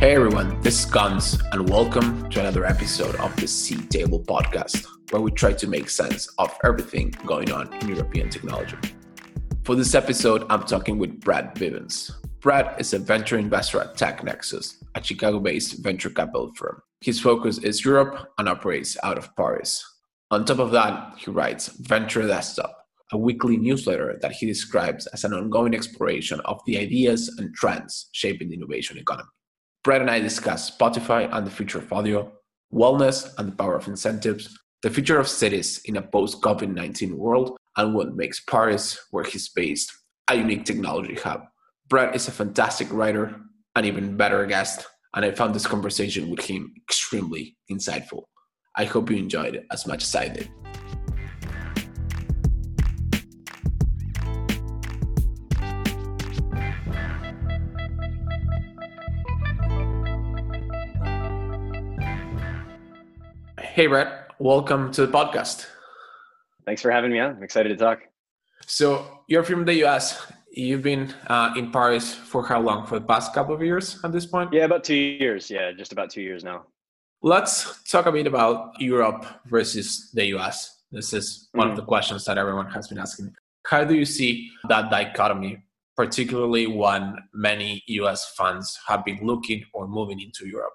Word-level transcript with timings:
Hey 0.00 0.14
everyone, 0.14 0.58
this 0.62 0.78
is 0.78 0.86
Guns, 0.86 1.38
and 1.52 1.68
welcome 1.68 2.30
to 2.30 2.40
another 2.40 2.64
episode 2.64 3.16
of 3.16 3.36
the 3.36 3.46
Seat 3.46 3.90
Table 3.90 4.18
podcast, 4.18 4.86
where 5.10 5.20
we 5.20 5.30
try 5.30 5.52
to 5.52 5.66
make 5.66 5.90
sense 5.90 6.26
of 6.38 6.56
everything 6.64 7.14
going 7.26 7.52
on 7.52 7.70
in 7.82 7.88
European 7.88 8.30
technology. 8.30 8.78
For 9.62 9.74
this 9.74 9.94
episode, 9.94 10.46
I'm 10.48 10.62
talking 10.62 10.96
with 10.96 11.20
Brett 11.20 11.54
Bivens. 11.54 12.12
Brad 12.40 12.80
is 12.80 12.94
a 12.94 12.98
venture 12.98 13.36
investor 13.36 13.78
at 13.82 13.98
TechNexus, 13.98 14.82
a 14.94 15.04
Chicago 15.04 15.38
based 15.38 15.84
venture 15.84 16.08
capital 16.08 16.50
firm. 16.54 16.80
His 17.02 17.20
focus 17.20 17.58
is 17.58 17.84
Europe 17.84 18.30
and 18.38 18.48
operates 18.48 18.96
out 19.02 19.18
of 19.18 19.36
Paris. 19.36 19.84
On 20.30 20.46
top 20.46 20.60
of 20.60 20.70
that, 20.70 21.18
he 21.18 21.30
writes 21.30 21.68
Venture 21.68 22.26
Desktop, 22.26 22.74
a 23.12 23.18
weekly 23.18 23.58
newsletter 23.58 24.18
that 24.22 24.32
he 24.32 24.46
describes 24.46 25.06
as 25.08 25.24
an 25.24 25.34
ongoing 25.34 25.74
exploration 25.74 26.40
of 26.46 26.58
the 26.64 26.78
ideas 26.78 27.28
and 27.36 27.54
trends 27.54 28.08
shaping 28.12 28.48
the 28.48 28.56
innovation 28.56 28.96
economy. 28.96 29.28
Brett 29.82 30.02
and 30.02 30.10
I 30.10 30.20
discuss 30.20 30.70
Spotify 30.70 31.28
and 31.32 31.46
the 31.46 31.50
future 31.50 31.78
of 31.78 31.90
audio, 31.90 32.30
wellness 32.72 33.32
and 33.38 33.48
the 33.48 33.56
power 33.56 33.76
of 33.76 33.88
incentives, 33.88 34.58
the 34.82 34.90
future 34.90 35.18
of 35.18 35.26
cities 35.26 35.80
in 35.86 35.96
a 35.96 36.02
post 36.02 36.42
COVID 36.42 36.74
19 36.74 37.16
world, 37.16 37.56
and 37.78 37.94
what 37.94 38.14
makes 38.14 38.40
Paris, 38.40 38.98
where 39.10 39.24
he's 39.24 39.48
based, 39.48 39.90
a 40.28 40.34
unique 40.34 40.66
technology 40.66 41.14
hub. 41.14 41.44
Brett 41.88 42.14
is 42.14 42.28
a 42.28 42.32
fantastic 42.32 42.92
writer, 42.92 43.40
an 43.74 43.86
even 43.86 44.18
better 44.18 44.44
guest, 44.44 44.86
and 45.14 45.24
I 45.24 45.30
found 45.30 45.54
this 45.54 45.66
conversation 45.66 46.28
with 46.28 46.44
him 46.44 46.74
extremely 46.76 47.56
insightful. 47.70 48.24
I 48.76 48.84
hope 48.84 49.10
you 49.10 49.16
enjoyed 49.16 49.54
it 49.54 49.66
as 49.72 49.86
much 49.86 50.02
as 50.02 50.14
I 50.14 50.28
did. 50.28 50.50
Hey, 63.80 63.86
Brett. 63.86 64.32
Welcome 64.38 64.92
to 64.92 65.06
the 65.06 65.10
podcast. 65.10 65.64
Thanks 66.66 66.82
for 66.82 66.90
having 66.90 67.12
me 67.12 67.18
on. 67.18 67.36
I'm 67.36 67.42
excited 67.42 67.70
to 67.70 67.76
talk. 67.76 68.00
So, 68.66 69.22
you're 69.26 69.42
from 69.42 69.64
the 69.64 69.72
US. 69.86 70.20
You've 70.52 70.82
been 70.82 71.14
uh, 71.28 71.54
in 71.56 71.72
Paris 71.72 72.12
for 72.12 72.46
how 72.46 72.60
long? 72.60 72.86
For 72.86 72.98
the 72.98 73.06
past 73.06 73.32
couple 73.32 73.54
of 73.54 73.62
years 73.62 73.98
at 74.04 74.12
this 74.12 74.26
point? 74.26 74.52
Yeah, 74.52 74.66
about 74.66 74.84
two 74.84 74.94
years. 74.94 75.50
Yeah, 75.50 75.72
just 75.72 75.92
about 75.92 76.10
two 76.10 76.20
years 76.20 76.44
now. 76.44 76.66
Let's 77.22 77.82
talk 77.84 78.04
a 78.04 78.12
bit 78.12 78.26
about 78.26 78.78
Europe 78.78 79.24
versus 79.46 80.10
the 80.12 80.26
US. 80.36 80.82
This 80.92 81.14
is 81.14 81.48
one 81.52 81.68
mm-hmm. 81.68 81.70
of 81.70 81.76
the 81.78 81.86
questions 81.86 82.26
that 82.26 82.36
everyone 82.36 82.66
has 82.72 82.88
been 82.88 82.98
asking. 82.98 83.32
How 83.64 83.84
do 83.84 83.94
you 83.94 84.04
see 84.04 84.50
that 84.68 84.90
dichotomy, 84.90 85.62
particularly 85.96 86.66
when 86.66 87.16
many 87.32 87.82
US 87.86 88.34
funds 88.36 88.78
have 88.88 89.06
been 89.06 89.20
looking 89.22 89.64
or 89.72 89.88
moving 89.88 90.20
into 90.20 90.46
Europe? 90.46 90.74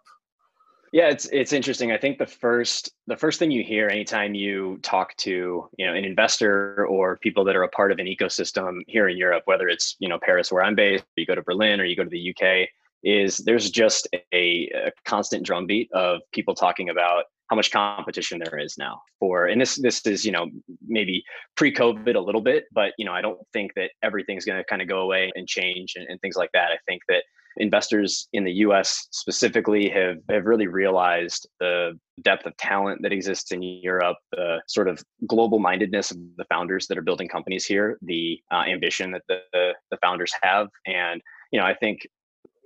Yeah, 0.96 1.10
it's 1.10 1.26
it's 1.34 1.52
interesting. 1.52 1.92
I 1.92 1.98
think 1.98 2.20
the 2.20 2.26
first 2.26 2.90
the 3.06 3.18
first 3.18 3.38
thing 3.38 3.52
you 3.52 3.66
hear 3.66 3.90
anytime 3.90 4.34
you 4.34 4.80
talk 4.82 5.14
to 5.18 5.70
you 5.78 5.86
know 5.86 5.94
an 5.94 6.06
investor 6.06 6.88
or 6.88 7.18
people 7.18 7.44
that 7.44 7.56
are 7.58 7.64
a 7.64 7.68
part 7.68 7.92
of 7.92 8.00
an 8.00 8.06
ecosystem 8.06 8.80
here 8.88 9.10
in 9.10 9.18
Europe, 9.18 9.44
whether 9.44 9.68
it's 9.68 9.98
you 10.00 10.08
know 10.08 10.18
Paris 10.18 10.54
where 10.54 10.64
I'm 10.64 10.74
based, 10.74 11.04
you 11.18 11.26
go 11.26 11.36
to 11.36 11.42
Berlin 11.42 11.82
or 11.82 11.84
you 11.84 11.98
go 11.98 12.06
to 12.06 12.10
the 12.10 12.30
UK, 12.34 12.70
is 13.04 13.40
there's 13.40 13.70
just 13.70 14.08
a, 14.34 14.72
a 14.74 14.92
constant 15.04 15.46
drumbeat 15.46 15.92
of 15.92 16.22
people 16.32 16.56
talking 16.56 16.88
about 16.88 17.26
how 17.50 17.58
much 17.58 17.72
competition 17.72 18.40
there 18.40 18.58
is 18.58 18.78
now 18.78 19.02
for 19.20 19.48
and 19.48 19.60
this 19.60 19.76
this 19.76 20.00
is 20.06 20.24
you 20.24 20.32
know 20.32 20.48
maybe 20.88 21.26
pre-covid 21.58 22.16
a 22.16 22.20
little 22.20 22.42
bit 22.42 22.66
but 22.72 22.94
you 22.98 23.06
know 23.06 23.12
i 23.12 23.22
don't 23.22 23.38
think 23.54 23.72
that 23.76 23.92
everything's 24.02 24.46
going 24.46 24.58
to 24.58 24.64
kind 24.64 24.82
of 24.82 24.88
go 24.88 25.02
away 25.02 25.32
and 25.36 25.48
change 25.48 25.94
and, 25.96 26.08
and 26.08 26.20
things 26.22 26.36
like 26.36 26.50
that 26.54 26.72
i 26.72 26.78
think 26.88 27.04
that 27.08 27.24
investors 27.58 28.28
in 28.34 28.44
the 28.44 28.52
US 28.52 29.08
specifically 29.12 29.90
have, 29.90 30.18
have 30.30 30.46
really 30.46 30.68
realized 30.68 31.48
the 31.60 31.98
depth 32.22 32.46
of 32.46 32.56
talent 32.58 33.02
that 33.02 33.12
exists 33.12 33.52
in 33.52 33.62
Europe, 33.62 34.18
the 34.32 34.62
sort 34.68 34.88
of 34.88 35.04
global 35.28 35.60
mindedness 35.60 36.12
of 36.12 36.18
the 36.38 36.46
founders 36.46 36.88
that 36.88 36.98
are 36.98 37.02
building 37.02 37.28
companies 37.28 37.66
here, 37.66 37.98
the 38.02 38.40
uh, 38.52 38.64
ambition 38.68 39.12
that 39.12 39.24
the, 39.28 39.74
the 39.92 39.98
founders 40.02 40.32
have. 40.42 40.68
And, 40.86 41.22
you 41.52 41.60
know, 41.60 41.66
I 41.66 41.74
think 41.74 42.08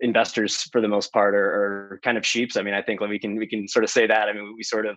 investors 0.02 0.64
for 0.72 0.82
the 0.82 0.88
most 0.88 1.12
part 1.12 1.36
are, 1.36 1.92
are, 1.94 2.00
kind 2.04 2.18
of 2.18 2.26
sheeps. 2.26 2.56
I 2.58 2.62
mean, 2.62 2.74
I 2.74 2.82
think 2.82 3.02
we 3.02 3.20
can 3.20 3.36
we 3.36 3.48
can 3.48 3.68
sort 3.68 3.84
of 3.84 3.90
say 3.90 4.08
that. 4.08 4.30
I 4.30 4.34
mean, 4.34 4.54
we 4.56 4.64
sort 4.64 4.86
of 4.86 4.96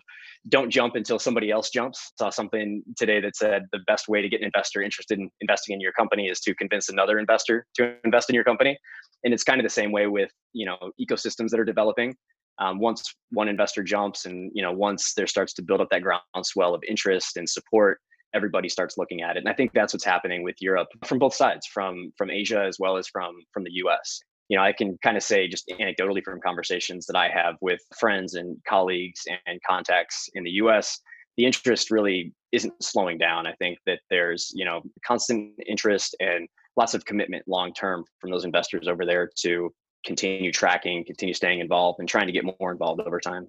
don't 0.49 0.69
jump 0.69 0.95
until 0.95 1.19
somebody 1.19 1.51
else 1.51 1.69
jumps. 1.69 2.13
Saw 2.17 2.29
something 2.29 2.83
today 2.97 3.19
that 3.21 3.35
said 3.35 3.63
the 3.71 3.79
best 3.85 4.07
way 4.07 4.21
to 4.21 4.29
get 4.29 4.39
an 4.39 4.45
investor 4.45 4.81
interested 4.81 5.19
in 5.19 5.29
investing 5.41 5.73
in 5.73 5.81
your 5.81 5.91
company 5.91 6.27
is 6.27 6.39
to 6.41 6.55
convince 6.55 6.89
another 6.89 7.19
investor 7.19 7.65
to 7.75 7.95
invest 8.05 8.29
in 8.29 8.35
your 8.35 8.43
company. 8.43 8.77
And 9.23 9.33
it's 9.33 9.43
kind 9.43 9.59
of 9.59 9.63
the 9.63 9.69
same 9.69 9.91
way 9.91 10.07
with 10.07 10.31
you 10.53 10.65
know 10.65 10.77
ecosystems 10.99 11.49
that 11.49 11.59
are 11.59 11.65
developing. 11.65 12.15
Um, 12.59 12.79
once 12.79 13.15
one 13.31 13.47
investor 13.47 13.83
jumps, 13.83 14.25
and 14.25 14.51
you 14.53 14.61
know 14.61 14.71
once 14.71 15.13
there 15.15 15.27
starts 15.27 15.53
to 15.53 15.61
build 15.61 15.81
up 15.81 15.89
that 15.91 16.03
groundswell 16.03 16.73
of 16.75 16.81
interest 16.87 17.37
and 17.37 17.49
support, 17.49 17.99
everybody 18.33 18.69
starts 18.69 18.97
looking 18.97 19.21
at 19.21 19.35
it. 19.35 19.39
And 19.39 19.49
I 19.49 19.53
think 19.53 19.71
that's 19.73 19.93
what's 19.93 20.05
happening 20.05 20.43
with 20.43 20.55
Europe 20.59 20.89
from 21.05 21.19
both 21.19 21.33
sides, 21.33 21.65
from 21.67 22.11
from 22.17 22.29
Asia 22.29 22.63
as 22.63 22.77
well 22.79 22.97
as 22.97 23.07
from 23.07 23.35
from 23.53 23.63
the 23.63 23.71
U.S 23.73 24.21
you 24.49 24.57
know, 24.57 24.63
I 24.63 24.73
can 24.73 24.97
kind 25.03 25.17
of 25.17 25.23
say 25.23 25.47
just 25.47 25.67
anecdotally 25.79 26.23
from 26.23 26.39
conversations 26.41 27.05
that 27.07 27.15
I 27.15 27.29
have 27.29 27.55
with 27.61 27.79
friends 27.99 28.35
and 28.35 28.57
colleagues 28.67 29.21
and 29.47 29.59
contacts 29.67 30.29
in 30.33 30.43
the 30.43 30.51
US, 30.51 30.99
the 31.37 31.45
interest 31.45 31.89
really 31.89 32.33
isn't 32.51 32.73
slowing 32.83 33.17
down. 33.17 33.47
I 33.47 33.53
think 33.53 33.79
that 33.85 33.99
there's, 34.09 34.51
you 34.53 34.65
know, 34.65 34.81
constant 35.05 35.53
interest 35.65 36.15
and 36.19 36.47
lots 36.75 36.93
of 36.93 37.05
commitment 37.05 37.47
long 37.47 37.73
term 37.73 38.03
from 38.19 38.31
those 38.31 38.45
investors 38.45 38.87
over 38.87 39.05
there 39.05 39.29
to 39.41 39.73
continue 40.05 40.51
tracking, 40.51 41.05
continue 41.05 41.33
staying 41.33 41.59
involved 41.59 41.99
and 41.99 42.09
trying 42.09 42.27
to 42.27 42.33
get 42.33 42.43
more 42.59 42.71
involved 42.71 43.01
over 43.01 43.19
time. 43.19 43.47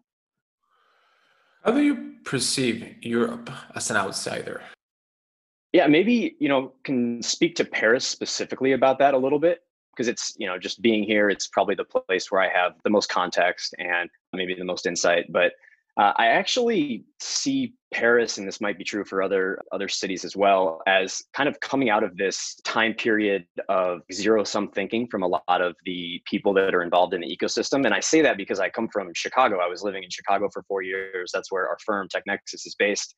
How 1.64 1.72
do 1.72 1.82
you 1.82 2.14
perceive 2.24 2.94
Europe 3.02 3.50
as 3.74 3.90
an 3.90 3.96
outsider? 3.96 4.62
Yeah, 5.72 5.86
maybe, 5.86 6.36
you 6.38 6.48
know, 6.48 6.74
can 6.84 7.22
speak 7.22 7.56
to 7.56 7.64
Paris 7.64 8.06
specifically 8.06 8.72
about 8.72 8.98
that 8.98 9.14
a 9.14 9.18
little 9.18 9.40
bit 9.40 9.60
because 9.94 10.08
it's 10.08 10.34
you 10.38 10.46
know 10.46 10.58
just 10.58 10.82
being 10.82 11.04
here 11.04 11.30
it's 11.30 11.46
probably 11.46 11.74
the 11.74 11.84
place 11.84 12.30
where 12.30 12.40
i 12.40 12.48
have 12.48 12.72
the 12.82 12.90
most 12.90 13.08
context 13.08 13.74
and 13.78 14.10
maybe 14.32 14.54
the 14.54 14.64
most 14.64 14.86
insight 14.86 15.24
but 15.30 15.52
uh, 15.98 16.12
i 16.16 16.26
actually 16.26 17.04
see 17.20 17.74
paris 17.92 18.38
and 18.38 18.46
this 18.46 18.60
might 18.60 18.76
be 18.76 18.84
true 18.84 19.04
for 19.04 19.22
other 19.22 19.60
other 19.72 19.88
cities 19.88 20.24
as 20.24 20.36
well 20.36 20.80
as 20.86 21.22
kind 21.32 21.48
of 21.48 21.58
coming 21.60 21.90
out 21.90 22.02
of 22.02 22.16
this 22.16 22.56
time 22.64 22.92
period 22.94 23.44
of 23.68 24.00
zero 24.12 24.42
sum 24.44 24.68
thinking 24.68 25.06
from 25.08 25.22
a 25.22 25.26
lot 25.26 25.60
of 25.60 25.74
the 25.84 26.20
people 26.24 26.52
that 26.52 26.74
are 26.74 26.82
involved 26.82 27.14
in 27.14 27.20
the 27.20 27.36
ecosystem. 27.36 27.84
And 27.84 27.94
i 27.94 28.00
say 28.00 28.20
that 28.22 28.36
because 28.36 28.58
i 28.58 28.68
come 28.68 28.88
from 28.92 29.10
chicago. 29.14 29.58
I 29.58 29.68
was 29.68 29.82
living 29.82 30.02
in 30.02 30.10
chicago 30.10 30.48
for 30.52 30.62
four 30.64 30.82
years. 30.82 31.30
That's 31.32 31.52
where 31.52 31.68
our 31.68 31.78
firm 31.84 32.08
technexus 32.08 32.66
is 32.66 32.74
based. 32.78 33.14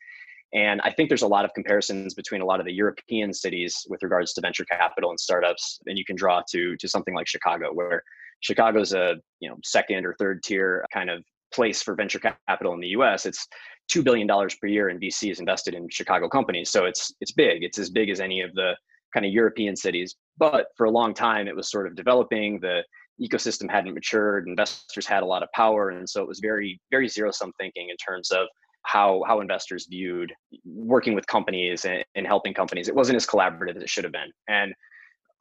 And 0.52 0.80
I 0.82 0.92
think 0.92 1.08
there's 1.08 1.22
a 1.22 1.28
lot 1.28 1.44
of 1.44 1.52
comparisons 1.54 2.14
between 2.14 2.40
a 2.40 2.44
lot 2.44 2.60
of 2.60 2.66
the 2.66 2.72
European 2.72 3.32
cities 3.32 3.84
with 3.88 4.02
regards 4.02 4.32
to 4.34 4.40
venture 4.40 4.64
capital 4.64 5.10
and 5.10 5.18
startups. 5.18 5.80
And 5.86 5.98
you 5.98 6.04
can 6.04 6.16
draw 6.16 6.42
to 6.50 6.76
to 6.76 6.88
something 6.88 7.14
like 7.14 7.26
Chicago, 7.26 7.70
where 7.72 8.02
Chicago's 8.40 8.92
a 8.92 9.16
you 9.40 9.48
know 9.48 9.56
second 9.64 10.06
or 10.06 10.14
third 10.18 10.42
tier 10.42 10.84
kind 10.92 11.10
of 11.10 11.24
place 11.52 11.82
for 11.82 11.94
venture 11.94 12.18
capital 12.18 12.74
in 12.74 12.80
the 12.80 12.88
US. 12.88 13.26
It's 13.26 13.46
two 13.88 14.02
billion 14.02 14.26
dollars 14.26 14.54
per 14.56 14.66
year 14.66 14.88
in 14.88 14.98
VC 14.98 15.30
is 15.30 15.40
invested 15.40 15.74
in 15.74 15.88
Chicago 15.88 16.28
companies. 16.28 16.70
So 16.70 16.84
it's 16.84 17.12
it's 17.20 17.32
big. 17.32 17.62
It's 17.62 17.78
as 17.78 17.90
big 17.90 18.10
as 18.10 18.20
any 18.20 18.40
of 18.40 18.52
the 18.54 18.72
kind 19.14 19.24
of 19.24 19.32
European 19.32 19.76
cities. 19.76 20.16
But 20.38 20.66
for 20.76 20.86
a 20.86 20.90
long 20.90 21.14
time 21.14 21.48
it 21.48 21.56
was 21.56 21.70
sort 21.70 21.86
of 21.86 21.96
developing. 21.96 22.60
The 22.60 22.82
ecosystem 23.20 23.70
hadn't 23.70 23.94
matured, 23.94 24.46
investors 24.46 25.06
had 25.06 25.22
a 25.22 25.26
lot 25.26 25.42
of 25.42 25.50
power. 25.52 25.90
And 25.90 26.08
so 26.08 26.20
it 26.22 26.28
was 26.28 26.40
very, 26.40 26.80
very 26.90 27.08
zero 27.08 27.30
sum 27.30 27.52
thinking 27.58 27.88
in 27.88 27.96
terms 27.96 28.30
of 28.30 28.46
how 28.82 29.24
how 29.26 29.40
investors 29.40 29.86
viewed 29.90 30.32
working 30.64 31.14
with 31.14 31.26
companies 31.26 31.84
and, 31.84 32.04
and 32.14 32.26
helping 32.26 32.54
companies. 32.54 32.88
It 32.88 32.94
wasn't 32.94 33.16
as 33.16 33.26
collaborative 33.26 33.76
as 33.76 33.82
it 33.82 33.90
should 33.90 34.04
have 34.04 34.12
been. 34.12 34.30
And 34.48 34.72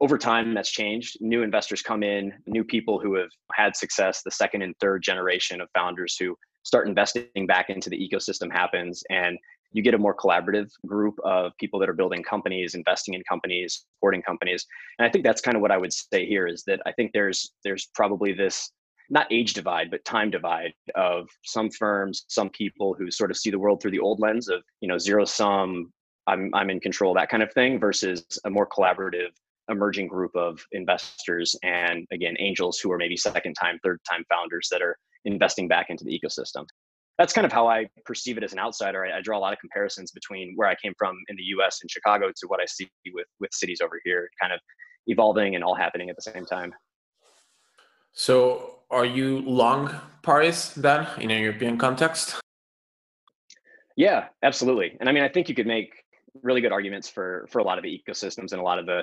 over 0.00 0.18
time 0.18 0.54
that's 0.54 0.70
changed. 0.70 1.16
New 1.20 1.42
investors 1.42 1.82
come 1.82 2.02
in 2.02 2.32
new 2.46 2.64
people 2.64 3.00
who 3.00 3.14
have 3.14 3.30
had 3.52 3.76
success 3.76 4.22
the 4.22 4.30
second 4.30 4.62
and 4.62 4.74
third 4.80 5.02
generation 5.02 5.60
of 5.60 5.68
founders 5.74 6.16
who 6.18 6.36
start 6.64 6.88
investing 6.88 7.46
back 7.46 7.70
into 7.70 7.88
the 7.88 7.96
ecosystem 7.96 8.52
happens 8.52 9.02
and 9.10 9.38
you 9.72 9.82
get 9.82 9.94
a 9.94 9.98
more 9.98 10.14
collaborative 10.14 10.68
group 10.86 11.14
of 11.24 11.52
people 11.58 11.78
that 11.78 11.88
are 11.88 11.94
building 11.94 12.22
companies 12.22 12.74
investing 12.74 13.14
in 13.14 13.22
companies 13.28 13.84
supporting 13.94 14.22
companies. 14.22 14.66
And 14.98 15.06
i 15.06 15.10
think 15.10 15.24
that's 15.24 15.40
kind 15.40 15.56
of 15.56 15.62
what 15.62 15.70
i 15.70 15.76
would 15.76 15.92
say 15.92 16.26
here 16.26 16.46
is 16.46 16.64
that 16.66 16.80
i 16.86 16.92
think 16.92 17.12
there's 17.12 17.52
there's 17.64 17.88
probably 17.94 18.32
this 18.32 18.70
not 19.10 19.26
age 19.30 19.52
divide 19.52 19.90
but 19.90 20.04
time 20.04 20.30
divide 20.30 20.72
of 20.94 21.28
some 21.44 21.70
firms 21.70 22.24
some 22.28 22.50
people 22.50 22.94
who 22.98 23.10
sort 23.10 23.30
of 23.30 23.36
see 23.36 23.50
the 23.50 23.58
world 23.58 23.80
through 23.80 23.92
the 23.92 24.00
old 24.00 24.18
lens 24.18 24.48
of 24.48 24.62
you 24.80 24.88
know 24.88 24.98
zero 24.98 25.24
sum 25.24 25.92
i'm 26.26 26.50
i'm 26.54 26.70
in 26.70 26.80
control 26.80 27.14
that 27.14 27.28
kind 27.28 27.42
of 27.42 27.52
thing 27.52 27.78
versus 27.78 28.24
a 28.44 28.50
more 28.50 28.66
collaborative 28.66 29.30
emerging 29.68 30.08
group 30.08 30.34
of 30.36 30.64
investors 30.72 31.56
and 31.62 32.06
again 32.12 32.36
angels 32.38 32.78
who 32.78 32.90
are 32.92 32.98
maybe 32.98 33.16
second 33.16 33.54
time 33.54 33.78
third 33.82 34.00
time 34.08 34.24
founders 34.28 34.68
that 34.70 34.82
are 34.82 34.96
investing 35.24 35.68
back 35.68 35.90
into 35.90 36.04
the 36.04 36.18
ecosystem 36.18 36.64
that's 37.18 37.32
kind 37.32 37.44
of 37.44 37.52
how 37.52 37.66
i 37.68 37.86
perceive 38.04 38.36
it 38.36 38.44
as 38.44 38.52
an 38.52 38.58
outsider 38.58 39.04
I, 39.04 39.18
I 39.18 39.20
draw 39.20 39.38
a 39.38 39.40
lot 39.40 39.52
of 39.52 39.58
comparisons 39.58 40.12
between 40.12 40.52
where 40.56 40.68
i 40.68 40.74
came 40.74 40.94
from 40.98 41.16
in 41.28 41.36
the 41.36 41.42
us 41.44 41.80
and 41.82 41.90
chicago 41.90 42.28
to 42.28 42.46
what 42.46 42.60
i 42.60 42.66
see 42.66 42.88
with 43.12 43.26
with 43.40 43.52
cities 43.52 43.80
over 43.80 44.00
here 44.04 44.28
kind 44.40 44.52
of 44.52 44.60
evolving 45.06 45.54
and 45.54 45.64
all 45.64 45.74
happening 45.74 46.10
at 46.10 46.16
the 46.16 46.22
same 46.22 46.46
time 46.46 46.72
So, 48.12 48.80
are 48.90 49.04
you 49.04 49.40
long 49.40 49.94
Paris 50.22 50.70
then 50.70 51.06
in 51.18 51.30
a 51.30 51.38
European 51.38 51.76
context? 51.76 52.40
Yeah, 53.96 54.28
absolutely. 54.42 54.96
And 55.00 55.08
I 55.08 55.12
mean, 55.12 55.22
I 55.22 55.28
think 55.28 55.48
you 55.48 55.54
could 55.54 55.66
make 55.66 56.04
really 56.42 56.60
good 56.60 56.72
arguments 56.72 57.08
for 57.08 57.46
for 57.50 57.58
a 57.58 57.64
lot 57.64 57.78
of 57.78 57.84
the 57.84 57.90
ecosystems 57.90 58.52
and 58.52 58.60
a 58.60 58.62
lot 58.62 58.78
of 58.78 58.86
the 58.86 59.02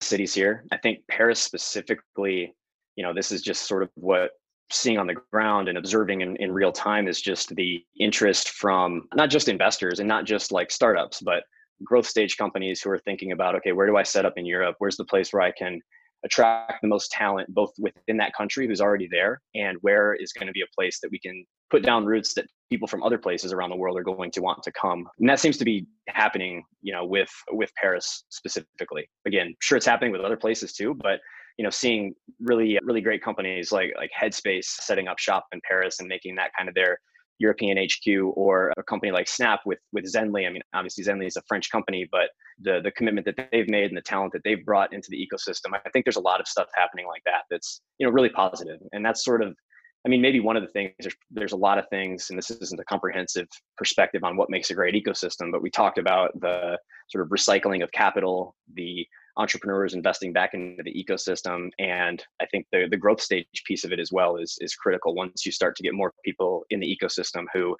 cities 0.00 0.34
here. 0.34 0.64
I 0.72 0.76
think 0.78 1.00
Paris 1.08 1.40
specifically, 1.40 2.54
you 2.96 3.04
know, 3.04 3.14
this 3.14 3.32
is 3.32 3.42
just 3.42 3.66
sort 3.66 3.82
of 3.82 3.90
what 3.94 4.30
seeing 4.70 4.98
on 4.98 5.06
the 5.06 5.16
ground 5.32 5.68
and 5.68 5.76
observing 5.76 6.20
in, 6.20 6.36
in 6.36 6.52
real 6.52 6.72
time 6.72 7.08
is 7.08 7.20
just 7.20 7.54
the 7.56 7.84
interest 7.98 8.50
from 8.50 9.08
not 9.14 9.30
just 9.30 9.48
investors 9.48 9.98
and 9.98 10.08
not 10.08 10.24
just 10.24 10.52
like 10.52 10.70
startups, 10.70 11.20
but 11.20 11.42
growth 11.84 12.06
stage 12.06 12.36
companies 12.36 12.80
who 12.80 12.90
are 12.90 12.98
thinking 12.98 13.32
about, 13.32 13.54
okay, 13.56 13.72
where 13.72 13.86
do 13.86 13.96
I 13.96 14.02
set 14.02 14.24
up 14.24 14.34
in 14.36 14.46
Europe? 14.46 14.76
Where's 14.78 14.96
the 14.96 15.04
place 15.04 15.32
where 15.32 15.42
I 15.42 15.50
can 15.50 15.80
attract 16.24 16.82
the 16.82 16.88
most 16.88 17.10
talent 17.10 17.52
both 17.52 17.72
within 17.78 18.18
that 18.18 18.34
country 18.34 18.66
who's 18.66 18.80
already 18.80 19.08
there 19.10 19.40
and 19.54 19.78
where 19.80 20.14
is 20.14 20.32
going 20.32 20.46
to 20.46 20.52
be 20.52 20.60
a 20.60 20.74
place 20.74 21.00
that 21.00 21.10
we 21.10 21.18
can 21.18 21.44
put 21.70 21.82
down 21.82 22.04
roots 22.04 22.34
that 22.34 22.46
people 22.70 22.88
from 22.88 23.02
other 23.02 23.18
places 23.18 23.52
around 23.52 23.70
the 23.70 23.76
world 23.76 23.98
are 23.98 24.02
going 24.02 24.30
to 24.30 24.40
want 24.40 24.62
to 24.62 24.72
come 24.72 25.06
and 25.18 25.28
that 25.28 25.40
seems 25.40 25.56
to 25.56 25.64
be 25.64 25.86
happening 26.08 26.62
you 26.82 26.92
know 26.92 27.04
with 27.04 27.30
with 27.50 27.70
paris 27.74 28.24
specifically 28.30 29.08
again 29.26 29.54
sure 29.60 29.76
it's 29.76 29.86
happening 29.86 30.12
with 30.12 30.20
other 30.20 30.36
places 30.36 30.72
too 30.72 30.94
but 31.02 31.20
you 31.58 31.64
know 31.64 31.70
seeing 31.70 32.14
really 32.40 32.78
really 32.82 33.00
great 33.00 33.22
companies 33.22 33.72
like 33.72 33.92
like 33.96 34.10
headspace 34.18 34.64
setting 34.64 35.08
up 35.08 35.18
shop 35.18 35.44
in 35.52 35.60
paris 35.68 35.98
and 36.00 36.08
making 36.08 36.34
that 36.36 36.50
kind 36.56 36.68
of 36.68 36.74
their 36.74 36.98
European 37.40 37.78
HQ 37.78 38.36
or 38.36 38.72
a 38.76 38.82
company 38.82 39.10
like 39.10 39.26
Snap 39.26 39.60
with 39.64 39.78
with 39.92 40.04
Zenly. 40.04 40.46
I 40.46 40.50
mean, 40.50 40.62
obviously 40.74 41.02
Zenly 41.02 41.26
is 41.26 41.36
a 41.36 41.42
French 41.48 41.70
company, 41.70 42.06
but 42.12 42.28
the 42.60 42.80
the 42.84 42.92
commitment 42.92 43.24
that 43.24 43.48
they've 43.50 43.68
made 43.68 43.88
and 43.88 43.96
the 43.96 44.02
talent 44.02 44.32
that 44.34 44.42
they've 44.44 44.64
brought 44.64 44.92
into 44.92 45.08
the 45.10 45.16
ecosystem, 45.16 45.74
I 45.74 45.88
think 45.90 46.04
there's 46.04 46.16
a 46.16 46.20
lot 46.20 46.40
of 46.40 46.46
stuff 46.46 46.68
happening 46.76 47.06
like 47.06 47.22
that 47.24 47.42
that's 47.50 47.80
you 47.98 48.06
know 48.06 48.12
really 48.12 48.28
positive, 48.28 48.78
and 48.92 49.04
that's 49.04 49.24
sort 49.24 49.42
of. 49.42 49.56
I 50.04 50.08
mean, 50.08 50.22
maybe 50.22 50.40
one 50.40 50.56
of 50.56 50.62
the 50.62 50.68
things 50.68 50.92
there's, 50.98 51.14
there's 51.30 51.52
a 51.52 51.56
lot 51.56 51.78
of 51.78 51.88
things, 51.88 52.30
and 52.30 52.38
this 52.38 52.50
isn't 52.50 52.80
a 52.80 52.84
comprehensive 52.84 53.48
perspective 53.76 54.24
on 54.24 54.36
what 54.36 54.48
makes 54.48 54.70
a 54.70 54.74
great 54.74 54.94
ecosystem, 54.94 55.52
but 55.52 55.62
we 55.62 55.70
talked 55.70 55.98
about 55.98 56.30
the 56.40 56.78
sort 57.08 57.24
of 57.24 57.30
recycling 57.30 57.82
of 57.82 57.92
capital, 57.92 58.54
the 58.74 59.06
entrepreneurs 59.36 59.94
investing 59.94 60.32
back 60.32 60.54
into 60.54 60.82
the 60.82 60.92
ecosystem 60.92 61.70
and 61.78 62.24
i 62.40 62.46
think 62.46 62.66
the, 62.72 62.86
the 62.90 62.96
growth 62.96 63.20
stage 63.20 63.46
piece 63.64 63.84
of 63.84 63.92
it 63.92 64.00
as 64.00 64.12
well 64.12 64.36
is, 64.36 64.58
is 64.60 64.74
critical. 64.74 65.14
Once 65.14 65.46
you 65.46 65.52
start 65.52 65.76
to 65.76 65.82
get 65.82 65.94
more 65.94 66.12
people 66.24 66.64
in 66.70 66.80
the 66.80 66.98
ecosystem 67.02 67.44
who 67.54 67.76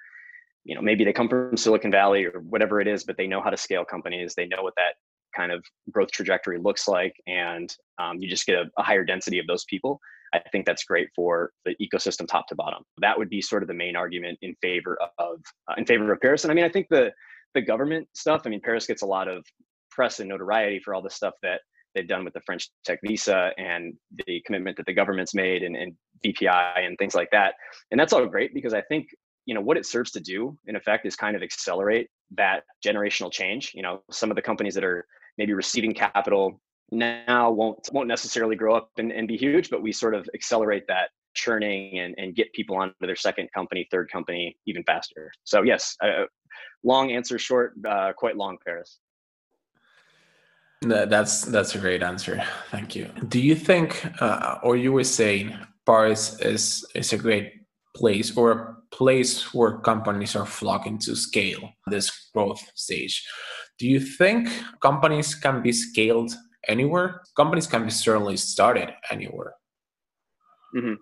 you 0.65 0.75
know 0.75 0.81
maybe 0.81 1.05
they 1.05 1.13
come 1.13 1.29
from 1.29 1.57
silicon 1.57 1.91
valley 1.91 2.25
or 2.25 2.41
whatever 2.41 2.81
it 2.81 2.87
is 2.87 3.05
but 3.05 3.17
they 3.17 3.27
know 3.27 3.43
how 3.43 3.51
to 3.51 3.57
scale 3.57 3.85
companies 3.85 4.35
they 4.35 4.47
know 4.47 4.63
what 4.63 4.75
that 4.77 4.95
kind 5.37 5.53
of 5.53 5.65
growth 5.91 6.11
trajectory 6.11 6.59
looks 6.59 6.89
like 6.89 7.15
and 7.27 7.77
um, 7.99 8.19
you 8.19 8.29
just 8.29 8.47
get 8.47 8.57
a, 8.57 8.65
a 8.79 8.83
higher 8.83 9.05
density 9.05 9.39
of 9.39 9.47
those 9.47 9.65
people 9.65 10.01
i 10.33 10.41
think 10.53 10.67
that's 10.67 10.85
great 10.85 11.09
for 11.15 11.51
the 11.65 11.75
ecosystem 11.81 12.27
top 12.27 12.47
to 12.47 12.55
bottom 12.55 12.83
that 12.99 13.17
would 13.17 13.29
be 13.29 13.41
sort 13.41 13.63
of 13.63 13.69
the 13.69 13.75
main 13.75 13.97
argument 13.97 14.39
in 14.43 14.55
favor 14.63 14.99
of 15.19 15.41
uh, 15.69 15.75
in 15.77 15.85
favor 15.85 16.13
of 16.13 16.21
paris 16.21 16.45
and 16.45 16.51
i 16.51 16.55
mean 16.55 16.65
i 16.65 16.69
think 16.69 16.87
the 16.91 17.11
the 17.55 17.63
government 17.63 18.07
stuff 18.15 18.43
i 18.47 18.49
mean 18.49 18.61
paris 18.61 18.87
gets 18.87 19.03
a 19.03 19.07
lot 19.07 19.29
of 19.29 19.45
press 19.91 20.21
and 20.21 20.29
notoriety 20.29 20.81
for 20.81 20.95
all 20.95 21.03
the 21.03 21.11
stuff 21.11 21.35
that 21.43 21.61
they've 21.95 22.09
done 22.09 22.25
with 22.25 22.35
the 22.35 22.41
French 22.43 22.71
Tech 22.85 23.01
Visa 23.05 23.51
and 23.59 23.95
the 24.27 24.41
commitment 24.47 24.77
that 24.77 24.87
the 24.87 24.95
government's 24.95 25.35
made 25.35 25.63
and, 25.63 25.77
and 25.77 25.93
BPI 26.25 26.87
and 26.87 26.97
things 26.99 27.15
like 27.15 27.31
that. 27.33 27.55
And 27.91 27.99
that's 27.99 28.13
all 28.13 28.25
great 28.27 28.55
because 28.55 28.75
I 28.75 28.83
think 28.83 29.09
you 29.47 29.55
know 29.55 29.61
what 29.61 29.77
it 29.77 29.87
serves 29.87 30.11
to 30.13 30.21
do 30.21 30.57
in 30.67 30.77
effect 30.77 31.07
is 31.07 31.17
kind 31.17 31.35
of 31.35 31.43
accelerate 31.43 32.09
that 32.37 32.63
generational 32.87 33.33
change. 33.33 33.73
You 33.75 33.83
know, 33.83 34.03
some 34.11 34.31
of 34.31 34.37
the 34.37 34.43
companies 34.43 34.75
that 34.75 34.85
are 34.85 35.07
maybe 35.39 35.55
receiving 35.55 35.93
capital 35.93 36.61
now 36.91 37.51
won't 37.51 37.89
won't 37.93 38.09
necessarily 38.09 38.57
grow 38.57 38.75
up 38.75 38.91
and, 38.99 39.13
and 39.13 39.29
be 39.29 39.37
huge, 39.37 39.71
but 39.71 39.83
we 39.83 39.93
sort 39.93 40.15
of 40.15 40.29
accelerate 40.35 40.87
that 40.89 41.11
churning 41.35 41.99
and, 41.99 42.15
and 42.19 42.35
get 42.35 42.53
people 42.53 42.77
onto 42.77 42.95
their 43.01 43.17
second 43.17 43.49
company, 43.55 43.87
third 43.91 44.11
company 44.11 44.57
even 44.67 44.83
faster. 44.85 45.31
So 45.45 45.63
yes, 45.63 45.97
uh, 46.03 46.25
long 46.83 47.13
answer 47.13 47.39
short, 47.39 47.75
uh, 47.89 48.13
quite 48.17 48.37
long, 48.37 48.59
Paris. 48.65 48.99
That's 50.83 51.43
that's 51.43 51.75
a 51.75 51.79
great 51.79 52.03
answer. 52.03 52.43
Thank 52.71 52.97
you. 52.97 53.11
Do 53.29 53.39
you 53.39 53.55
think, 53.55 54.03
uh, 54.23 54.59
or 54.63 54.77
you 54.77 54.93
were 54.93 55.05
saying, 55.05 55.55
Paris 55.85 56.41
is 56.41 56.85
is 56.95 57.13
a 57.13 57.19
great 57.19 57.53
place 57.95 58.37
or 58.37 58.53
a 58.53 58.77
place 58.91 59.53
where 59.53 59.79
companies 59.79 60.35
are 60.37 60.47
flocking 60.47 60.99
to 61.01 61.15
scale 61.15 61.71
this 61.87 62.31
growth 62.33 62.63
stage? 62.75 63.27
Do 63.79 63.87
you 63.87 64.01
think 64.01 64.49
companies 64.81 65.35
can 65.35 65.63
be 65.63 65.73
scaled 65.73 66.33
anywhere? 66.69 67.23
Companies 67.37 67.67
can 67.67 67.85
be 67.85 67.91
certainly 67.91 68.37
started 68.37 68.91
anywhere. 69.11 69.55
Mm-hmm. 70.75 70.95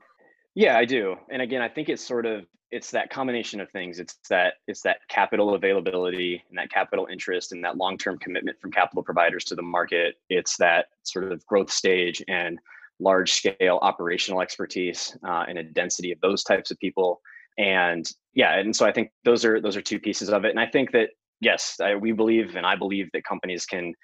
Yeah, 0.55 0.76
I 0.76 0.84
do. 0.84 1.16
And 1.31 1.43
again, 1.43 1.62
I 1.62 1.69
think 1.69 1.88
it's 1.88 2.05
sort 2.05 2.26
of 2.26 2.44
it's 2.70 2.90
that 2.90 3.10
combination 3.10 3.60
of 3.60 3.70
things 3.70 3.99
it's 3.99 4.19
that 4.28 4.55
it's 4.66 4.82
that 4.82 4.99
capital 5.08 5.55
availability 5.55 6.43
and 6.49 6.58
that 6.58 6.70
capital 6.70 7.06
interest 7.10 7.52
and 7.52 7.64
that 7.64 7.76
long-term 7.76 8.19
commitment 8.19 8.60
from 8.60 8.70
capital 8.70 9.02
providers 9.02 9.44
to 9.44 9.55
the 9.55 9.62
market 9.62 10.16
it's 10.28 10.56
that 10.56 10.87
sort 11.02 11.32
of 11.32 11.44
growth 11.46 11.70
stage 11.70 12.22
and 12.28 12.58
large 13.00 13.32
scale 13.32 13.78
operational 13.82 14.40
expertise 14.40 15.16
uh, 15.26 15.44
and 15.49 15.58
a 15.58 15.62
density 15.62 16.12
of 16.12 16.20
those 16.20 16.43
types 16.43 16.70
of 16.70 16.78
people 16.78 17.20
and 17.56 18.11
yeah 18.34 18.58
and 18.58 18.75
so 18.75 18.84
i 18.84 18.93
think 18.93 19.11
those 19.25 19.44
are 19.44 19.61
those 19.61 19.76
are 19.76 19.82
two 19.82 19.99
pieces 19.99 20.28
of 20.28 20.44
it 20.44 20.50
and 20.50 20.61
i 20.61 20.66
think 20.66 20.93
that 20.93 21.11
yes 21.40 21.76
I, 21.82 21.94
we 21.94 22.12
believe 22.12 22.56
and 22.56 22.66
i 22.66 22.76
believe 22.76 23.08
that 23.12 23.25
companies 23.25 23.64
can 23.64 23.94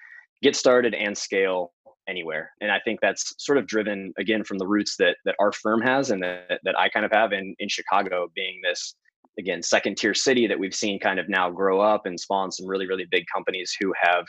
get 0.41 0.55
started 0.55 0.93
and 0.93 1.17
scale 1.17 1.71
anywhere. 2.07 2.51
And 2.61 2.71
I 2.71 2.79
think 2.79 2.99
that's 3.01 3.33
sort 3.37 3.57
of 3.57 3.67
driven 3.67 4.13
again 4.17 4.43
from 4.43 4.57
the 4.57 4.67
roots 4.67 4.95
that 4.97 5.17
that 5.25 5.35
our 5.39 5.51
firm 5.51 5.81
has 5.81 6.11
and 6.11 6.21
that, 6.23 6.59
that 6.63 6.77
I 6.77 6.89
kind 6.89 7.05
of 7.05 7.11
have 7.11 7.33
in, 7.33 7.55
in 7.59 7.69
Chicago 7.69 8.27
being 8.35 8.61
this 8.63 8.95
again 9.39 9.61
second 9.61 9.97
tier 9.97 10.13
city 10.13 10.47
that 10.47 10.59
we've 10.59 10.75
seen 10.75 10.99
kind 10.99 11.19
of 11.19 11.27
now 11.29 11.49
grow 11.49 11.81
up 11.81 12.05
and 12.05 12.19
spawn 12.19 12.51
some 12.51 12.67
really, 12.67 12.87
really 12.87 13.07
big 13.09 13.25
companies 13.33 13.75
who 13.79 13.93
have 14.01 14.25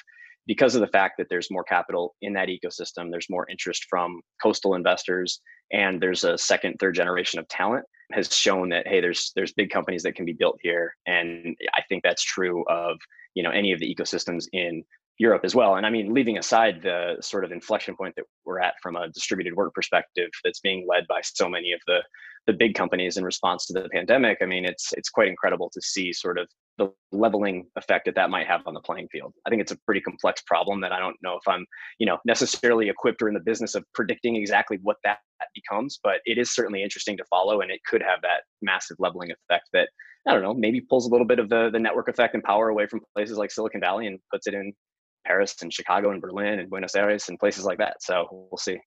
because 0.47 0.75
of 0.77 0.81
the 0.81 0.87
fact 0.87 1.15
that 1.19 1.27
there's 1.29 1.51
more 1.51 1.65
capital 1.65 2.15
in 2.23 2.33
that 2.35 2.49
ecosystem, 2.49 3.11
there's 3.11 3.29
more 3.29 3.49
interest 3.51 3.87
from 3.91 4.21
coastal 4.41 4.75
investors, 4.75 5.41
and 5.73 6.01
there's 6.01 6.23
a 6.23 6.39
second, 6.39 6.77
third 6.79 6.95
generation 6.95 7.41
of 7.41 7.49
talent 7.49 7.85
has 8.13 8.33
shown 8.35 8.69
that 8.69 8.87
hey, 8.87 9.01
there's 9.01 9.33
there's 9.35 9.53
big 9.53 9.71
companies 9.71 10.03
that 10.05 10.15
can 10.15 10.25
be 10.25 10.33
built 10.33 10.59
here, 10.63 10.95
and 11.07 11.57
I 11.75 11.83
think 11.89 12.03
that's 12.03 12.23
true 12.23 12.65
of 12.69 12.97
you 13.35 13.43
know 13.43 13.51
any 13.51 13.73
of 13.73 13.81
the 13.81 13.95
ecosystems 13.95 14.47
in 14.53 14.85
Europe 15.19 15.43
as 15.45 15.55
well. 15.55 15.77
And 15.77 15.87
I 15.87 15.91
mean, 15.91 16.13
leaving 16.13 16.39
aside 16.39 16.83
the 16.83 17.17
sort 17.21 17.45
of 17.45 17.53
inflection 17.53 17.97
point 17.97 18.15
that 18.17 18.27
we're 18.45 18.61
at 18.61 18.75
from 18.83 18.97
a 18.97 19.09
distributed 19.09 19.55
work 19.55 19.75
perspective 19.75 20.29
that's 20.45 20.61
being 20.61 20.87
led 20.89 21.07
by 21.09 21.21
so 21.23 21.49
many 21.49 21.73
of 21.73 21.81
the 21.87 22.01
the 22.47 22.53
big 22.53 22.77
companies 22.77 23.17
in 23.17 23.25
response 23.25 23.67
to 23.67 23.73
the 23.73 23.89
pandemic, 23.89 24.39
I 24.41 24.47
mean, 24.47 24.65
it's 24.65 24.93
it's 24.93 25.11
quite 25.11 25.29
incredible 25.29 25.71
to 25.73 25.81
see 25.83 26.13
sort 26.13 26.39
of 26.39 26.49
the 26.79 26.93
leveling 27.11 27.67
effect 27.77 28.05
that 28.05 28.15
that 28.15 28.31
might 28.31 28.47
have 28.47 28.61
on 28.67 28.75
the 28.75 28.81
playing 28.81 29.09
field. 29.11 29.33
I 29.47 29.51
think 29.51 29.63
it's 29.63 29.73
a 29.73 29.79
pretty 29.85 30.01
complex 30.01 30.43
problem 30.47 30.81
that 30.83 30.93
I 30.93 31.01
don't 31.01 31.17
know 31.23 31.35
if 31.35 31.49
I'm, 31.49 31.67
you 31.99 32.07
know, 32.07 32.19
necessarily 32.25 32.89
equipped 32.89 33.23
or 33.23 33.29
in 33.29 33.35
the 33.35 33.41
business 33.41 33.75
of 33.75 33.85
predicting 33.95 34.37
exactly 34.37 34.79
what 34.83 34.99
that 35.03 35.19
becomes, 35.55 35.99
but 36.05 36.21
it 36.25 36.39
is 36.39 36.55
certainly 36.55 36.83
interesting 36.83 37.17
to 37.17 37.25
follow 37.31 37.63
and 37.63 37.71
it 37.71 37.81
could 37.89 38.03
have 38.03 38.21
that 38.23 38.43
massive 38.63 38.99
leveling 39.01 39.31
effect 39.33 39.69
that 39.73 39.89
I 40.29 40.33
don't 40.33 40.43
know, 40.43 40.55
maybe 40.55 40.81
pulls 40.81 41.07
a 41.07 41.11
little 41.11 41.27
bit 41.27 41.39
of 41.39 41.49
the 41.49 41.71
the 41.71 41.81
network 41.81 42.09
effect 42.09 42.35
and 42.35 42.45
power 42.45 42.69
away 42.69 42.87
from 42.87 43.01
places 43.15 43.39
like 43.39 43.51
Silicon 43.51 43.81
Valley 43.81 44.07
and 44.07 44.21
puts 44.31 44.47
it 44.47 44.55
in 44.55 44.73
Paris 45.27 45.57
and 45.63 45.73
Chicago 45.73 46.11
and 46.11 46.21
Berlin 46.21 46.59
and 46.59 46.71
Buenos 46.71 46.95
Aires 46.95 47.29
and 47.29 47.39
places 47.39 47.65
like 47.65 47.79
that. 47.79 48.03
So 48.03 48.27
we'll 48.31 48.59
see. 48.59 48.79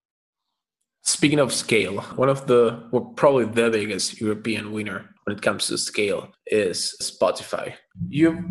Speaking 1.04 1.40
of 1.40 1.54
scale, 1.54 2.02
one 2.16 2.30
of 2.30 2.46
the, 2.48 2.88
well, 2.92 3.14
probably 3.16 3.46
the 3.46 3.70
biggest 3.70 4.20
European 4.20 4.72
winner 4.72 5.10
when 5.24 5.36
it 5.36 5.42
comes 5.42 5.68
to 5.68 5.78
scale 5.78 6.32
is 6.48 6.96
Spotify. 7.02 7.74
You've 8.10 8.44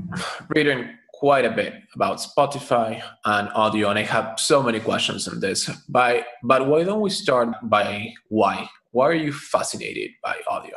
written 0.48 0.98
quite 1.12 1.44
a 1.44 1.50
bit 1.50 1.74
about 1.94 2.18
Spotify 2.18 3.02
and 3.24 3.48
audio, 3.50 3.90
and 3.90 3.98
I 3.98 4.02
have 4.02 4.38
so 4.38 4.62
many 4.62 4.80
questions 4.80 5.28
on 5.28 5.40
this. 5.40 5.68
By, 5.88 6.24
but 6.42 6.66
why 6.66 6.84
don't 6.84 7.00
we 7.00 7.10
start 7.10 7.48
by 7.64 8.14
why? 8.28 8.68
Why 8.92 9.08
are 9.08 9.14
you 9.14 9.32
fascinated 9.32 10.12
by 10.22 10.36
audio? 10.48 10.76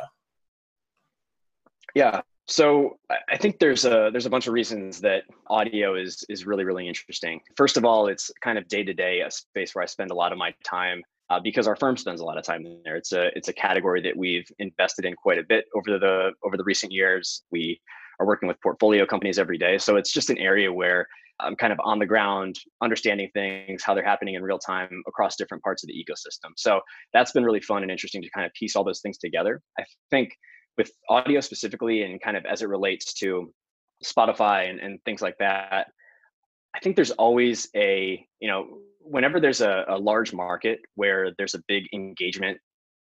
Yeah, 1.94 2.22
so 2.48 2.98
I 3.30 3.36
think 3.36 3.58
there's 3.58 3.84
a 3.84 4.10
there's 4.10 4.26
a 4.26 4.30
bunch 4.30 4.46
of 4.46 4.52
reasons 4.52 5.00
that 5.00 5.24
audio 5.48 5.94
is 5.94 6.24
is 6.28 6.44
really 6.46 6.64
really 6.64 6.88
interesting. 6.88 7.40
First 7.56 7.76
of 7.76 7.84
all, 7.84 8.08
it's 8.08 8.30
kind 8.42 8.58
of 8.58 8.66
day 8.68 8.82
to 8.82 8.92
day 8.92 9.20
a 9.20 9.30
space 9.30 9.74
where 9.74 9.82
I 9.82 9.86
spend 9.86 10.10
a 10.10 10.14
lot 10.14 10.32
of 10.32 10.38
my 10.38 10.52
time 10.64 11.02
uh, 11.30 11.40
because 11.40 11.66
our 11.66 11.76
firm 11.76 11.96
spends 11.96 12.20
a 12.20 12.24
lot 12.24 12.36
of 12.36 12.44
time 12.44 12.64
there. 12.84 12.96
It's 12.96 13.12
a 13.12 13.30
it's 13.36 13.48
a 13.48 13.52
category 13.52 14.02
that 14.02 14.16
we've 14.16 14.46
invested 14.58 15.04
in 15.04 15.14
quite 15.14 15.38
a 15.38 15.44
bit 15.44 15.66
over 15.74 15.98
the 15.98 16.32
over 16.44 16.56
the 16.56 16.64
recent 16.64 16.92
years. 16.92 17.42
We 17.50 17.80
are 18.20 18.26
working 18.26 18.48
with 18.48 18.60
portfolio 18.60 19.06
companies 19.06 19.38
every 19.38 19.58
day, 19.58 19.78
so 19.78 19.96
it's 19.96 20.12
just 20.12 20.28
an 20.28 20.38
area 20.38 20.72
where 20.72 21.06
I'm 21.40 21.56
kind 21.56 21.72
of 21.72 21.80
on 21.82 21.98
the 21.98 22.06
ground, 22.06 22.58
understanding 22.82 23.30
things, 23.34 23.82
how 23.82 23.94
they're 23.94 24.04
happening 24.04 24.34
in 24.34 24.42
real 24.42 24.58
time 24.58 25.02
across 25.06 25.36
different 25.36 25.62
parts 25.62 25.82
of 25.82 25.88
the 25.88 25.94
ecosystem. 25.94 26.50
So 26.56 26.80
that's 27.12 27.32
been 27.32 27.44
really 27.44 27.60
fun 27.60 27.82
and 27.82 27.90
interesting 27.90 28.22
to 28.22 28.30
kind 28.30 28.46
of 28.46 28.52
piece 28.52 28.76
all 28.76 28.84
those 28.84 29.00
things 29.00 29.18
together. 29.18 29.60
I 29.78 29.84
think 30.10 30.32
with 30.76 30.90
audio 31.08 31.40
specifically 31.40 32.02
and 32.02 32.20
kind 32.20 32.36
of 32.36 32.44
as 32.44 32.62
it 32.62 32.68
relates 32.68 33.12
to 33.14 33.52
Spotify 34.04 34.68
and, 34.70 34.80
and 34.80 34.98
things 35.04 35.22
like 35.22 35.36
that, 35.38 35.88
I 36.74 36.80
think 36.80 36.96
there's 36.96 37.10
always 37.12 37.68
a, 37.76 38.26
you 38.40 38.48
know, 38.48 38.78
whenever 39.00 39.40
there's 39.40 39.60
a, 39.60 39.84
a 39.88 39.98
large 39.98 40.32
market 40.32 40.80
where 40.94 41.32
there's 41.36 41.54
a 41.54 41.62
big 41.68 41.84
engagement 41.92 42.58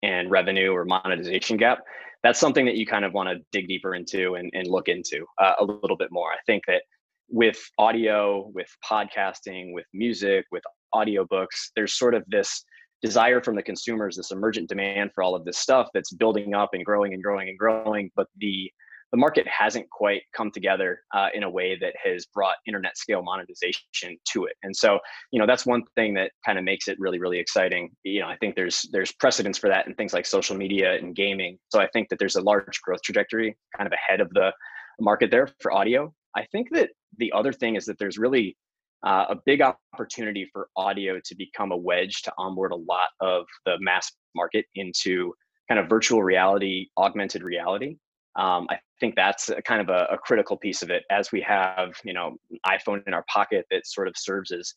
and 0.03 0.31
revenue 0.31 0.71
or 0.71 0.85
monetization 0.85 1.57
gap, 1.57 1.79
that's 2.23 2.41
something 2.41 2.65
that 2.67 2.77
you 2.77 2.87
kind 2.87 3.05
of 3.05 3.13
want 3.13 3.29
to 3.29 3.45
dig 3.53 3.69
deeper 3.69 3.95
into 3.95 4.35
and, 4.35 4.51
and 4.55 4.67
look 4.67 4.89
into 4.89 5.25
uh, 5.41 5.55
a 5.61 5.65
little 5.65 5.97
bit 5.97 6.09
more. 6.11 6.31
I 6.31 6.39
think 6.47 6.65
that 6.67 6.83
with 7.29 7.59
audio, 7.79 8.51
with 8.55 8.69
podcasting, 8.85 9.73
with 9.73 9.87
music, 9.93 10.45
with 10.53 10.63
audiobooks, 10.95 11.71
there's 11.75 11.95
sort 11.95 12.15
of 12.15 12.23
this 12.29 12.65
desire 13.03 13.43
from 13.43 13.57
the 13.57 13.63
consumers, 13.63 14.17
this 14.17 14.31
emergent 14.31 14.69
demand 14.69 15.11
for 15.15 15.23
all 15.23 15.35
of 15.35 15.45
this 15.45 15.59
stuff 15.59 15.89
that's 15.95 16.13
building 16.13 16.55
up 16.55 16.71
and 16.73 16.85
growing 16.85 17.13
and 17.13 17.23
growing 17.23 17.49
and 17.49 17.59
growing. 17.59 18.11
But 18.17 18.29
the 18.39 18.71
the 19.15 19.19
market 19.19 19.47
hasn't 19.47 19.89
quite 19.91 20.23
come 20.37 20.51
together 20.51 20.99
uh, 21.15 21.29
in 21.35 21.45
a 21.45 21.49
way 21.49 21.79
that 21.81 21.95
has 22.03 22.27
brought 22.27 22.57
internet 22.67 22.99
scale 22.99 23.23
monetization 23.23 24.19
to 24.33 24.47
it. 24.47 24.55
And 24.65 24.75
so, 24.75 24.99
you 25.31 25.39
know, 25.39 25.47
that's 25.47 25.65
one 25.65 25.85
thing 25.95 26.15
that 26.15 26.33
kind 26.45 26.59
of 26.59 26.65
makes 26.65 26.89
it 26.89 26.99
really, 26.99 27.21
really 27.21 27.39
exciting. 27.39 27.91
You 28.03 28.23
know, 28.23 28.27
I 28.27 28.37
think 28.39 28.57
there's 28.57 28.89
there's 28.91 29.13
precedence 29.13 29.57
for 29.57 29.69
that 29.69 29.87
in 29.87 29.95
things 29.95 30.13
like 30.13 30.27
social 30.27 30.57
media 30.57 30.97
and 30.97 31.15
gaming. 31.15 31.59
So 31.69 31.81
I 31.81 31.87
think 31.93 32.09
that 32.09 32.19
there's 32.19 32.35
a 32.35 32.41
large 32.41 32.81
growth 32.83 33.03
trajectory 33.03 33.57
kind 33.77 33.87
of 33.87 33.93
ahead 33.93 34.21
of 34.21 34.31
the 34.31 34.51
market 34.99 35.31
there 35.31 35.49
for 35.61 35.71
audio. 35.71 36.13
I 36.37 36.47
think 36.51 36.71
that 36.73 36.91
the 37.19 37.31
other 37.33 37.53
thing 37.53 37.77
is 37.77 37.85
that 37.85 38.01
there's 38.01 38.19
really 38.19 38.57
uh, 39.05 39.27
a 39.29 39.37
big 39.45 39.61
opportunity 39.61 40.49
for 40.53 40.69
audio 40.77 41.21
to 41.25 41.35
become 41.35 41.73
a 41.73 41.77
wedge 41.77 42.23
to 42.23 42.33
onboard 42.39 42.73
a 42.73 42.77
lot 42.77 43.09
of 43.21 43.45
the 43.67 43.77
mass 43.81 44.11
market 44.35 44.65
into 44.75 45.33
kind 45.69 45.79
of 45.79 45.89
virtual 45.89 46.23
reality, 46.23 46.89
augmented 46.99 47.43
reality. 47.43 47.97
Um, 48.37 48.67
I 48.71 48.79
think 48.99 49.15
that's 49.15 49.51
kind 49.65 49.81
of 49.81 49.89
a, 49.91 50.09
a, 50.11 50.19
critical 50.19 50.57
piece 50.57 50.83
of 50.83 50.91
it 50.91 51.05
as 51.09 51.31
we 51.31 51.41
have, 51.43 51.95
you 52.03 52.13
know, 52.13 52.37
iPhone 52.67 53.07
in 53.07 53.15
our 53.15 53.25
pocket 53.33 53.65
that 53.71 53.87
sort 53.87 54.09
of 54.09 54.15
serves 54.17 54.51
as 54.51 54.75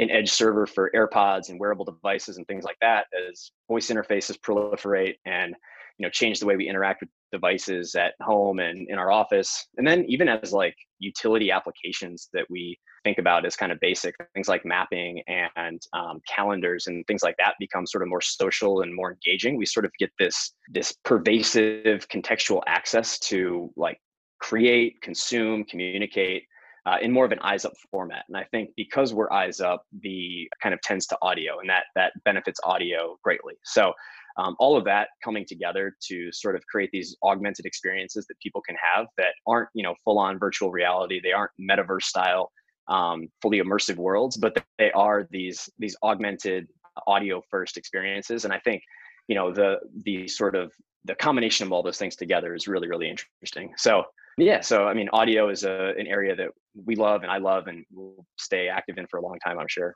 an 0.00 0.10
edge 0.10 0.30
server 0.30 0.66
for 0.66 0.90
AirPods 0.94 1.50
and 1.50 1.60
wearable 1.60 1.84
devices 1.84 2.36
and 2.36 2.46
things 2.46 2.64
like 2.64 2.78
that 2.80 3.06
as 3.28 3.52
voice 3.68 3.90
interfaces 3.90 4.38
proliferate 4.38 5.14
and 5.26 5.54
you 5.98 6.06
know 6.06 6.10
change 6.10 6.40
the 6.40 6.46
way 6.46 6.56
we 6.56 6.68
interact 6.68 7.02
with 7.02 7.10
devices 7.30 7.94
at 7.94 8.14
home 8.22 8.58
and 8.58 8.88
in 8.88 8.98
our 8.98 9.12
office. 9.12 9.66
And 9.76 9.86
then 9.86 10.04
even 10.08 10.28
as 10.28 10.52
like 10.52 10.74
utility 10.98 11.50
applications 11.50 12.28
that 12.32 12.46
we 12.50 12.78
think 13.04 13.18
about 13.18 13.46
as 13.46 13.56
kind 13.56 13.72
of 13.72 13.80
basic 13.80 14.14
things 14.34 14.48
like 14.48 14.64
mapping 14.64 15.22
and 15.26 15.80
um, 15.92 16.20
calendars 16.28 16.86
and 16.86 17.06
things 17.06 17.22
like 17.22 17.36
that 17.38 17.54
become 17.58 17.86
sort 17.86 18.02
of 18.02 18.08
more 18.08 18.20
social 18.20 18.82
and 18.82 18.94
more 18.94 19.12
engaging 19.12 19.56
we 19.56 19.64
sort 19.64 19.86
of 19.86 19.92
get 19.98 20.10
this 20.18 20.52
this 20.70 20.92
pervasive 21.04 22.06
contextual 22.08 22.60
access 22.66 23.18
to 23.18 23.70
like 23.76 23.98
create 24.40 25.00
consume 25.00 25.64
communicate 25.64 26.44
uh, 26.86 26.96
in 27.00 27.12
more 27.12 27.24
of 27.24 27.32
an 27.32 27.38
eyes 27.40 27.64
up 27.64 27.72
format. 27.90 28.24
And 28.28 28.36
i 28.36 28.44
think 28.44 28.70
because 28.76 29.12
we're 29.14 29.32
eyes 29.32 29.60
up 29.60 29.84
the 30.00 30.48
kind 30.62 30.74
of 30.74 30.80
tends 30.82 31.06
to 31.08 31.18
audio 31.22 31.58
and 31.60 31.68
that 31.68 31.84
that 31.94 32.12
benefits 32.24 32.60
audio 32.64 33.16
greatly. 33.22 33.54
So 33.64 33.92
um, 34.36 34.54
all 34.58 34.76
of 34.76 34.84
that 34.84 35.08
coming 35.24 35.44
together 35.46 35.94
to 36.08 36.32
sort 36.32 36.54
of 36.56 36.64
create 36.66 36.90
these 36.92 37.16
augmented 37.22 37.66
experiences 37.66 38.26
that 38.26 38.38
people 38.40 38.62
can 38.62 38.76
have 38.82 39.06
that 39.18 39.34
aren't 39.46 39.68
you 39.74 39.82
know 39.82 39.94
full 40.04 40.18
on 40.18 40.38
virtual 40.38 40.70
reality 40.70 41.20
they 41.22 41.32
aren't 41.32 41.52
metaverse 41.60 42.04
style 42.04 42.50
um, 42.88 43.28
fully 43.42 43.60
immersive 43.60 43.96
worlds 43.96 44.36
but 44.36 44.56
they 44.78 44.90
are 44.92 45.26
these 45.30 45.68
these 45.78 45.96
augmented 46.02 46.66
audio 47.06 47.42
first 47.50 47.76
experiences. 47.76 48.44
And 48.44 48.52
i 48.52 48.58
think 48.58 48.82
you 49.28 49.34
know 49.34 49.52
the 49.52 49.78
the 50.04 50.26
sort 50.28 50.54
of 50.54 50.72
the 51.04 51.14
combination 51.14 51.66
of 51.66 51.72
all 51.72 51.82
those 51.82 51.98
things 51.98 52.16
together 52.16 52.54
is 52.54 52.68
really 52.68 52.88
really 52.88 53.08
interesting. 53.08 53.72
So 53.76 54.04
yeah 54.40 54.60
so 54.60 54.86
i 54.86 54.94
mean 54.94 55.08
audio 55.12 55.48
is 55.48 55.64
a, 55.64 55.92
an 55.98 56.06
area 56.06 56.34
that 56.34 56.48
we 56.84 56.96
love 56.96 57.22
and 57.22 57.30
i 57.30 57.38
love 57.38 57.66
and 57.66 57.84
will 57.92 58.24
stay 58.38 58.68
active 58.68 58.98
in 58.98 59.06
for 59.06 59.18
a 59.18 59.22
long 59.22 59.38
time 59.44 59.58
i'm 59.58 59.68
sure 59.68 59.94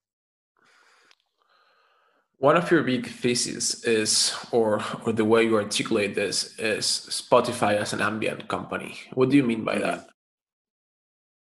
one 2.38 2.56
of 2.56 2.70
your 2.70 2.82
big 2.82 3.06
theses 3.06 3.84
is, 3.84 4.34
or 4.50 4.82
or 5.06 5.12
the 5.12 5.24
way 5.24 5.44
you 5.44 5.56
articulate 5.56 6.14
this, 6.14 6.58
is 6.58 6.84
Spotify 6.84 7.76
as 7.76 7.92
an 7.92 8.02
ambient 8.02 8.48
company. 8.48 8.98
What 9.14 9.30
do 9.30 9.36
you 9.36 9.44
mean 9.44 9.64
by 9.64 9.76
mm-hmm. 9.76 9.82
that? 9.82 10.08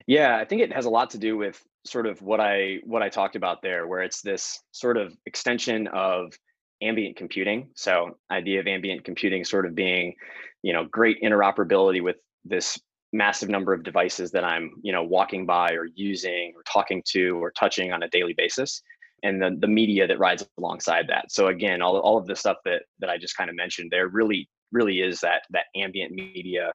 Yeah, 0.06 0.37
I 0.37 0.44
think 0.44 0.62
it 0.62 0.73
has 0.73 0.85
a 0.85 0.90
lot 0.90 1.11
to 1.11 1.18
do 1.18 1.37
with 1.37 1.61
sort 1.85 2.06
of 2.06 2.23
what 2.23 2.40
I 2.40 2.78
what 2.85 3.02
I 3.02 3.09
talked 3.09 3.37
about 3.37 3.62
there, 3.62 3.87
where 3.87 4.02
it's 4.02 4.21
this 4.21 4.61
sort 4.73 4.97
of 4.97 5.16
extension 5.26 5.88
of 5.88 6.35
ambient 6.82 7.16
computing. 7.16 7.71
So, 7.75 8.18
idea 8.30 8.61
of 8.61 8.66
ambient 8.66 9.04
computing 9.04 9.44
sort 9.44 9.66
of 9.66 9.75
being, 9.75 10.14
you 10.62 10.73
know, 10.73 10.85
great 10.85 11.23
interoperability 11.23 12.02
with 12.02 12.16
this 12.44 12.78
massive 13.12 13.49
number 13.49 13.73
of 13.73 13.83
devices 13.83 14.31
that 14.33 14.45
I'm, 14.45 14.73
you 14.83 14.92
know, 14.92 15.02
walking 15.02 15.47
by 15.47 15.73
or 15.73 15.87
using 15.95 16.52
or 16.57 16.62
talking 16.62 17.02
to 17.09 17.42
or 17.42 17.50
touching 17.50 17.92
on 17.92 18.02
a 18.02 18.09
daily 18.09 18.35
basis 18.37 18.83
and 19.23 19.40
the, 19.40 19.57
the 19.61 19.69
media 19.69 20.07
that 20.07 20.19
rides 20.19 20.47
alongside 20.59 21.07
that. 21.09 21.31
So 21.31 21.49
again, 21.49 21.83
all, 21.83 21.97
all 21.99 22.19
of 22.19 22.26
the 22.26 22.37
stuff 22.37 22.59
that 22.64 22.83
that 23.00 23.11
I 23.11 23.19
just 23.19 23.37
kind 23.37 23.50
of 23.50 23.57
mentioned 23.57 23.90
there 23.90 24.09
really 24.09 24.49
really 24.73 25.00
is 25.00 25.21
that 25.21 25.42
that 25.50 25.66
ambient 25.76 26.12
media 26.12 26.73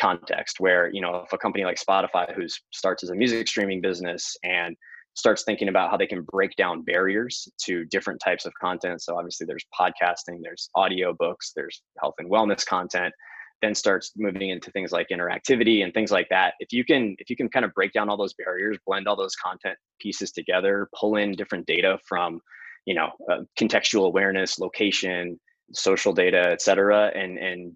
context 0.00 0.58
where 0.58 0.90
you 0.92 1.00
know 1.00 1.22
if 1.24 1.32
a 1.32 1.38
company 1.38 1.64
like 1.64 1.78
Spotify 1.78 2.34
who 2.34 2.46
starts 2.72 3.02
as 3.02 3.10
a 3.10 3.14
music 3.14 3.46
streaming 3.46 3.80
business 3.80 4.36
and 4.42 4.76
starts 5.14 5.44
thinking 5.44 5.68
about 5.68 5.90
how 5.90 5.96
they 5.96 6.08
can 6.08 6.22
break 6.22 6.56
down 6.56 6.82
barriers 6.82 7.48
to 7.62 7.84
different 7.84 8.20
types 8.20 8.46
of 8.46 8.52
content. 8.60 9.00
So 9.00 9.16
obviously 9.16 9.46
there's 9.46 9.64
podcasting, 9.78 10.40
there's 10.42 10.68
audio 10.74 11.14
books, 11.16 11.52
there's 11.54 11.82
health 12.00 12.14
and 12.18 12.28
wellness 12.28 12.66
content, 12.66 13.14
then 13.62 13.74
starts 13.74 14.12
moving 14.16 14.50
into 14.50 14.70
things 14.70 14.92
like 14.92 15.08
interactivity 15.08 15.82
and 15.82 15.94
things 15.94 16.10
like 16.10 16.28
that. 16.30 16.54
If 16.60 16.72
you 16.72 16.84
can 16.84 17.16
if 17.18 17.30
you 17.30 17.36
can 17.36 17.48
kind 17.48 17.64
of 17.64 17.72
break 17.74 17.92
down 17.92 18.08
all 18.08 18.16
those 18.16 18.34
barriers 18.34 18.78
blend 18.86 19.08
all 19.08 19.16
those 19.16 19.36
content 19.36 19.78
pieces 20.00 20.32
together 20.32 20.88
pull 20.98 21.16
in 21.16 21.32
different 21.32 21.66
data 21.66 21.98
from 22.06 22.40
you 22.86 22.94
know 22.94 23.10
uh, 23.30 23.40
contextual 23.58 24.06
awareness 24.06 24.58
location 24.58 25.40
social 25.72 26.12
data 26.12 26.50
et 26.50 26.60
cetera 26.60 27.10
and 27.14 27.38
and 27.38 27.72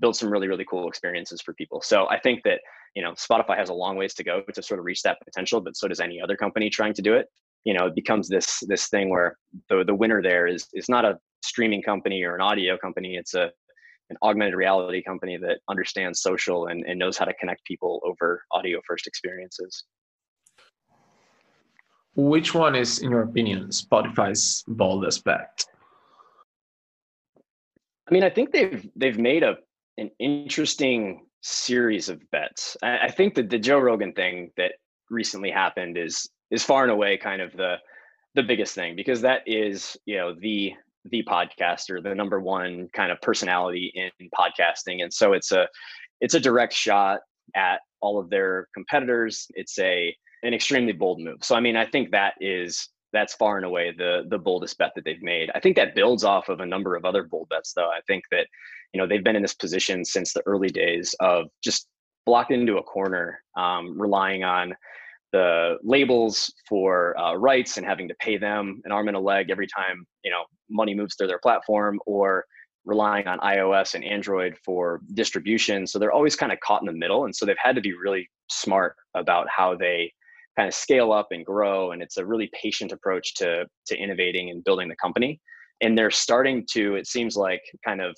build 0.00 0.16
some 0.16 0.30
really 0.30 0.48
really 0.48 0.66
cool 0.68 0.88
experiences 0.88 1.40
for 1.40 1.54
people. 1.54 1.80
So 1.82 2.08
i 2.08 2.18
think 2.18 2.42
that 2.44 2.60
you 2.94 3.02
know 3.02 3.12
spotify 3.12 3.56
has 3.56 3.68
a 3.68 3.74
long 3.74 3.96
ways 3.96 4.14
to 4.14 4.24
go 4.24 4.42
to 4.54 4.62
sort 4.62 4.78
of 4.78 4.86
reach 4.86 5.02
that 5.02 5.18
potential 5.24 5.60
but 5.60 5.76
so 5.76 5.88
does 5.88 6.00
any 6.00 6.20
other 6.20 6.36
company 6.36 6.70
trying 6.70 6.94
to 6.94 7.02
do 7.02 7.14
it. 7.14 7.26
You 7.64 7.74
know 7.74 7.86
it 7.86 7.94
becomes 7.94 8.28
this 8.28 8.60
this 8.68 8.88
thing 8.88 9.10
where 9.10 9.36
the 9.68 9.84
the 9.84 9.94
winner 9.94 10.22
there 10.22 10.46
is 10.46 10.68
is 10.72 10.88
not 10.88 11.04
a 11.04 11.18
streaming 11.42 11.82
company 11.82 12.22
or 12.22 12.34
an 12.34 12.40
audio 12.40 12.78
company. 12.78 13.16
It's 13.16 13.34
a 13.34 13.50
an 14.10 14.16
augmented 14.22 14.54
reality 14.54 15.02
company 15.02 15.36
that 15.38 15.60
understands 15.68 16.20
social 16.20 16.66
and, 16.66 16.84
and 16.86 16.98
knows 16.98 17.16
how 17.16 17.24
to 17.24 17.34
connect 17.34 17.64
people 17.64 18.00
over 18.04 18.42
audio 18.52 18.80
first 18.86 19.06
experiences. 19.06 19.84
Which 22.14 22.54
one 22.54 22.74
is, 22.74 22.98
in 22.98 23.10
your 23.10 23.22
opinion, 23.22 23.68
Spotify's 23.68 24.64
boldest 24.68 25.24
bet? 25.24 25.64
I 28.06 28.12
mean, 28.12 28.22
I 28.22 28.30
think 28.30 28.52
they've 28.52 28.86
they've 28.94 29.18
made 29.18 29.42
a 29.42 29.56
an 29.96 30.10
interesting 30.18 31.26
series 31.42 32.08
of 32.08 32.20
bets. 32.30 32.76
I, 32.82 32.98
I 32.98 33.10
think 33.10 33.34
that 33.34 33.48
the 33.48 33.58
Joe 33.58 33.78
Rogan 33.78 34.12
thing 34.12 34.50
that 34.56 34.72
recently 35.10 35.50
happened 35.50 35.96
is 35.96 36.28
is 36.50 36.62
far 36.62 36.82
and 36.82 36.92
away 36.92 37.16
kind 37.16 37.40
of 37.40 37.52
the 37.52 37.76
the 38.34 38.42
biggest 38.42 38.74
thing 38.74 38.96
because 38.96 39.22
that 39.22 39.42
is 39.46 39.96
you 40.04 40.16
know 40.16 40.34
the 40.34 40.72
the 41.10 41.24
podcaster, 41.24 42.02
the 42.02 42.14
number 42.14 42.40
one 42.40 42.88
kind 42.92 43.10
of 43.10 43.20
personality 43.20 43.92
in 43.94 44.28
podcasting. 44.30 45.02
And 45.02 45.12
so 45.12 45.32
it's 45.32 45.52
a 45.52 45.68
it's 46.20 46.34
a 46.34 46.40
direct 46.40 46.72
shot 46.72 47.20
at 47.54 47.80
all 48.00 48.18
of 48.18 48.30
their 48.30 48.68
competitors. 48.74 49.46
It's 49.54 49.78
a 49.78 50.14
an 50.42 50.54
extremely 50.54 50.92
bold 50.92 51.20
move. 51.20 51.38
So 51.42 51.54
I 51.54 51.60
mean, 51.60 51.76
I 51.76 51.86
think 51.86 52.10
that 52.10 52.34
is 52.40 52.88
that's 53.12 53.34
far 53.34 53.56
and 53.56 53.66
away 53.66 53.92
the 53.96 54.24
the 54.28 54.38
boldest 54.38 54.78
bet 54.78 54.92
that 54.94 55.04
they've 55.04 55.22
made. 55.22 55.50
I 55.54 55.60
think 55.60 55.76
that 55.76 55.94
builds 55.94 56.24
off 56.24 56.48
of 56.48 56.60
a 56.60 56.66
number 56.66 56.96
of 56.96 57.04
other 57.04 57.22
bold 57.22 57.48
bets 57.48 57.72
though. 57.74 57.88
I 57.88 58.00
think 58.06 58.24
that 58.30 58.46
you 58.92 59.00
know 59.00 59.06
they've 59.06 59.24
been 59.24 59.36
in 59.36 59.42
this 59.42 59.54
position 59.54 60.04
since 60.04 60.32
the 60.32 60.42
early 60.46 60.68
days 60.68 61.14
of 61.20 61.46
just 61.62 61.88
blocked 62.24 62.52
into 62.52 62.78
a 62.78 62.82
corner, 62.82 63.42
um, 63.56 64.00
relying 64.00 64.44
on 64.44 64.74
the 65.32 65.76
labels 65.82 66.52
for 66.68 67.18
uh, 67.18 67.34
rights 67.34 67.76
and 67.76 67.86
having 67.86 68.08
to 68.08 68.14
pay 68.20 68.36
them 68.36 68.80
an 68.84 68.92
arm 68.92 69.08
and 69.08 69.16
a 69.16 69.20
leg 69.20 69.50
every 69.50 69.66
time 69.66 70.06
you 70.24 70.30
know 70.30 70.44
money 70.70 70.94
moves 70.94 71.14
through 71.14 71.26
their 71.26 71.38
platform 71.38 71.98
or 72.06 72.44
relying 72.84 73.26
on 73.28 73.38
iOS 73.40 73.94
and 73.94 74.04
Android 74.04 74.56
for 74.64 75.00
distribution. 75.14 75.86
So 75.86 75.98
they're 75.98 76.12
always 76.12 76.34
kind 76.34 76.52
of 76.52 76.58
caught 76.60 76.82
in 76.82 76.86
the 76.86 76.92
middle. 76.92 77.24
And 77.24 77.34
so 77.34 77.46
they've 77.46 77.56
had 77.62 77.76
to 77.76 77.80
be 77.80 77.92
really 77.92 78.28
smart 78.50 78.96
about 79.14 79.46
how 79.48 79.76
they 79.76 80.12
kind 80.56 80.66
of 80.66 80.74
scale 80.74 81.12
up 81.12 81.28
and 81.30 81.46
grow. 81.46 81.92
And 81.92 82.02
it's 82.02 82.16
a 82.16 82.26
really 82.26 82.50
patient 82.60 82.92
approach 82.92 83.34
to 83.34 83.66
to 83.86 83.96
innovating 83.96 84.50
and 84.50 84.64
building 84.64 84.88
the 84.88 84.96
company. 84.96 85.40
And 85.80 85.96
they're 85.96 86.10
starting 86.10 86.64
to, 86.72 86.94
it 86.94 87.08
seems 87.08 87.36
like, 87.36 87.62
kind 87.84 88.00
of 88.00 88.16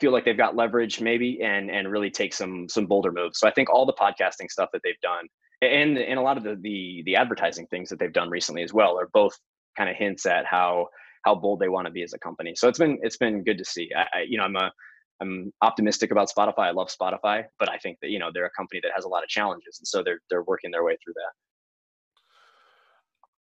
feel 0.00 0.12
like 0.12 0.24
they've 0.24 0.36
got 0.36 0.56
leverage 0.56 1.00
maybe 1.00 1.40
and 1.42 1.70
and 1.70 1.90
really 1.90 2.10
take 2.10 2.34
some 2.34 2.68
some 2.68 2.86
bolder 2.86 3.12
moves. 3.12 3.38
So 3.40 3.48
I 3.48 3.52
think 3.52 3.70
all 3.70 3.86
the 3.86 3.94
podcasting 3.94 4.50
stuff 4.50 4.68
that 4.72 4.82
they've 4.84 5.00
done 5.02 5.26
and 5.62 5.98
and 5.98 6.18
a 6.18 6.22
lot 6.22 6.36
of 6.36 6.44
the 6.44 6.56
the, 6.60 7.02
the 7.06 7.16
advertising 7.16 7.66
things 7.66 7.88
that 7.90 7.98
they've 7.98 8.12
done 8.12 8.30
recently 8.30 8.62
as 8.62 8.72
well 8.72 8.98
are 8.98 9.08
both 9.12 9.38
kind 9.76 9.90
of 9.90 9.96
hints 9.96 10.26
at 10.26 10.46
how 10.46 10.88
how 11.24 11.34
bold 11.34 11.60
they 11.60 11.68
want 11.68 11.86
to 11.86 11.92
be 11.92 12.02
as 12.02 12.12
a 12.12 12.18
company. 12.18 12.54
So 12.54 12.68
it's 12.68 12.78
been 12.78 12.98
it's 13.02 13.16
been 13.16 13.44
good 13.44 13.58
to 13.58 13.64
see. 13.64 13.90
I, 13.96 14.18
I, 14.18 14.22
you 14.28 14.38
know 14.38 14.44
I'm 14.44 14.56
a 14.56 14.72
I'm 15.20 15.52
optimistic 15.62 16.10
about 16.10 16.28
Spotify. 16.28 16.66
I 16.66 16.70
love 16.72 16.88
Spotify, 16.88 17.44
but 17.58 17.70
I 17.70 17.78
think 17.78 17.98
that 18.02 18.10
you 18.10 18.18
know 18.18 18.30
they're 18.32 18.46
a 18.46 18.50
company 18.50 18.80
that 18.82 18.92
has 18.94 19.04
a 19.04 19.08
lot 19.08 19.22
of 19.22 19.28
challenges, 19.28 19.78
and 19.80 19.86
so 19.86 20.02
they're 20.02 20.20
they're 20.30 20.44
working 20.44 20.70
their 20.70 20.84
way 20.84 20.96
through 21.02 21.14
that. 21.14 21.32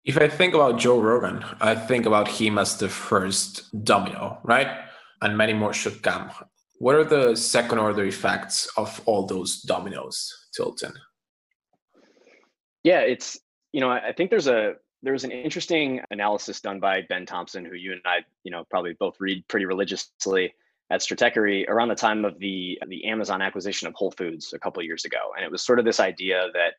If 0.03 0.17
I 0.17 0.27
think 0.27 0.55
about 0.55 0.79
Joe 0.79 0.99
Rogan, 0.99 1.45
I 1.61 1.75
think 1.75 2.07
about 2.07 2.27
him 2.27 2.57
as 2.57 2.77
the 2.77 2.89
first 2.89 3.83
domino, 3.85 4.39
right? 4.43 4.67
and 5.21 5.37
many 5.37 5.53
more 5.53 5.73
should 5.73 6.01
come. 6.01 6.31
What 6.79 6.95
are 6.95 7.03
the 7.03 7.35
second 7.35 7.77
order 7.77 8.03
effects 8.05 8.67
of 8.75 9.01
all 9.05 9.25
those 9.25 9.61
dominoes, 9.61 10.47
Tilton? 10.53 10.93
Yeah, 12.83 12.99
it's 13.01 13.39
you 13.71 13.81
know 13.81 13.89
I 13.89 14.13
think 14.13 14.29
there's 14.29 14.47
a 14.47 14.75
there's 15.03 15.23
an 15.23 15.31
interesting 15.31 16.01
analysis 16.11 16.61
done 16.61 16.79
by 16.79 17.01
Ben 17.07 17.25
Thompson, 17.25 17.65
who 17.65 17.75
you 17.75 17.93
and 17.93 18.01
I 18.05 18.19
you 18.43 18.51
know 18.51 18.63
probably 18.69 18.93
both 18.93 19.15
read 19.19 19.47
pretty 19.47 19.65
religiously 19.65 20.53
at 20.89 21.01
Stratechery 21.01 21.67
around 21.69 21.89
the 21.89 21.95
time 21.95 22.25
of 22.25 22.37
the 22.39 22.79
the 22.87 23.05
Amazon 23.05 23.41
acquisition 23.41 23.87
of 23.87 23.93
Whole 23.93 24.11
Foods 24.11 24.53
a 24.53 24.59
couple 24.59 24.83
years 24.83 25.05
ago, 25.05 25.31
and 25.35 25.45
it 25.45 25.51
was 25.51 25.63
sort 25.63 25.79
of 25.79 25.85
this 25.85 25.99
idea 25.99 26.47
that 26.53 26.73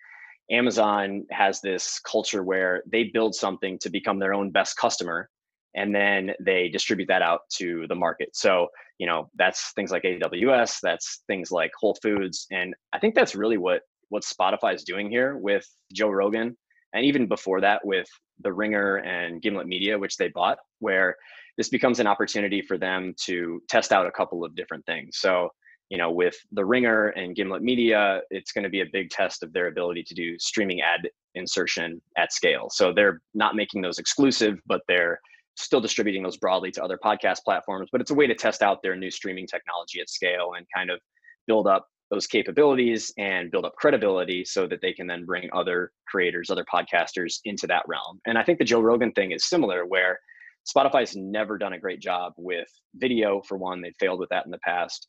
Amazon 0.50 1.24
has 1.30 1.60
this 1.60 1.98
culture 2.00 2.42
where 2.42 2.82
they 2.86 3.04
build 3.04 3.34
something 3.34 3.78
to 3.78 3.90
become 3.90 4.18
their 4.18 4.34
own 4.34 4.50
best 4.50 4.76
customer 4.76 5.30
and 5.74 5.94
then 5.94 6.32
they 6.40 6.68
distribute 6.68 7.06
that 7.06 7.22
out 7.22 7.48
to 7.48 7.86
the 7.88 7.94
market. 7.94 8.36
So, 8.36 8.68
you 8.98 9.06
know, 9.06 9.30
that's 9.36 9.72
things 9.72 9.90
like 9.90 10.02
AWS, 10.02 10.80
that's 10.82 11.22
things 11.26 11.50
like 11.50 11.72
Whole 11.78 11.96
Foods 12.02 12.46
and 12.50 12.74
I 12.92 12.98
think 12.98 13.14
that's 13.14 13.34
really 13.34 13.56
what 13.56 13.82
what 14.12 14.24
Spotify 14.24 14.74
is 14.74 14.84
doing 14.84 15.10
here 15.10 15.38
with 15.38 15.66
Joe 15.92 16.10
Rogan 16.10 16.56
and 16.92 17.04
even 17.04 17.26
before 17.26 17.60
that 17.62 17.80
with 17.84 18.06
The 18.42 18.52
Ringer 18.52 18.96
and 18.96 19.40
Gimlet 19.40 19.66
Media 19.66 19.98
which 19.98 20.16
they 20.18 20.28
bought 20.28 20.58
where 20.80 21.16
this 21.56 21.68
becomes 21.68 21.98
an 21.98 22.06
opportunity 22.06 22.60
for 22.62 22.76
them 22.76 23.14
to 23.24 23.62
test 23.68 23.90
out 23.92 24.06
a 24.06 24.10
couple 24.10 24.44
of 24.44 24.54
different 24.54 24.84
things. 24.86 25.18
So, 25.18 25.48
you 25.90 25.98
know, 25.98 26.10
with 26.10 26.34
the 26.52 26.64
Ringer 26.64 27.08
and 27.08 27.36
Gimlet 27.36 27.62
Media, 27.62 28.20
it's 28.30 28.52
going 28.52 28.64
to 28.64 28.70
be 28.70 28.80
a 28.80 28.86
big 28.92 29.10
test 29.10 29.42
of 29.42 29.52
their 29.52 29.66
ability 29.66 30.02
to 30.04 30.14
do 30.14 30.38
streaming 30.38 30.80
ad 30.80 31.08
insertion 31.34 32.00
at 32.16 32.32
scale. 32.32 32.68
So 32.70 32.92
they're 32.92 33.20
not 33.34 33.54
making 33.54 33.82
those 33.82 33.98
exclusive, 33.98 34.58
but 34.66 34.82
they're 34.88 35.20
still 35.56 35.80
distributing 35.80 36.22
those 36.22 36.38
broadly 36.38 36.70
to 36.72 36.82
other 36.82 36.98
podcast 37.02 37.40
platforms. 37.44 37.90
But 37.92 38.00
it's 38.00 38.10
a 38.10 38.14
way 38.14 38.26
to 38.26 38.34
test 38.34 38.62
out 38.62 38.82
their 38.82 38.96
new 38.96 39.10
streaming 39.10 39.46
technology 39.46 40.00
at 40.00 40.08
scale 40.08 40.52
and 40.56 40.66
kind 40.74 40.90
of 40.90 41.00
build 41.46 41.66
up 41.66 41.86
those 42.12 42.26
capabilities 42.28 43.12
and 43.18 43.50
build 43.50 43.64
up 43.64 43.74
credibility 43.76 44.44
so 44.44 44.68
that 44.68 44.80
they 44.82 44.92
can 44.92 45.08
then 45.08 45.24
bring 45.24 45.48
other 45.52 45.90
creators, 46.06 46.50
other 46.50 46.64
podcasters 46.72 47.40
into 47.44 47.66
that 47.66 47.82
realm. 47.88 48.20
And 48.26 48.38
I 48.38 48.44
think 48.44 48.58
the 48.58 48.64
Joe 48.64 48.80
Rogan 48.80 49.12
thing 49.12 49.32
is 49.32 49.48
similar, 49.48 49.86
where 49.86 50.20
Spotify's 50.64 51.16
never 51.16 51.58
done 51.58 51.72
a 51.72 51.78
great 51.78 52.00
job 52.00 52.34
with 52.36 52.68
video, 52.94 53.40
for 53.48 53.56
one, 53.56 53.80
they 53.80 53.92
failed 53.98 54.20
with 54.20 54.28
that 54.28 54.44
in 54.44 54.52
the 54.52 54.58
past 54.58 55.08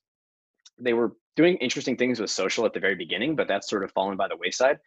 they 0.80 0.94
were 0.94 1.14
doing 1.36 1.58
interesting 1.58 1.98
things 1.98 2.20
with 2.20 2.30
social 2.30 2.66
at 2.66 2.74
the 2.74 2.80
very 2.80 2.96
beginning, 2.96 3.36
but 3.36 3.48
that's 3.48 3.70
sort 3.70 3.84
of 3.84 3.92
fallen 3.92 4.18
by 4.18 4.28
the 4.28 4.38
wayside. 4.38 4.78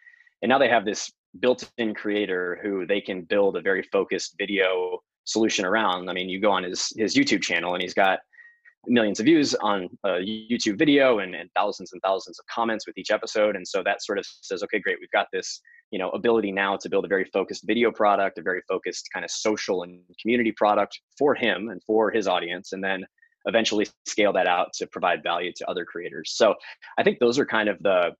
And 0.42 0.48
now 0.48 0.58
they 0.58 0.68
have 0.68 0.84
this 0.84 1.10
built-in 1.40 1.94
creator 1.94 2.58
who 2.62 2.86
they 2.86 3.00
can 3.00 3.22
build 3.22 3.56
a 3.56 3.60
very 3.60 3.82
focused 3.82 4.34
video 4.38 5.00
solution 5.24 5.64
around. 5.64 6.08
I 6.08 6.12
mean, 6.12 6.28
you 6.28 6.40
go 6.40 6.52
on 6.52 6.64
his 6.64 6.92
his 6.96 7.14
YouTube 7.14 7.42
channel 7.42 7.74
and 7.74 7.82
he's 7.82 7.94
got 7.94 8.20
millions 8.88 9.20
of 9.20 9.26
views 9.26 9.54
on 9.56 9.88
a 10.04 10.08
YouTube 10.18 10.78
video 10.78 11.18
and, 11.18 11.34
and 11.34 11.50
thousands 11.54 11.92
and 11.92 12.02
thousands 12.02 12.38
of 12.38 12.46
comments 12.46 12.86
with 12.86 12.96
each 12.98 13.10
episode. 13.10 13.56
And 13.56 13.66
so 13.66 13.82
that 13.82 14.02
sort 14.02 14.18
of 14.18 14.26
says, 14.42 14.62
okay, 14.62 14.78
great, 14.78 14.98
we've 15.00 15.10
got 15.10 15.28
this, 15.32 15.60
you 15.90 15.98
know, 15.98 16.10
ability 16.10 16.52
now 16.52 16.76
to 16.76 16.88
build 16.88 17.04
a 17.04 17.08
very 17.08 17.24
focused 17.24 17.64
video 17.66 17.90
product, 17.90 18.38
a 18.38 18.42
very 18.42 18.62
focused 18.68 19.08
kind 19.12 19.24
of 19.24 19.30
social 19.30 19.82
and 19.82 20.00
community 20.20 20.52
product 20.52 21.00
for 21.18 21.34
him 21.34 21.68
and 21.68 21.82
for 21.84 22.10
his 22.10 22.28
audience. 22.28 22.72
And 22.72 22.82
then 22.82 23.04
eventually 23.46 23.86
scale 24.06 24.32
that 24.32 24.46
out 24.46 24.72
to 24.74 24.86
provide 24.86 25.22
value 25.22 25.52
to 25.56 25.68
other 25.70 25.84
creators. 25.84 26.32
So 26.34 26.54
I 26.98 27.02
think 27.02 27.18
those 27.18 27.38
are 27.38 27.46
kind 27.46 27.68
of 27.68 27.78
the, 27.80 28.10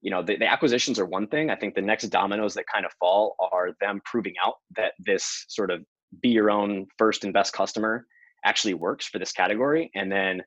you 0.00 0.10
know, 0.10 0.22
the, 0.22 0.36
the, 0.36 0.46
acquisitions 0.46 0.98
are 0.98 1.04
one 1.04 1.26
thing. 1.26 1.50
I 1.50 1.56
think 1.56 1.74
the 1.74 1.82
next 1.82 2.08
dominoes 2.08 2.54
that 2.54 2.64
kind 2.72 2.86
of 2.86 2.92
fall 2.98 3.36
are 3.52 3.72
them 3.80 4.00
proving 4.06 4.34
out 4.44 4.54
that 4.76 4.92
this 4.98 5.44
sort 5.48 5.70
of 5.70 5.84
be 6.22 6.30
your 6.30 6.50
own 6.50 6.86
first 6.98 7.24
and 7.24 7.32
best 7.32 7.52
customer 7.52 8.06
actually 8.44 8.74
works 8.74 9.06
for 9.06 9.18
this 9.18 9.32
category. 9.32 9.90
And 9.94 10.10
then 10.10 10.42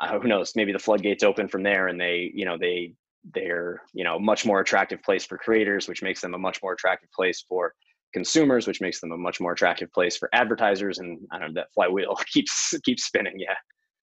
uh, 0.00 0.18
who 0.18 0.28
knows, 0.28 0.52
maybe 0.56 0.72
the 0.72 0.78
floodgates 0.78 1.22
open 1.22 1.48
from 1.48 1.62
there 1.62 1.88
and 1.88 2.00
they, 2.00 2.30
you 2.34 2.44
know, 2.44 2.56
they, 2.58 2.94
they're, 3.34 3.82
you 3.92 4.04
know, 4.04 4.18
much 4.18 4.46
more 4.46 4.60
attractive 4.60 5.02
place 5.02 5.24
for 5.24 5.38
creators, 5.38 5.88
which 5.88 6.02
makes 6.02 6.20
them 6.20 6.34
a 6.34 6.38
much 6.38 6.62
more 6.62 6.72
attractive 6.72 7.10
place 7.12 7.44
for 7.48 7.74
consumers, 8.12 8.66
which 8.66 8.80
makes 8.80 9.00
them 9.00 9.12
a 9.12 9.16
much 9.16 9.40
more 9.40 9.52
attractive 9.52 9.92
place 9.92 10.16
for 10.16 10.28
advertisers. 10.32 10.98
And 10.98 11.18
I 11.30 11.38
don't 11.38 11.48
know, 11.54 11.60
that 11.60 11.72
flywheel 11.74 12.16
keeps 12.32 12.74
keeps 12.84 13.04
spinning. 13.04 13.38
Yeah. 13.38 13.54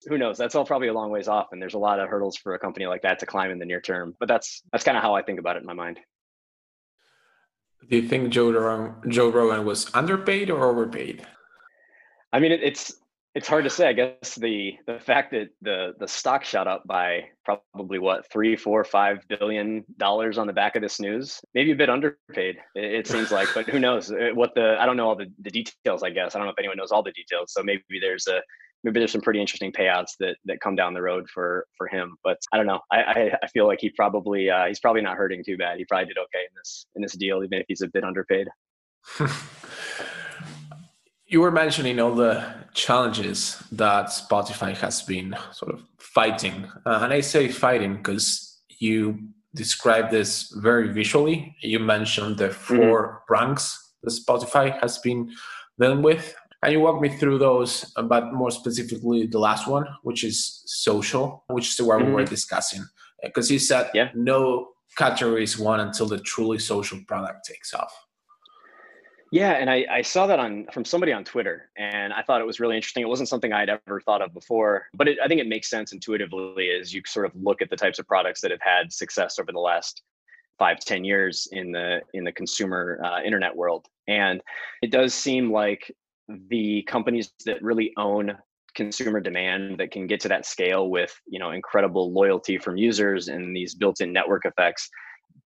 Who 0.08 0.18
knows? 0.18 0.38
That's 0.38 0.54
all 0.54 0.66
probably 0.66 0.90
a 0.90 0.94
long 0.94 1.10
ways 1.10 1.28
off. 1.28 1.48
And 1.52 1.62
there's 1.62 1.74
a 1.74 1.80
lot 1.80 2.00
of 2.00 2.10
hurdles 2.10 2.38
for 2.38 2.54
a 2.54 2.60
company 2.60 2.86
like 2.86 3.02
that 3.02 3.18
to 3.20 3.26
climb 3.26 3.50
in 3.50 3.58
the 3.58 3.66
near 3.66 3.82
term. 3.82 4.16
But 4.20 4.28
that's 4.28 4.62
that's 4.72 4.84
kind 4.84 4.98
of 4.98 5.04
how 5.04 5.16
I 5.16 5.24
think 5.24 5.40
about 5.40 5.56
it 5.56 5.62
in 5.62 5.66
my 5.66 5.74
mind. 5.74 6.00
Do 7.90 7.98
you 7.98 8.08
think 8.08 8.30
Joe 8.30 8.52
Rogan, 8.52 9.12
Joe 9.12 9.30
Rogan 9.30 9.66
was 9.66 9.94
underpaid 9.94 10.50
or 10.50 10.66
overpaid? 10.66 11.26
I 12.34 12.40
mean, 12.40 12.52
it, 12.52 12.62
it's 12.64 12.96
it's 13.36 13.50
hard 13.50 13.66
to 13.66 13.70
say. 13.70 13.90
I 13.90 13.94
guess 13.94 14.36
the 14.36 14.76
the 14.88 14.98
fact 14.98 15.32
that 15.32 15.50
the 15.62 15.94
the 16.00 16.08
stock 16.08 16.46
shot 16.46 16.68
up 16.68 16.88
by 16.88 17.26
probably 17.44 18.00
what 18.00 18.32
three, 18.32 18.56
four, 18.56 18.84
five 18.86 19.20
billion 19.28 19.84
dollars 19.98 20.38
on 20.38 20.48
the 20.48 20.54
back 20.54 20.78
of 20.78 20.82
this 20.82 21.02
news, 21.02 21.42
maybe 21.54 21.72
a 21.72 21.76
bit 21.76 21.90
underpaid. 21.90 22.56
It, 22.76 22.94
it 22.94 23.08
seems 23.08 23.32
like, 23.32 23.50
but 23.54 23.68
who 23.68 23.78
knows 23.78 24.10
uh, 24.10 24.30
what 24.34 24.56
the? 24.56 24.78
I 24.80 24.86
don't 24.86 24.96
know 24.96 25.10
all 25.10 25.18
the, 25.18 25.30
the 25.42 25.52
details. 25.52 26.02
I 26.02 26.12
guess 26.12 26.34
I 26.34 26.40
don't 26.40 26.48
know 26.48 26.54
if 26.54 26.60
anyone 26.60 26.78
knows 26.78 26.92
all 26.92 27.04
the 27.04 27.12
details. 27.12 27.52
So 27.52 27.62
maybe 27.62 27.84
there's 28.00 28.26
a 28.28 28.42
maybe 28.86 29.02
there's 29.02 29.12
some 29.12 29.22
pretty 29.22 29.42
interesting 29.42 29.74
payouts 29.74 30.12
that 30.22 30.38
that 30.46 30.62
come 30.62 30.78
down 30.78 30.94
the 30.94 31.02
road 31.02 31.28
for 31.30 31.68
for 31.78 31.88
him. 31.88 32.16
But 32.24 32.38
I 32.54 32.58
don't 32.58 32.68
know. 32.68 32.80
I 32.90 33.02
I, 33.02 33.38
I 33.44 33.48
feel 33.48 33.68
like 33.68 33.80
he 33.82 33.90
probably 33.90 34.50
uh, 34.50 34.68
he's 34.68 34.80
probably 34.80 35.02
not 35.02 35.18
hurting 35.18 35.44
too 35.44 35.58
bad. 35.58 35.78
He 35.78 35.84
probably 35.84 36.06
did 36.06 36.18
okay 36.18 36.46
in 36.50 36.56
this 36.56 36.86
in 36.96 37.02
this 37.02 37.18
deal, 37.18 37.44
even 37.44 37.60
if 37.60 37.66
he's 37.68 37.82
a 37.82 37.88
bit 37.90 38.06
underpaid. 38.06 38.48
You 41.36 41.42
were 41.42 41.52
mentioning 41.52 42.00
all 42.00 42.16
the 42.16 42.46
challenges 42.74 43.62
that 43.74 44.06
Spotify 44.06 44.74
has 44.78 45.02
been 45.02 45.36
sort 45.52 45.74
of 45.74 45.82
fighting. 45.98 46.72
Uh, 46.86 47.02
and 47.04 47.12
I 47.12 47.20
say 47.20 47.50
fighting 47.50 47.98
because 47.98 48.62
you 48.80 49.20
described 49.54 50.12
this 50.12 50.50
very 50.56 50.94
visually. 50.94 51.54
You 51.60 51.80
mentioned 51.80 52.38
the 52.38 52.48
mm-hmm. 52.48 52.78
4 52.78 52.78
mm-hmm. 52.78 53.34
ranks 53.34 53.66
that 54.02 54.12
Spotify 54.12 54.80
has 54.80 54.98
been 55.00 55.30
dealing 55.78 56.04
with. 56.04 56.34
And 56.64 56.72
you 56.72 56.80
walk 56.80 57.02
me 57.02 57.10
through 57.10 57.40
those, 57.40 57.84
but 58.02 58.32
more 58.32 58.50
specifically 58.50 59.28
the 59.28 59.40
last 59.40 59.68
one, 59.68 59.88
which 60.04 60.24
is 60.24 60.64
social, 60.66 61.44
which 61.48 61.68
is 61.68 61.76
the 61.76 61.84
one 61.84 62.00
mm-hmm. 62.00 62.08
we 62.08 62.14
were 62.14 62.22
mm-hmm. 62.22 62.30
discussing. 62.34 62.86
Because 63.22 63.52
you 63.52 63.60
said 63.60 63.92
yeah. 63.94 64.08
no 64.16 64.70
category 64.98 65.44
is 65.44 65.60
one 65.60 65.82
until 65.82 66.06
the 66.06 66.20
truly 66.20 66.60
social 66.60 67.02
product 67.06 67.46
takes 67.46 67.74
off. 67.74 67.94
Yeah, 69.36 69.52
and 69.52 69.70
I, 69.70 69.86
I 69.92 70.02
saw 70.02 70.28
that 70.28 70.40
on 70.40 70.66
from 70.72 70.86
somebody 70.86 71.12
on 71.12 71.26
Twitter, 71.26 71.70
and 71.76 72.14
I 72.14 72.22
thought 72.22 72.40
it 72.40 72.48
was 72.48 72.62
really 72.62 72.78
interesting. 72.78 73.04
It 73.04 73.10
wasn't 73.10 73.28
something 73.28 73.52
I'd 73.52 73.68
ever 73.68 74.00
thought 74.00 74.22
of 74.22 74.34
before, 74.34 74.88
but 74.94 75.10
it, 75.10 75.18
I 75.22 75.28
think 75.28 75.42
it 75.42 75.48
makes 75.50 75.70
sense 75.70 75.92
intuitively 75.92 76.70
as 76.70 76.94
you 76.94 77.02
sort 77.06 77.26
of 77.26 77.34
look 77.36 77.62
at 77.62 77.70
the 77.70 77.76
types 77.76 78.00
of 78.00 78.08
products 78.08 78.40
that 78.40 78.52
have 78.52 78.62
had 78.62 78.94
success 78.94 79.38
over 79.38 79.52
the 79.52 79.60
last 79.60 80.04
five 80.58 80.80
ten 80.80 81.04
years 81.04 81.50
in 81.52 81.74
the 81.74 82.00
in 82.14 82.24
the 82.24 82.32
consumer 82.32 83.02
uh, 83.04 83.24
internet 83.24 83.54
world. 83.54 83.88
And 84.08 84.40
it 84.82 84.90
does 84.90 85.14
seem 85.14 85.52
like 85.52 85.94
the 86.30 86.84
companies 86.84 87.34
that 87.46 87.62
really 87.62 87.92
own 87.98 88.38
consumer 88.74 89.20
demand 89.20 89.80
that 89.80 89.92
can 89.92 90.08
get 90.08 90.22
to 90.22 90.30
that 90.30 90.46
scale 90.46 90.90
with 90.90 91.14
you 91.28 91.40
know 91.40 91.52
incredible 91.52 92.10
loyalty 92.14 92.58
from 92.58 92.78
users 92.78 93.28
and 93.28 93.54
these 93.54 93.76
built-in 93.76 94.14
network 94.14 94.46
effects 94.46 94.90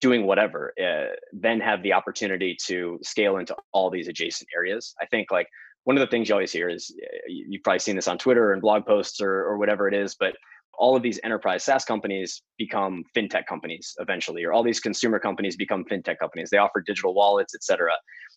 doing 0.01 0.27
whatever 0.27 0.73
uh, 0.81 1.15
then 1.33 1.61
have 1.61 1.83
the 1.83 1.93
opportunity 1.93 2.57
to 2.67 2.99
scale 3.03 3.39
into 3.39 3.57
all 3.73 3.91
these 3.91 4.09
adjacent 4.09 4.49
areas. 4.55 4.95
I 5.01 5.07
think 5.07 5.31
like 5.31 5.49
one 5.85 5.97
of 5.97 6.01
the 6.03 6.07
things 6.07 6.29
you 6.29 6.35
always 6.35 6.53
hear 6.53 6.69
is 6.69 6.95
uh, 7.03 7.17
you've 7.29 7.63
probably 7.63 7.79
seen 7.79 7.97
this 7.97 8.09
on 8.09 8.19
twitter 8.19 8.53
and 8.53 8.61
blog 8.61 8.85
posts 8.85 9.23
or, 9.23 9.33
or 9.33 9.57
whatever 9.57 9.89
it 9.89 9.95
is 9.95 10.15
but 10.15 10.35
all 10.79 10.97
of 10.97 11.03
these 11.03 11.21
enterprise 11.25 11.65
SaaS 11.65 11.85
companies 11.85 12.43
become 12.57 13.03
fintech 13.17 13.47
companies 13.47 13.95
eventually, 13.99 14.45
or 14.45 14.53
all 14.53 14.63
these 14.63 14.81
consumer 14.81 15.19
companies 15.19 15.57
become 15.57 15.85
fintech 15.85 16.19
companies. 16.19 16.51
They 16.51 16.59
offer 16.59 16.81
digital 16.81 17.15
wallets, 17.15 17.55
et 17.55 17.63
cetera. 17.63 17.93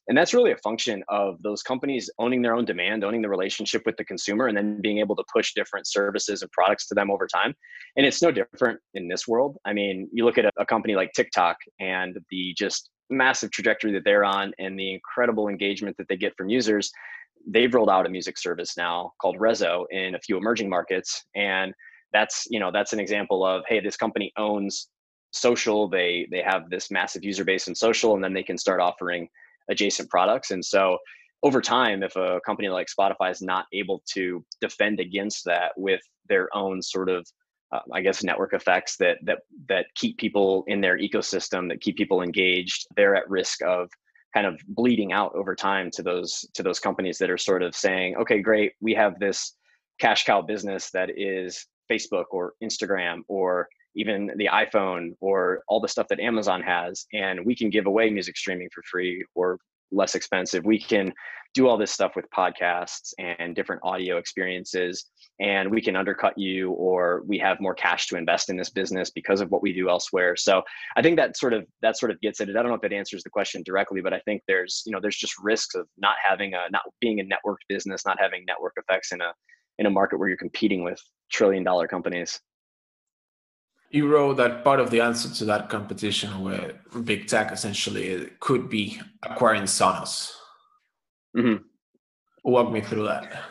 And 0.07 0.17
that's 0.17 0.33
really 0.33 0.51
a 0.51 0.57
function 0.57 1.03
of 1.09 1.41
those 1.43 1.61
companies 1.61 2.09
owning 2.17 2.41
their 2.41 2.55
own 2.55 2.65
demand, 2.65 3.03
owning 3.03 3.21
the 3.21 3.29
relationship 3.29 3.83
with 3.85 3.95
the 3.97 4.03
consumer, 4.03 4.47
and 4.47 4.57
then 4.57 4.81
being 4.81 4.97
able 4.97 5.15
to 5.15 5.23
push 5.31 5.53
different 5.53 5.87
services 5.87 6.41
and 6.41 6.51
products 6.51 6.87
to 6.87 6.95
them 6.95 7.11
over 7.11 7.27
time. 7.27 7.53
And 7.95 8.05
it's 8.05 8.21
no 8.21 8.31
different 8.31 8.79
in 8.95 9.07
this 9.07 9.27
world. 9.27 9.57
I 9.63 9.73
mean, 9.73 10.09
you 10.11 10.25
look 10.25 10.39
at 10.39 10.45
a, 10.45 10.51
a 10.57 10.65
company 10.65 10.95
like 10.95 11.11
TikTok 11.13 11.57
and 11.79 12.17
the 12.31 12.55
just 12.57 12.89
massive 13.11 13.51
trajectory 13.51 13.91
that 13.93 14.03
they're 14.03 14.23
on 14.23 14.53
and 14.57 14.79
the 14.79 14.91
incredible 14.91 15.49
engagement 15.49 15.95
that 15.97 16.07
they 16.09 16.17
get 16.17 16.33
from 16.35 16.49
users. 16.49 16.91
They've 17.47 17.73
rolled 17.73 17.89
out 17.89 18.07
a 18.07 18.09
music 18.09 18.39
service 18.39 18.75
now 18.77 19.11
called 19.21 19.37
Resso 19.37 19.85
in 19.91 20.15
a 20.15 20.19
few 20.19 20.37
emerging 20.37 20.69
markets. 20.69 21.23
And 21.35 21.73
that's 22.13 22.47
you 22.49 22.59
know 22.59 22.71
that's 22.71 22.93
an 22.93 22.99
example 22.99 23.45
of 23.45 23.63
hey 23.67 23.79
this 23.79 23.97
company 23.97 24.31
owns 24.37 24.89
social 25.31 25.87
they 25.87 26.27
they 26.31 26.41
have 26.41 26.69
this 26.69 26.91
massive 26.91 27.23
user 27.23 27.43
base 27.45 27.67
in 27.67 27.75
social 27.75 28.15
and 28.15 28.23
then 28.23 28.33
they 28.33 28.43
can 28.43 28.57
start 28.57 28.81
offering 28.81 29.27
adjacent 29.69 30.09
products. 30.09 30.51
And 30.51 30.63
so 30.63 30.97
over 31.43 31.61
time 31.61 32.03
if 32.03 32.15
a 32.15 32.39
company 32.45 32.69
like 32.69 32.87
spotify 32.87 33.31
is 33.31 33.41
not 33.41 33.65
able 33.73 34.01
to 34.05 34.43
defend 34.59 34.99
against 34.99 35.43
that 35.45 35.71
with 35.75 36.01
their 36.29 36.55
own 36.55 36.81
sort 36.81 37.09
of 37.09 37.25
uh, 37.71 37.79
i 37.93 38.01
guess 38.01 38.23
network 38.23 38.53
effects 38.53 38.95
that 38.97 39.17
that 39.23 39.39
that 39.67 39.87
keep 39.95 40.17
people 40.17 40.63
in 40.67 40.81
their 40.81 40.97
ecosystem 40.97 41.67
that 41.67 41.81
keep 41.81 41.97
people 41.97 42.21
engaged 42.21 42.85
they're 42.95 43.15
at 43.15 43.29
risk 43.29 43.61
of 43.63 43.89
kind 44.33 44.45
of 44.45 44.59
bleeding 44.67 45.11
out 45.11 45.33
over 45.35 45.55
time 45.55 45.89
to 45.91 46.03
those 46.03 46.45
to 46.53 46.63
those 46.63 46.79
companies 46.79 47.17
that 47.17 47.29
are 47.29 47.37
sort 47.37 47.63
of 47.63 47.75
saying 47.75 48.15
okay 48.17 48.39
great 48.39 48.73
we 48.79 48.93
have 48.93 49.19
this 49.19 49.55
cash 49.99 50.25
cow 50.25 50.41
business 50.41 50.91
that 50.91 51.09
is 51.17 51.65
Facebook 51.91 52.25
or 52.31 52.53
Instagram 52.63 53.21
or 53.27 53.67
even 53.95 54.31
the 54.37 54.49
iPhone 54.51 55.11
or 55.19 55.63
all 55.67 55.81
the 55.81 55.87
stuff 55.87 56.07
that 56.09 56.19
Amazon 56.19 56.61
has. 56.61 57.05
And 57.13 57.45
we 57.45 57.55
can 57.55 57.69
give 57.69 57.87
away 57.87 58.09
music 58.09 58.37
streaming 58.37 58.69
for 58.73 58.81
free 58.89 59.23
or 59.35 59.57
less 59.91 60.15
expensive. 60.15 60.63
We 60.63 60.79
can 60.79 61.13
do 61.53 61.67
all 61.67 61.77
this 61.77 61.91
stuff 61.91 62.13
with 62.15 62.25
podcasts 62.35 63.13
and 63.19 63.55
different 63.55 63.81
audio 63.83 64.17
experiences 64.17 65.05
and 65.39 65.69
we 65.69 65.81
can 65.81 65.95
undercut 65.95 66.37
you 66.37 66.71
or 66.71 67.23
we 67.27 67.37
have 67.37 67.59
more 67.59 67.73
cash 67.73 68.07
to 68.07 68.15
invest 68.15 68.49
in 68.49 68.55
this 68.55 68.69
business 68.69 69.09
because 69.09 69.41
of 69.41 69.51
what 69.51 69.61
we 69.61 69.73
do 69.73 69.89
elsewhere 69.89 70.35
so 70.35 70.61
i 70.95 71.01
think 71.01 71.17
that 71.17 71.35
sort 71.35 71.53
of 71.53 71.65
that 71.81 71.97
sort 71.97 72.11
of 72.11 72.19
gets 72.21 72.39
at 72.39 72.47
it 72.47 72.55
i 72.55 72.61
don't 72.61 72.69
know 72.69 72.75
if 72.75 72.81
that 72.81 72.93
answers 72.93 73.23
the 73.23 73.29
question 73.29 73.61
directly 73.63 74.01
but 74.01 74.13
i 74.13 74.19
think 74.19 74.41
there's 74.47 74.81
you 74.85 74.91
know 74.93 74.99
there's 75.01 75.17
just 75.17 75.33
risks 75.41 75.75
of 75.75 75.87
not 75.97 76.15
having 76.25 76.53
a 76.53 76.69
not 76.71 76.83
being 77.01 77.19
a 77.19 77.23
networked 77.23 77.67
business 77.67 78.05
not 78.05 78.17
having 78.19 78.43
network 78.47 78.73
effects 78.77 79.11
in 79.11 79.19
a 79.19 79.33
in 79.79 79.85
a 79.85 79.89
market 79.89 80.17
where 80.17 80.27
you're 80.27 80.37
competing 80.37 80.83
with 80.83 81.01
trillion 81.29 81.63
dollar 81.63 81.87
companies 81.87 82.39
you 83.91 84.07
wrote 84.07 84.37
that 84.37 84.63
part 84.63 84.79
of 84.79 84.89
the 84.89 85.01
answer 85.01 85.29
to 85.29 85.45
that 85.45 85.69
competition 85.69 86.41
with 86.41 86.73
big 87.05 87.27
tech 87.27 87.51
essentially 87.51 88.29
could 88.39 88.69
be 88.69 88.99
acquiring 89.21 89.63
Sonos. 89.63 90.31
Mm-hmm. 91.37 91.63
Walk 92.43 92.71
me 92.71 92.81
through 92.81 93.03
that. 93.03 93.43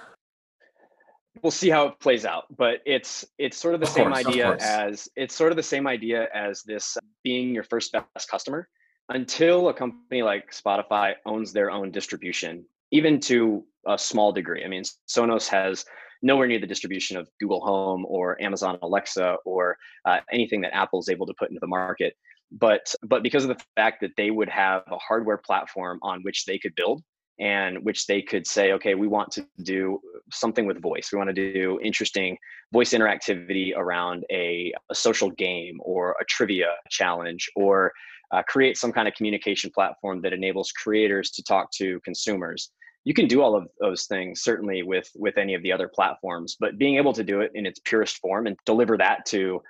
We'll 1.43 1.51
see 1.51 1.71
how 1.71 1.87
it 1.89 2.01
plays 2.01 2.25
out, 2.25 2.45
but 2.57 2.81
it's 2.85 3.25
it's 3.39 3.57
sort 3.57 3.75
of 3.75 3.81
the 3.81 3.87
of 3.87 3.93
same 3.93 4.11
course, 4.11 4.27
idea 4.27 4.57
as 4.61 5.09
it's 5.17 5.35
sort 5.35 5.53
of 5.53 5.57
the 5.57 5.63
same 5.63 5.87
idea 5.87 6.29
as 6.35 6.63
this 6.63 6.99
being 7.23 7.55
your 7.55 7.63
first 7.63 7.93
best 7.93 8.29
customer. 8.31 8.69
Until 9.09 9.69
a 9.69 9.75
company 9.75 10.23
like 10.23 10.53
Spotify 10.53 11.15
owns 11.27 11.53
their 11.53 11.71
own 11.71 11.91
distribution, 11.91 12.65
even 12.93 13.21
to 13.21 13.65
a 13.87 13.99
small 13.99 14.33
degree. 14.33 14.65
I 14.65 14.69
mean, 14.69 14.85
Sonos 15.09 15.49
has 15.49 15.85
nowhere 16.23 16.47
near 16.47 16.59
the 16.59 16.67
distribution 16.67 17.17
of 17.17 17.29
Google 17.41 17.61
Home 17.61 18.05
or 18.09 18.41
Amazon 18.43 18.79
Alexa 18.83 19.37
or 19.45 19.77
uh, 20.05 20.19
anything 20.33 20.61
that 20.63 20.75
Apple 20.75 21.01
is 21.01 21.09
able 21.09 21.27
to 21.27 21.35
put 21.39 21.49
into 21.51 21.61
the 21.61 21.67
market. 21.67 22.15
But 22.53 22.95
but 23.03 23.23
because 23.23 23.45
of 23.45 23.49
the 23.49 23.65
fact 23.77 24.01
that 24.01 24.11
they 24.17 24.31
would 24.31 24.49
have 24.49 24.83
a 24.91 24.99
hardware 24.99 25.39
platform 25.39 25.99
on 26.03 26.21
which 26.23 26.45
they 26.47 26.59
could 26.59 26.75
build 26.75 27.03
and 27.39 27.83
which 27.85 28.07
they 28.07 28.21
could 28.21 28.47
say, 28.47 28.73
okay, 28.73 28.95
we 28.95 29.07
want 29.07 29.31
to 29.33 29.47
do 29.63 29.99
something 30.31 30.67
with 30.67 30.83
voice. 30.83 31.09
We 31.11 31.17
want 31.17 31.35
to 31.35 31.53
do 31.53 31.81
interesting 31.83 32.37
voice 32.73 32.91
interactivity 32.91 33.75
around 33.75 34.25
a, 34.31 34.73
a 34.91 34.95
social 34.95 35.31
game 35.31 35.79
or 35.81 36.17
a 36.21 36.25
trivia 36.27 36.69
challenge 36.91 37.49
or 37.57 37.93
uh, 38.33 38.43
create 38.47 38.77
some 38.77 38.93
kind 38.93 39.09
of 39.09 39.15
communication 39.15 39.71
platform 39.71 40.21
that 40.23 40.33
enables 40.33 40.71
creators 40.71 41.31
to 41.31 41.43
talk 41.43 41.71
to 41.73 41.99
consumers 42.01 42.71
you 43.05 43.15
can 43.15 43.27
do 43.27 43.43
all 43.43 43.57
of 43.57 43.67
those 43.81 44.05
things 44.05 44.43
certainly 44.43 44.83
with 44.83 45.09
with 45.15 45.39
any 45.39 45.55
of 45.55 45.63
the 45.63 45.73
other 45.73 45.89
platforms 45.89 46.57
but 46.61 46.79
being 46.79 46.97
able 46.97 47.13
to 47.13 47.25
do 47.25 47.41
it 47.41 47.51
in 47.55 47.67
its 47.67 47.81
purest 47.85 48.19
form 48.19 48.47
and 48.47 48.57
deliver 48.67 48.97
that 48.97 49.25
to 49.27 49.61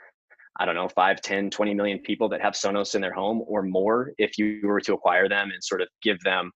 i 0.58 0.64
don't 0.64 0.74
know 0.74 0.88
5 0.88 1.20
10 1.20 1.50
20 1.50 1.74
million 1.74 1.98
people 2.00 2.28
that 2.28 2.40
have 2.40 2.54
sonos 2.54 2.94
in 2.94 3.00
their 3.00 3.14
home 3.14 3.42
or 3.46 3.62
more 3.62 4.12
if 4.18 4.38
you 4.38 4.60
were 4.64 4.80
to 4.80 4.94
acquire 4.94 5.28
them 5.28 5.50
and 5.52 5.62
sort 5.62 5.80
of 5.80 5.88
give 6.02 6.18
them 6.20 6.50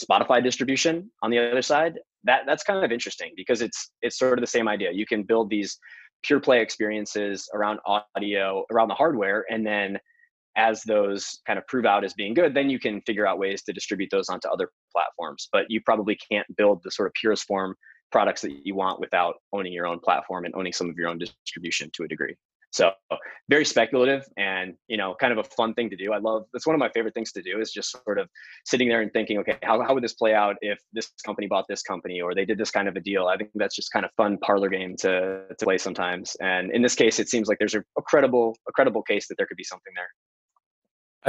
spotify 0.00 0.42
distribution 0.42 1.10
on 1.22 1.30
the 1.30 1.38
other 1.38 1.62
side 1.62 1.94
that 2.24 2.42
that's 2.46 2.62
kind 2.62 2.84
of 2.84 2.92
interesting 2.92 3.32
because 3.36 3.62
it's 3.62 3.90
it's 4.02 4.18
sort 4.18 4.38
of 4.38 4.42
the 4.42 4.46
same 4.46 4.68
idea. 4.68 4.90
You 4.92 5.06
can 5.06 5.22
build 5.22 5.50
these 5.50 5.78
pure 6.22 6.40
play 6.40 6.60
experiences 6.60 7.48
around 7.54 7.78
audio 7.86 8.64
around 8.70 8.88
the 8.88 8.94
hardware 8.94 9.44
and 9.50 9.66
then 9.66 9.98
as 10.58 10.82
those 10.82 11.40
kind 11.46 11.58
of 11.58 11.66
prove 11.68 11.86
out 11.86 12.04
as 12.04 12.12
being 12.12 12.34
good, 12.34 12.52
then 12.52 12.68
you 12.68 12.78
can 12.78 13.00
figure 13.02 13.26
out 13.26 13.38
ways 13.38 13.62
to 13.62 13.72
distribute 13.72 14.10
those 14.10 14.28
onto 14.28 14.48
other 14.48 14.70
platforms. 14.92 15.48
But 15.52 15.66
you 15.68 15.80
probably 15.80 16.18
can't 16.30 16.46
build 16.56 16.80
the 16.82 16.90
sort 16.90 17.06
of 17.06 17.14
purest 17.14 17.44
form 17.44 17.74
products 18.10 18.42
that 18.42 18.52
you 18.64 18.74
want 18.74 19.00
without 19.00 19.36
owning 19.52 19.72
your 19.72 19.86
own 19.86 20.00
platform 20.00 20.44
and 20.44 20.54
owning 20.54 20.72
some 20.72 20.90
of 20.90 20.96
your 20.96 21.08
own 21.08 21.18
distribution 21.18 21.90
to 21.94 22.02
a 22.02 22.08
degree. 22.08 22.34
So 22.70 22.92
very 23.48 23.64
speculative 23.64 24.24
and 24.36 24.74
you 24.88 24.98
know 24.98 25.14
kind 25.18 25.32
of 25.32 25.38
a 25.38 25.44
fun 25.44 25.72
thing 25.72 25.88
to 25.88 25.96
do. 25.96 26.12
I 26.12 26.18
love 26.18 26.44
that's 26.52 26.66
one 26.66 26.74
of 26.74 26.80
my 26.80 26.90
favorite 26.90 27.14
things 27.14 27.32
to 27.32 27.42
do 27.42 27.60
is 27.60 27.72
just 27.72 27.96
sort 28.04 28.18
of 28.18 28.28
sitting 28.66 28.88
there 28.88 29.00
and 29.00 29.10
thinking, 29.12 29.38
okay, 29.38 29.56
how, 29.62 29.82
how 29.82 29.94
would 29.94 30.04
this 30.04 30.12
play 30.12 30.34
out 30.34 30.56
if 30.60 30.78
this 30.92 31.10
company 31.24 31.46
bought 31.46 31.64
this 31.66 31.82
company 31.82 32.20
or 32.20 32.34
they 32.34 32.44
did 32.44 32.58
this 32.58 32.70
kind 32.70 32.86
of 32.86 32.96
a 32.96 33.00
deal? 33.00 33.26
I 33.26 33.38
think 33.38 33.50
that's 33.54 33.74
just 33.74 33.90
kind 33.90 34.04
of 34.04 34.10
fun 34.18 34.36
parlor 34.42 34.68
game 34.68 34.96
to 34.98 35.44
to 35.48 35.64
play 35.64 35.78
sometimes. 35.78 36.36
And 36.40 36.70
in 36.72 36.82
this 36.82 36.94
case, 36.94 37.18
it 37.18 37.30
seems 37.30 37.48
like 37.48 37.58
there's 37.58 37.74
a, 37.74 37.82
a 37.96 38.02
credible 38.02 38.54
a 38.68 38.72
credible 38.72 39.02
case 39.02 39.28
that 39.28 39.36
there 39.38 39.46
could 39.46 39.56
be 39.56 39.64
something 39.64 39.92
there. 39.96 40.10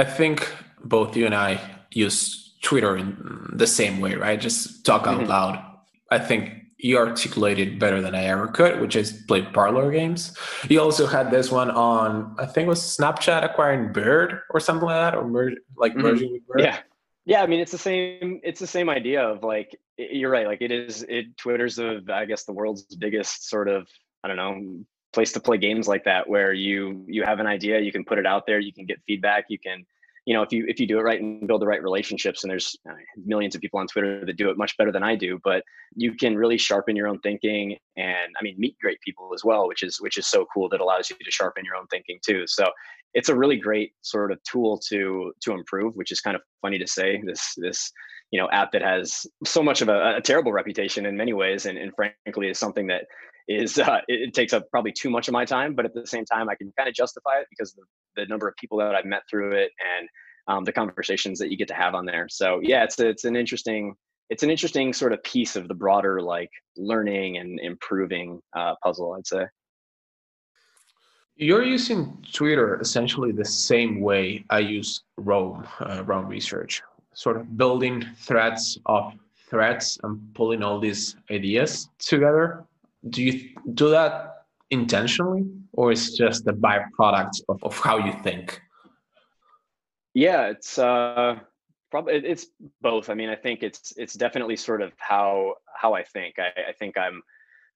I 0.00 0.04
think 0.04 0.50
both 0.82 1.14
you 1.14 1.26
and 1.26 1.34
I 1.34 1.60
use 1.92 2.54
Twitter 2.62 2.96
in 2.96 3.50
the 3.52 3.66
same 3.66 4.00
way, 4.00 4.14
right? 4.14 4.40
Just 4.40 4.86
talk 4.86 5.06
out 5.06 5.18
mm-hmm. 5.18 5.28
loud. 5.28 5.62
I 6.10 6.18
think 6.18 6.54
you 6.78 6.96
articulated 6.96 7.78
better 7.78 8.00
than 8.00 8.14
I 8.14 8.24
ever 8.24 8.48
could, 8.48 8.80
which 8.80 8.96
is 8.96 9.22
play 9.28 9.42
parlor 9.42 9.92
games. 9.92 10.34
You 10.70 10.80
also 10.80 11.06
had 11.06 11.30
this 11.30 11.50
one 11.52 11.70
on, 11.70 12.34
I 12.38 12.46
think 12.46 12.64
it 12.64 12.70
was 12.70 12.80
Snapchat 12.80 13.44
acquiring 13.44 13.92
Bird 13.92 14.40
or 14.48 14.58
something 14.58 14.86
like 14.86 15.12
that, 15.12 15.18
or 15.18 15.28
mer- 15.28 15.60
like 15.76 15.92
mm-hmm. 15.92 16.00
merging 16.00 16.32
with 16.32 16.46
Bird. 16.46 16.60
Yeah, 16.62 16.78
yeah. 17.26 17.42
I 17.42 17.46
mean, 17.46 17.60
it's 17.60 17.72
the 17.72 17.76
same. 17.76 18.40
It's 18.42 18.60
the 18.60 18.66
same 18.66 18.88
idea 18.88 19.22
of 19.22 19.42
like 19.42 19.78
you're 19.98 20.30
right. 20.30 20.46
Like 20.46 20.62
it 20.62 20.72
is. 20.72 21.04
It 21.10 21.36
Twitter's 21.36 21.78
of 21.78 22.08
I 22.08 22.24
guess 22.24 22.44
the 22.44 22.54
world's 22.54 22.84
biggest 22.96 23.50
sort 23.50 23.68
of 23.68 23.86
I 24.24 24.28
don't 24.28 24.38
know 24.38 24.84
place 25.12 25.32
to 25.32 25.40
play 25.40 25.58
games 25.58 25.88
like 25.88 26.04
that 26.04 26.28
where 26.28 26.52
you 26.52 27.04
you 27.08 27.22
have 27.22 27.40
an 27.40 27.46
idea 27.46 27.80
you 27.80 27.92
can 27.92 28.04
put 28.04 28.18
it 28.18 28.26
out 28.26 28.44
there 28.46 28.60
you 28.60 28.72
can 28.72 28.86
get 28.86 28.98
feedback 29.06 29.44
you 29.48 29.58
can 29.58 29.84
you 30.26 30.34
know 30.34 30.42
if 30.42 30.52
you 30.52 30.64
if 30.68 30.78
you 30.78 30.86
do 30.86 30.98
it 30.98 31.02
right 31.02 31.20
and 31.20 31.46
build 31.48 31.62
the 31.62 31.66
right 31.66 31.82
relationships 31.82 32.44
and 32.44 32.50
there's 32.50 32.76
uh, 32.88 32.94
millions 33.24 33.54
of 33.54 33.60
people 33.60 33.80
on 33.80 33.86
twitter 33.86 34.24
that 34.24 34.36
do 34.36 34.50
it 34.50 34.56
much 34.56 34.76
better 34.76 34.92
than 34.92 35.02
i 35.02 35.16
do 35.16 35.40
but 35.42 35.64
you 35.94 36.14
can 36.14 36.36
really 36.36 36.58
sharpen 36.58 36.94
your 36.94 37.08
own 37.08 37.18
thinking 37.20 37.76
and 37.96 38.32
i 38.38 38.42
mean 38.42 38.54
meet 38.58 38.76
great 38.80 39.00
people 39.00 39.30
as 39.34 39.42
well 39.44 39.66
which 39.66 39.82
is 39.82 40.00
which 40.00 40.16
is 40.16 40.26
so 40.26 40.46
cool 40.52 40.68
that 40.68 40.80
allows 40.80 41.10
you 41.10 41.16
to 41.24 41.30
sharpen 41.30 41.64
your 41.64 41.76
own 41.76 41.86
thinking 41.88 42.18
too. 42.24 42.46
So 42.46 42.66
it's 43.14 43.28
a 43.28 43.34
really 43.34 43.56
great 43.56 43.92
sort 44.02 44.32
of 44.32 44.42
tool 44.44 44.78
to 44.88 45.32
to 45.40 45.52
improve 45.52 45.96
which 45.96 46.12
is 46.12 46.20
kind 46.20 46.36
of 46.36 46.42
funny 46.62 46.78
to 46.78 46.86
say 46.86 47.22
this 47.24 47.54
this 47.56 47.90
you 48.30 48.40
know 48.40 48.48
app 48.50 48.72
that 48.72 48.82
has 48.82 49.26
so 49.44 49.62
much 49.62 49.82
of 49.82 49.88
a, 49.88 50.16
a 50.16 50.20
terrible 50.20 50.52
reputation 50.52 51.06
in 51.06 51.16
many 51.16 51.32
ways 51.32 51.66
and, 51.66 51.76
and 51.76 51.92
frankly 51.94 52.48
is 52.48 52.58
something 52.58 52.86
that 52.86 53.06
is 53.50 53.78
uh, 53.78 54.00
it, 54.06 54.28
it, 54.28 54.34
takes 54.34 54.52
up 54.52 54.70
probably 54.70 54.92
too 54.92 55.10
much 55.10 55.26
of 55.26 55.32
my 55.32 55.44
time, 55.44 55.74
but 55.74 55.84
at 55.84 55.92
the 55.92 56.06
same 56.06 56.24
time, 56.24 56.48
I 56.48 56.54
can 56.54 56.72
kind 56.76 56.88
of 56.88 56.94
justify 56.94 57.40
it 57.40 57.46
because 57.50 57.72
the, 57.72 57.82
the 58.16 58.26
number 58.26 58.46
of 58.46 58.54
people 58.56 58.78
that 58.78 58.94
I've 58.94 59.04
met 59.04 59.22
through 59.28 59.52
it 59.52 59.72
and 59.98 60.08
um, 60.46 60.64
the 60.64 60.72
conversations 60.72 61.38
that 61.40 61.50
you 61.50 61.56
get 61.56 61.68
to 61.68 61.74
have 61.74 61.94
on 61.94 62.06
there. 62.06 62.28
So 62.30 62.60
yeah, 62.62 62.84
it's 62.84 62.98
it's 63.00 63.24
an 63.24 63.34
interesting 63.34 63.94
it's 64.30 64.44
an 64.44 64.50
interesting 64.50 64.92
sort 64.92 65.12
of 65.12 65.22
piece 65.24 65.56
of 65.56 65.66
the 65.66 65.74
broader 65.74 66.22
like 66.22 66.50
learning 66.76 67.38
and 67.38 67.58
improving 67.58 68.40
uh, 68.56 68.74
puzzle. 68.84 69.14
I'd 69.18 69.26
say. 69.26 69.46
You're 71.34 71.64
using 71.64 72.22
Twitter 72.32 72.80
essentially 72.80 73.32
the 73.32 73.44
same 73.44 74.00
way 74.00 74.44
I 74.50 74.58
use 74.58 75.02
Roam, 75.16 75.66
uh, 75.80 76.04
Roam 76.04 76.26
Research, 76.26 76.82
sort 77.14 77.38
of 77.38 77.56
building 77.56 78.06
threads 78.18 78.78
of 78.86 79.14
threads 79.48 79.98
and 80.04 80.20
pulling 80.34 80.62
all 80.62 80.78
these 80.78 81.16
ideas 81.30 81.88
together 81.98 82.64
do 83.08 83.22
you 83.22 83.50
do 83.74 83.90
that 83.90 84.44
intentionally 84.70 85.46
or 85.72 85.92
is 85.92 86.14
just 86.14 86.46
a 86.46 86.52
byproduct 86.52 87.42
of, 87.48 87.62
of 87.64 87.78
how 87.78 87.98
you 87.98 88.12
think? 88.22 88.60
Yeah 90.14 90.48
it's 90.48 90.78
uh 90.78 91.38
probably 91.90 92.14
it's 92.14 92.46
both. 92.80 93.10
I 93.10 93.14
mean 93.14 93.28
i 93.28 93.36
think 93.36 93.62
it's 93.62 93.92
it's 93.96 94.14
definitely 94.14 94.56
sort 94.56 94.82
of 94.82 94.92
how 94.98 95.54
how 95.74 95.94
i 95.94 96.02
think. 96.02 96.38
I, 96.38 96.70
I 96.70 96.72
think 96.72 96.96
i'm 96.98 97.22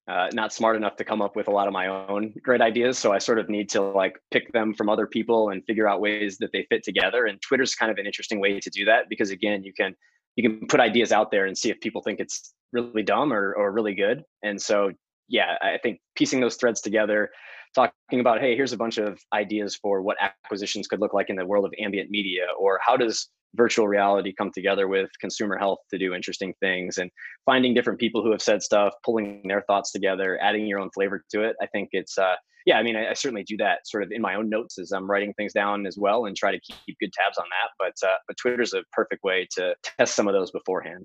uh, 0.07 0.29
not 0.35 0.53
smart 0.53 0.77
enough 0.77 0.97
to 0.97 1.05
come 1.05 1.23
up 1.23 1.35
with 1.35 1.49
a 1.49 1.51
lot 1.51 1.67
of 1.67 1.73
my 1.73 1.87
own 1.87 2.35
great 2.43 2.61
ideas 2.61 2.99
so 2.99 3.11
i 3.11 3.19
sort 3.19 3.39
of 3.39 3.49
need 3.49 3.71
to 3.71 3.81
like 3.81 4.19
pick 4.31 4.53
them 4.53 4.75
from 4.75 4.91
other 4.91 5.07
people 5.07 5.49
and 5.49 5.65
figure 5.65 5.89
out 5.89 6.01
ways 6.01 6.37
that 6.37 6.53
they 6.53 6.67
fit 6.69 6.85
together 6.85 7.25
and 7.25 7.41
twitter's 7.41 7.75
kind 7.75 7.91
of 7.91 7.97
an 7.97 8.05
interesting 8.05 8.39
way 8.39 8.61
to 8.61 8.69
do 8.69 8.85
that 8.85 9.09
because 9.09 9.31
again 9.31 9.65
you 9.65 9.73
can 9.73 9.95
you 10.37 10.47
can 10.47 10.67
put 10.67 10.79
ideas 10.79 11.11
out 11.11 11.31
there 11.31 11.47
and 11.47 11.57
see 11.57 11.71
if 11.71 11.81
people 11.81 12.03
think 12.03 12.21
it's 12.21 12.53
really 12.73 13.03
dumb 13.03 13.33
or, 13.33 13.55
or 13.55 13.73
really 13.73 13.95
good 13.95 14.23
and 14.43 14.61
so 14.61 14.93
yeah, 15.29 15.57
I 15.61 15.79
think 15.83 16.01
piecing 16.17 16.41
those 16.41 16.57
threads 16.57 16.81
together, 16.81 17.31
talking 17.75 18.21
about, 18.21 18.41
hey, 18.41 18.57
here's 18.57 18.73
a 18.73 18.77
bunch 18.77 18.99
of 18.99 19.19
ideas 19.33 19.77
for 19.77 20.03
what 20.03 20.17
acquisitions 20.21 20.87
could 20.87 21.01
look 21.01 21.15
like 21.15 21.31
in 21.31 21.37
the 21.37 21.47
world 21.47 21.65
of 21.65 21.73
ambient 21.81 22.11
media, 22.11 22.47
or 22.59 22.79
how 22.85 22.97
does 22.97 23.29
virtual 23.55 23.87
reality 23.87 24.35
come 24.37 24.51
together 24.53 24.89
with 24.89 25.09
consumer 25.21 25.57
health 25.57 25.79
to 25.91 25.99
do 25.99 26.15
interesting 26.15 26.55
things, 26.61 26.99
and 26.99 27.11
finding 27.47 27.75
different 27.75 28.01
people 28.01 28.23
who 28.23 28.31
have 28.31 28.43
said 28.43 28.63
stuff, 28.63 28.93
pulling 29.05 29.43
their 29.47 29.63
thoughts 29.63 29.93
together, 29.93 30.39
adding 30.43 30.67
your 30.67 30.79
own 30.79 30.91
flavor 30.95 31.25
to 31.31 31.43
it. 31.43 31.57
I 31.63 31.67
think 31.67 31.91
it's, 31.93 32.19
uh, 32.19 32.35
yeah, 32.67 32.79
I 32.79 32.83
mean, 32.83 32.97
I, 32.97 33.11
I, 33.11 33.13
certainly 33.13 33.45
do 33.45 33.57
that 33.59 33.87
sort 33.87 34.03
of 34.03 34.11
in 34.11 34.23
my 34.23 34.35
own 34.37 34.49
notes 34.49 34.79
as 34.79 34.91
I'm 34.91 35.11
writing 35.11 35.35
things 35.35 35.53
down 35.53 35.87
as 35.87 35.97
well, 35.99 36.25
and 36.27 36.37
try 36.37 36.51
to 36.51 36.61
keep 36.61 36.99
good 36.99 37.13
tabs 37.13 37.39
on 37.39 37.45
that. 37.45 37.71
But 37.79 38.09
uh, 38.09 38.17
but 38.27 38.37
Twitter's 38.37 38.73
a 38.73 38.83
perfect 38.93 39.23
way 39.23 39.47
to 39.57 39.75
test 39.99 40.17
some 40.17 40.29
of 40.29 40.35
those 40.35 40.51
beforehand. 40.51 41.05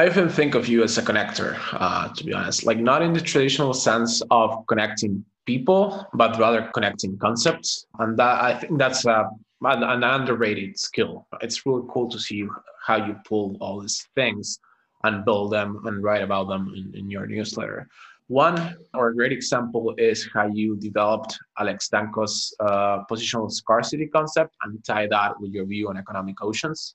I 0.00 0.08
often 0.08 0.30
think 0.30 0.54
of 0.54 0.66
you 0.66 0.82
as 0.82 0.96
a 0.96 1.02
connector, 1.02 1.58
uh, 1.74 2.08
to 2.08 2.24
be 2.24 2.32
honest, 2.32 2.64
like 2.64 2.78
not 2.78 3.02
in 3.02 3.12
the 3.12 3.20
traditional 3.20 3.74
sense 3.74 4.22
of 4.30 4.66
connecting 4.66 5.22
people, 5.44 6.06
but 6.14 6.38
rather 6.38 6.70
connecting 6.72 7.18
concepts. 7.18 7.84
And 7.98 8.18
that 8.18 8.42
I 8.42 8.54
think 8.58 8.78
that's 8.78 9.04
a, 9.04 9.28
an, 9.60 9.82
an 9.82 10.02
underrated 10.02 10.78
skill. 10.78 11.26
It's 11.42 11.66
really 11.66 11.86
cool 11.92 12.08
to 12.08 12.18
see 12.18 12.46
how 12.82 12.96
you 13.04 13.14
pull 13.26 13.58
all 13.60 13.78
these 13.78 14.08
things 14.14 14.58
and 15.04 15.22
build 15.26 15.52
them 15.52 15.82
and 15.84 16.02
write 16.02 16.22
about 16.22 16.48
them 16.48 16.72
in, 16.74 16.98
in 16.98 17.10
your 17.10 17.26
newsletter. 17.26 17.86
One 18.28 18.76
or 18.94 19.08
a 19.08 19.14
great 19.14 19.32
example 19.32 19.94
is 19.98 20.26
how 20.32 20.46
you 20.46 20.76
developed 20.76 21.36
Alex 21.58 21.90
Danco's 21.90 22.54
uh, 22.60 23.04
positional 23.10 23.52
scarcity 23.52 24.06
concept 24.06 24.56
and 24.62 24.82
tie 24.82 25.08
that 25.08 25.38
with 25.38 25.52
your 25.52 25.66
view 25.66 25.90
on 25.90 25.98
economic 25.98 26.42
oceans. 26.42 26.94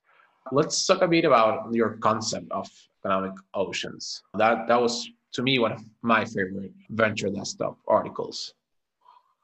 Let's 0.51 0.85
talk 0.85 1.01
a 1.01 1.07
bit 1.07 1.25
about 1.25 1.73
your 1.73 1.97
concept 1.97 2.51
of 2.51 2.69
economic 2.99 3.33
oceans. 3.53 4.21
That 4.35 4.67
that 4.67 4.79
was 4.79 5.09
to 5.33 5.41
me 5.41 5.59
one 5.59 5.71
of 5.71 5.81
my 6.01 6.25
favorite 6.25 6.71
venture 6.89 7.29
desktop 7.29 7.77
articles. 7.87 8.53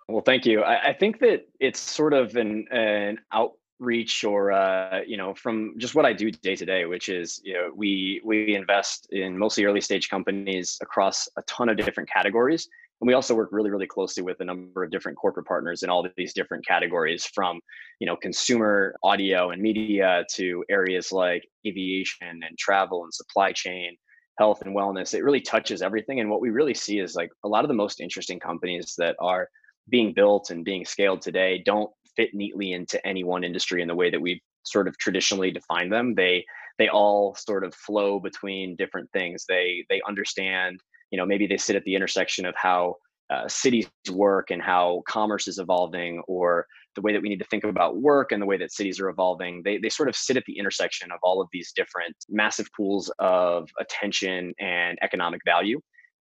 Well, 0.07 0.21
thank 0.21 0.45
you. 0.45 0.61
I, 0.61 0.89
I 0.89 0.93
think 0.93 1.19
that 1.19 1.47
it's 1.59 1.79
sort 1.79 2.13
of 2.13 2.35
an 2.35 2.67
an 2.71 3.19
outreach 3.31 4.23
or 4.23 4.51
uh, 4.51 5.01
you 5.07 5.17
know 5.17 5.33
from 5.33 5.75
just 5.77 5.95
what 5.95 6.05
I 6.05 6.13
do 6.13 6.31
day 6.31 6.55
to 6.55 6.65
day, 6.65 6.85
which 6.85 7.09
is 7.09 7.41
you 7.43 7.53
know 7.53 7.71
we 7.75 8.21
we 8.23 8.55
invest 8.55 9.07
in 9.11 9.37
mostly 9.37 9.65
early 9.65 9.81
stage 9.81 10.09
companies 10.09 10.77
across 10.81 11.27
a 11.37 11.41
ton 11.43 11.69
of 11.69 11.77
different 11.77 12.09
categories, 12.09 12.69
and 13.01 13.07
we 13.07 13.13
also 13.13 13.35
work 13.35 13.49
really 13.51 13.69
really 13.69 13.87
closely 13.87 14.23
with 14.23 14.39
a 14.39 14.45
number 14.45 14.83
of 14.83 14.91
different 14.91 15.17
corporate 15.17 15.47
partners 15.47 15.83
in 15.83 15.89
all 15.89 16.05
of 16.05 16.11
these 16.15 16.33
different 16.33 16.65
categories, 16.65 17.25
from 17.25 17.59
you 17.99 18.07
know 18.07 18.15
consumer 18.15 18.95
audio 19.03 19.49
and 19.51 19.61
media 19.61 20.25
to 20.33 20.63
areas 20.69 21.11
like 21.11 21.47
aviation 21.67 22.41
and 22.47 22.57
travel 22.57 23.03
and 23.03 23.13
supply 23.13 23.51
chain 23.51 23.95
health 24.39 24.61
and 24.61 24.75
wellness 24.75 25.13
it 25.13 25.23
really 25.23 25.41
touches 25.41 25.81
everything 25.81 26.19
and 26.21 26.29
what 26.29 26.39
we 26.41 26.49
really 26.49 26.73
see 26.73 26.99
is 26.99 27.15
like 27.15 27.29
a 27.43 27.47
lot 27.47 27.65
of 27.65 27.67
the 27.67 27.73
most 27.73 27.99
interesting 27.99 28.39
companies 28.39 28.95
that 28.97 29.15
are 29.19 29.47
being 29.89 30.13
built 30.13 30.49
and 30.49 30.63
being 30.63 30.85
scaled 30.85 31.21
today 31.21 31.61
don't 31.65 31.91
fit 32.15 32.33
neatly 32.33 32.73
into 32.73 33.05
any 33.05 33.23
one 33.23 33.43
industry 33.43 33.81
in 33.81 33.87
the 33.87 33.95
way 33.95 34.09
that 34.09 34.21
we've 34.21 34.39
sort 34.63 34.87
of 34.87 34.97
traditionally 34.97 35.51
defined 35.51 35.91
them. 35.91 36.15
They 36.15 36.45
they 36.77 36.87
all 36.87 37.35
sort 37.35 37.63
of 37.63 37.75
flow 37.75 38.19
between 38.19 38.75
different 38.75 39.11
things. 39.11 39.45
They 39.47 39.85
they 39.89 40.01
understand, 40.07 40.81
you 41.11 41.17
know, 41.17 41.25
maybe 41.25 41.47
they 41.47 41.57
sit 41.57 41.75
at 41.75 41.83
the 41.83 41.95
intersection 41.95 42.45
of 42.45 42.55
how 42.55 42.95
uh, 43.29 43.47
cities 43.47 43.87
work 44.11 44.51
and 44.51 44.61
how 44.61 45.03
commerce 45.07 45.47
is 45.47 45.59
evolving, 45.59 46.21
or 46.27 46.65
the 46.95 47.01
way 47.01 47.13
that 47.13 47.21
we 47.21 47.29
need 47.29 47.39
to 47.39 47.45
think 47.45 47.63
about 47.63 48.01
work 48.01 48.31
and 48.31 48.41
the 48.41 48.45
way 48.45 48.57
that 48.57 48.73
cities 48.73 48.99
are 48.99 49.09
evolving. 49.09 49.61
They 49.63 49.77
they 49.77 49.89
sort 49.89 50.09
of 50.09 50.15
sit 50.15 50.37
at 50.37 50.43
the 50.45 50.57
intersection 50.57 51.11
of 51.11 51.19
all 51.23 51.41
of 51.41 51.47
these 51.53 51.71
different 51.73 52.15
massive 52.29 52.67
pools 52.75 53.11
of 53.19 53.69
attention 53.79 54.53
and 54.59 54.97
economic 55.01 55.41
value 55.45 55.79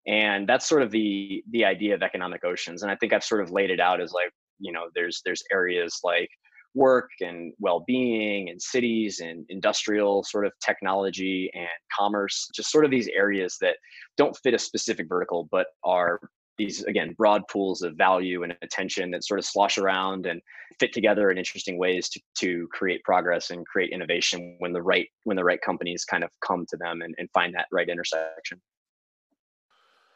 and 0.08 0.48
that's 0.48 0.68
sort 0.68 0.82
of 0.82 0.92
the 0.92 1.44
the 1.52 1.66
idea 1.66 1.94
of 1.94 2.02
economic 2.02 2.44
oceans 2.44 2.82
and 2.82 2.92
i 2.92 2.96
think 2.96 3.14
i've 3.14 3.24
sort 3.24 3.42
of 3.42 3.52
laid 3.52 3.70
it 3.70 3.80
out 3.80 4.02
as 4.02 4.12
like 4.12 4.32
you 4.60 4.72
know 4.72 4.86
there's 4.96 5.22
there's 5.26 5.44
areas 5.52 6.00
like 6.04 6.30
work 6.76 7.10
and 7.22 7.54
well-being 7.60 8.50
and 8.50 8.62
cities 8.62 9.20
and 9.20 9.46
industrial 9.50 10.24
sort 10.24 10.46
of 10.46 10.54
technology 10.64 11.50
and 11.54 11.68
commerce 11.98 12.48
just 12.54 12.72
sort 12.72 12.86
of 12.86 12.92
these 12.92 13.08
areas 13.10 13.58
that 13.60 13.76
don't 14.18 14.38
fit 14.44 14.54
a 14.54 14.60
specific 14.60 15.08
vertical 15.10 15.48
but 15.52 15.68
are 15.84 16.20
these 16.60 16.84
again 16.84 17.16
broad 17.18 17.42
pools 17.52 17.82
of 17.82 17.96
value 17.96 18.44
and 18.44 18.56
attention 18.62 19.10
that 19.10 19.24
sort 19.24 19.40
of 19.40 19.46
slosh 19.46 19.80
around 19.80 20.28
and 20.28 20.42
fit 20.80 20.94
together 20.94 21.32
in 21.32 21.38
interesting 21.38 21.78
ways 21.78 22.10
to, 22.10 22.20
to 22.38 22.68
create 22.72 23.04
progress 23.04 23.50
and 23.50 23.66
create 23.66 23.92
innovation 23.92 24.56
when 24.60 24.74
the 24.74 24.82
right 24.82 25.08
when 25.24 25.36
the 25.36 25.44
right 25.44 25.62
companies 25.62 26.06
kind 26.06 26.24
of 26.24 26.30
come 26.46 26.66
to 26.70 26.78
them 26.78 27.02
and, 27.02 27.16
and 27.18 27.30
find 27.34 27.54
that 27.56 27.66
right 27.72 27.90
intersection. 27.90 28.62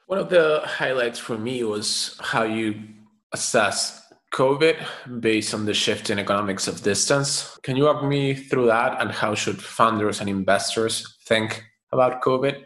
One 0.08 0.20
of 0.20 0.30
the 0.30 0.62
highlights 0.66 1.18
for 1.18 1.38
me 1.38 1.64
was 1.64 2.18
how 2.22 2.44
you 2.44 2.76
assess 3.32 4.03
COVID 4.34 4.78
based 5.20 5.54
on 5.54 5.66
the 5.66 5.74
shift 5.74 6.10
in 6.10 6.18
economics 6.18 6.68
of 6.68 6.82
distance. 6.82 7.58
Can 7.62 7.78
you 7.78 7.84
walk 7.84 8.04
me 8.04 8.34
through 8.34 8.66
that 8.66 9.00
and 9.00 9.12
how 9.12 9.36
should 9.36 9.62
founders 9.62 10.20
and 10.20 10.30
investors 10.30 11.18
think 11.26 11.64
about 11.92 12.22
COVID? 12.24 12.64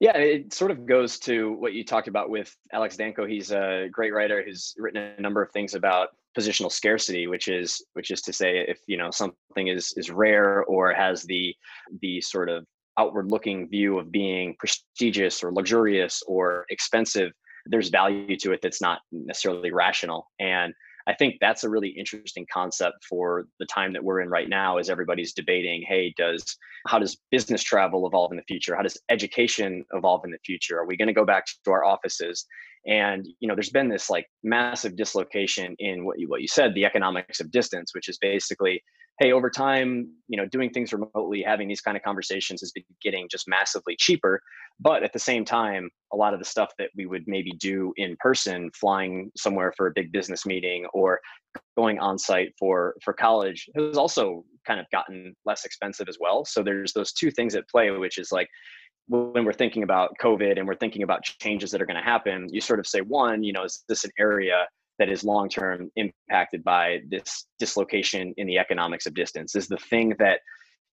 Yeah, 0.00 0.16
it 0.16 0.52
sort 0.52 0.70
of 0.70 0.86
goes 0.86 1.18
to 1.20 1.52
what 1.54 1.72
you 1.72 1.82
talked 1.82 2.06
about 2.06 2.30
with 2.30 2.54
Alex 2.72 2.96
Danco. 2.96 3.28
He's 3.28 3.50
a 3.50 3.88
great 3.90 4.12
writer 4.12 4.44
who's 4.44 4.74
written 4.76 5.14
a 5.18 5.20
number 5.20 5.42
of 5.42 5.50
things 5.50 5.74
about 5.74 6.10
positional 6.38 6.70
scarcity, 6.70 7.26
which 7.26 7.48
is 7.48 7.84
which 7.94 8.10
is 8.10 8.20
to 8.22 8.32
say 8.32 8.58
if 8.58 8.78
you 8.86 8.96
know 8.96 9.10
something 9.10 9.66
is 9.66 9.92
is 9.96 10.10
rare 10.10 10.62
or 10.64 10.92
has 10.92 11.24
the 11.24 11.54
the 12.00 12.20
sort 12.20 12.48
of 12.48 12.64
outward 12.96 13.32
looking 13.32 13.68
view 13.68 13.98
of 13.98 14.12
being 14.12 14.54
prestigious 14.58 15.42
or 15.42 15.52
luxurious 15.52 16.22
or 16.28 16.64
expensive 16.68 17.32
there's 17.68 17.90
value 17.90 18.36
to 18.36 18.52
it 18.52 18.60
that's 18.62 18.80
not 18.80 19.00
necessarily 19.12 19.72
rational. 19.72 20.30
And 20.40 20.74
i 21.06 21.14
think 21.14 21.36
that's 21.40 21.64
a 21.64 21.70
really 21.70 21.88
interesting 21.88 22.46
concept 22.52 23.02
for 23.02 23.46
the 23.58 23.64
time 23.64 23.94
that 23.94 24.04
we're 24.04 24.20
in 24.20 24.28
right 24.28 24.50
now 24.50 24.76
as 24.76 24.90
everybody's 24.90 25.32
debating 25.32 25.82
hey 25.88 26.12
does 26.18 26.58
how 26.86 26.98
does 26.98 27.18
business 27.30 27.62
travel 27.62 28.06
evolve 28.06 28.30
in 28.32 28.36
the 28.36 28.42
future? 28.44 28.76
How 28.76 28.82
does 28.82 28.98
education 29.08 29.84
evolve 29.92 30.24
in 30.24 30.30
the 30.30 30.38
future? 30.44 30.78
Are 30.78 30.86
we 30.86 30.96
going 30.96 31.08
to 31.08 31.14
go 31.14 31.24
back 31.24 31.46
to 31.64 31.70
our 31.70 31.84
offices 31.84 32.46
and 32.86 33.26
you 33.40 33.48
know 33.48 33.54
there's 33.54 33.70
been 33.70 33.88
this 33.88 34.10
like 34.10 34.26
massive 34.42 34.96
dislocation 34.96 35.74
in 35.78 36.04
what 36.04 36.18
you 36.18 36.28
what 36.28 36.40
you 36.40 36.48
said 36.48 36.74
the 36.74 36.84
economics 36.84 37.40
of 37.40 37.50
distance 37.50 37.94
which 37.94 38.08
is 38.08 38.18
basically 38.18 38.82
hey 39.18 39.32
over 39.32 39.50
time 39.50 40.08
you 40.28 40.36
know 40.36 40.46
doing 40.46 40.70
things 40.70 40.92
remotely 40.92 41.42
having 41.42 41.68
these 41.68 41.80
kind 41.80 41.96
of 41.96 42.02
conversations 42.02 42.60
has 42.60 42.72
been 42.72 42.84
getting 43.02 43.28
just 43.30 43.48
massively 43.48 43.96
cheaper. 43.98 44.40
But 44.80 45.02
at 45.02 45.12
the 45.12 45.18
same 45.18 45.44
time 45.44 45.90
a 46.12 46.16
lot 46.16 46.34
of 46.34 46.38
the 46.38 46.46
stuff 46.46 46.70
that 46.78 46.90
we 46.96 47.06
would 47.06 47.24
maybe 47.26 47.52
do 47.58 47.92
in 47.96 48.16
person 48.20 48.70
flying 48.74 49.30
somewhere 49.36 49.72
for 49.76 49.88
a 49.88 49.92
big 49.92 50.12
business 50.12 50.46
meeting 50.46 50.86
or 50.92 51.20
going 51.76 51.98
on 51.98 52.18
site 52.18 52.52
for 52.58 52.94
for 53.02 53.12
college 53.12 53.68
has 53.74 53.96
also 53.96 54.44
kind 54.66 54.78
of 54.78 54.86
gotten 54.92 55.34
less 55.44 55.64
expensive 55.64 56.08
as 56.08 56.18
well. 56.20 56.44
So 56.44 56.62
there's 56.62 56.92
those 56.92 57.12
two 57.12 57.30
things 57.30 57.54
at 57.54 57.68
play 57.68 57.90
which 57.90 58.18
is 58.18 58.30
like 58.30 58.48
when 59.08 59.44
we're 59.44 59.52
thinking 59.52 59.82
about 59.82 60.10
covid 60.22 60.58
and 60.58 60.66
we're 60.66 60.74
thinking 60.74 61.02
about 61.02 61.22
changes 61.22 61.70
that 61.70 61.80
are 61.80 61.86
going 61.86 61.96
to 61.96 62.02
happen 62.02 62.46
you 62.50 62.60
sort 62.60 62.78
of 62.78 62.86
say 62.86 63.00
one 63.00 63.42
you 63.42 63.52
know 63.52 63.64
is 63.64 63.84
this 63.88 64.04
an 64.04 64.10
area 64.18 64.66
that 64.98 65.08
is 65.08 65.24
long 65.24 65.48
term 65.48 65.90
impacted 65.96 66.64
by 66.64 66.98
this 67.08 67.46
dislocation 67.58 68.34
in 68.36 68.46
the 68.46 68.58
economics 68.58 69.06
of 69.06 69.14
distance? 69.14 69.54
Is 69.54 69.68
the 69.68 69.78
thing 69.90 70.14
that 70.18 70.40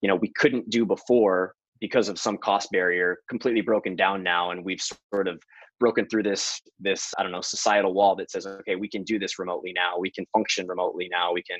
you 0.01 0.07
know 0.07 0.15
we 0.15 0.31
couldn't 0.37 0.69
do 0.69 0.85
before 0.85 1.53
because 1.81 2.07
of 2.07 2.19
some 2.19 2.37
cost 2.37 2.69
barrier 2.71 3.17
completely 3.29 3.61
broken 3.61 3.95
down 3.95 4.23
now 4.23 4.51
and 4.51 4.63
we've 4.63 4.81
sort 5.11 5.27
of 5.27 5.41
broken 5.79 6.07
through 6.07 6.23
this 6.23 6.61
this 6.79 7.13
i 7.17 7.23
don't 7.23 7.33
know 7.33 7.41
societal 7.41 7.93
wall 7.93 8.15
that 8.15 8.31
says 8.31 8.47
okay 8.47 8.75
we 8.75 8.87
can 8.87 9.03
do 9.03 9.19
this 9.19 9.39
remotely 9.39 9.73
now. 9.75 9.97
We 9.99 10.11
can 10.11 10.25
function 10.31 10.67
remotely 10.67 11.09
now. 11.11 11.33
We 11.33 11.43
can 11.43 11.59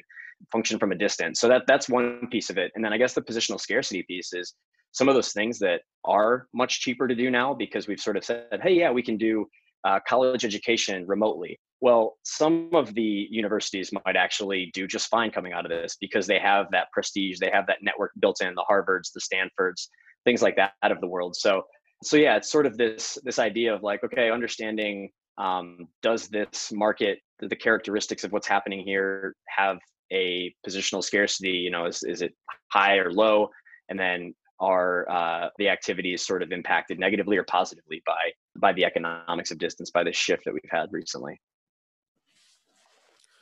function 0.52 0.80
from 0.80 0.92
a 0.92 0.96
distance. 0.96 1.40
So 1.40 1.48
that 1.48 1.64
that's 1.68 1.90
one 1.90 2.28
piece 2.32 2.50
of 2.50 2.58
it. 2.58 2.72
And 2.76 2.86
then 2.86 2.94
i 2.94 2.98
guess 2.98 3.14
the 3.14 3.22
positional 3.22 3.60
scarcity 3.60 4.04
piece 4.04 4.34
is 4.34 4.54
some 4.96 5.10
of 5.10 5.16
those 5.16 5.34
things 5.34 5.60
that 5.60 5.82
are 6.04 6.48
much 6.54 6.82
cheaper 6.82 7.08
to 7.08 7.16
do 7.16 7.30
now 7.30 7.54
because 7.54 7.88
we've 7.88 8.00
sort 8.00 8.18
of 8.18 8.24
said 8.24 8.60
hey 8.64 8.74
yeah 8.74 8.92
we 8.92 9.04
can 9.04 9.18
do 9.18 9.46
uh, 9.86 10.00
college 10.08 10.44
education 10.44 11.06
remotely. 11.08 11.60
Well, 11.80 12.18
some 12.24 12.72
of 12.74 12.94
the 12.96 13.28
universities 13.30 13.92
might 13.94 14.16
actually 14.16 14.72
do 14.74 14.88
just 14.88 15.08
fine 15.08 15.30
coming 15.30 15.54
out 15.54 15.66
of 15.66 15.70
this 15.70 15.96
because 16.02 16.26
they 16.26 16.40
have 16.40 16.66
that 16.72 16.88
prestige, 16.92 17.38
they 17.40 17.52
have 17.54 17.68
that 17.68 17.78
network 17.84 18.12
built 18.20 18.42
in, 18.42 18.56
the 18.56 18.66
Harvards, 18.70 19.12
the 19.14 19.22
Stanfords, 19.22 19.90
things 20.24 20.42
like 20.42 20.56
that 20.56 20.74
out 20.82 20.92
of 20.92 21.02
the 21.02 21.08
world. 21.08 21.36
So, 21.36 21.62
so 22.04 22.18
yeah, 22.18 22.36
it's 22.36 22.52
sort 22.52 22.66
of 22.66 22.78
this 22.78 23.18
this 23.24 23.38
idea 23.38 23.74
of 23.74 23.84
like, 23.84 24.04
okay, 24.04 24.32
understanding 24.32 25.12
um, 25.38 25.88
does 26.02 26.30
this 26.30 26.72
market, 26.74 27.20
the 27.40 27.56
characteristics 27.56 28.24
of 28.24 28.32
what's 28.32 28.48
happening 28.48 28.84
here, 28.84 29.36
have 29.56 29.78
a 30.12 30.54
positional 30.68 31.04
scarcity? 31.04 31.52
You 31.52 31.70
know, 31.70 31.86
is 31.86 32.04
is 32.04 32.24
it 32.24 32.34
high 32.72 32.96
or 32.96 33.12
low? 33.12 33.50
And 33.90 34.00
then 34.00 34.34
are 34.60 35.10
uh, 35.10 35.50
the 35.58 35.70
activities 35.70 36.26
sort 36.26 36.42
of 36.42 36.52
impacted 36.52 37.00
negatively 37.00 37.38
or 37.38 37.44
positively 37.44 38.02
by 38.06 38.32
by 38.56 38.74
the 38.74 38.86
economics 38.86 39.52
of 39.52 39.58
distance 39.58 39.92
by 39.92 40.04
the 40.04 40.14
shift 40.14 40.46
that 40.46 40.54
we've 40.54 40.62
had 40.70 40.88
recently 40.92 41.40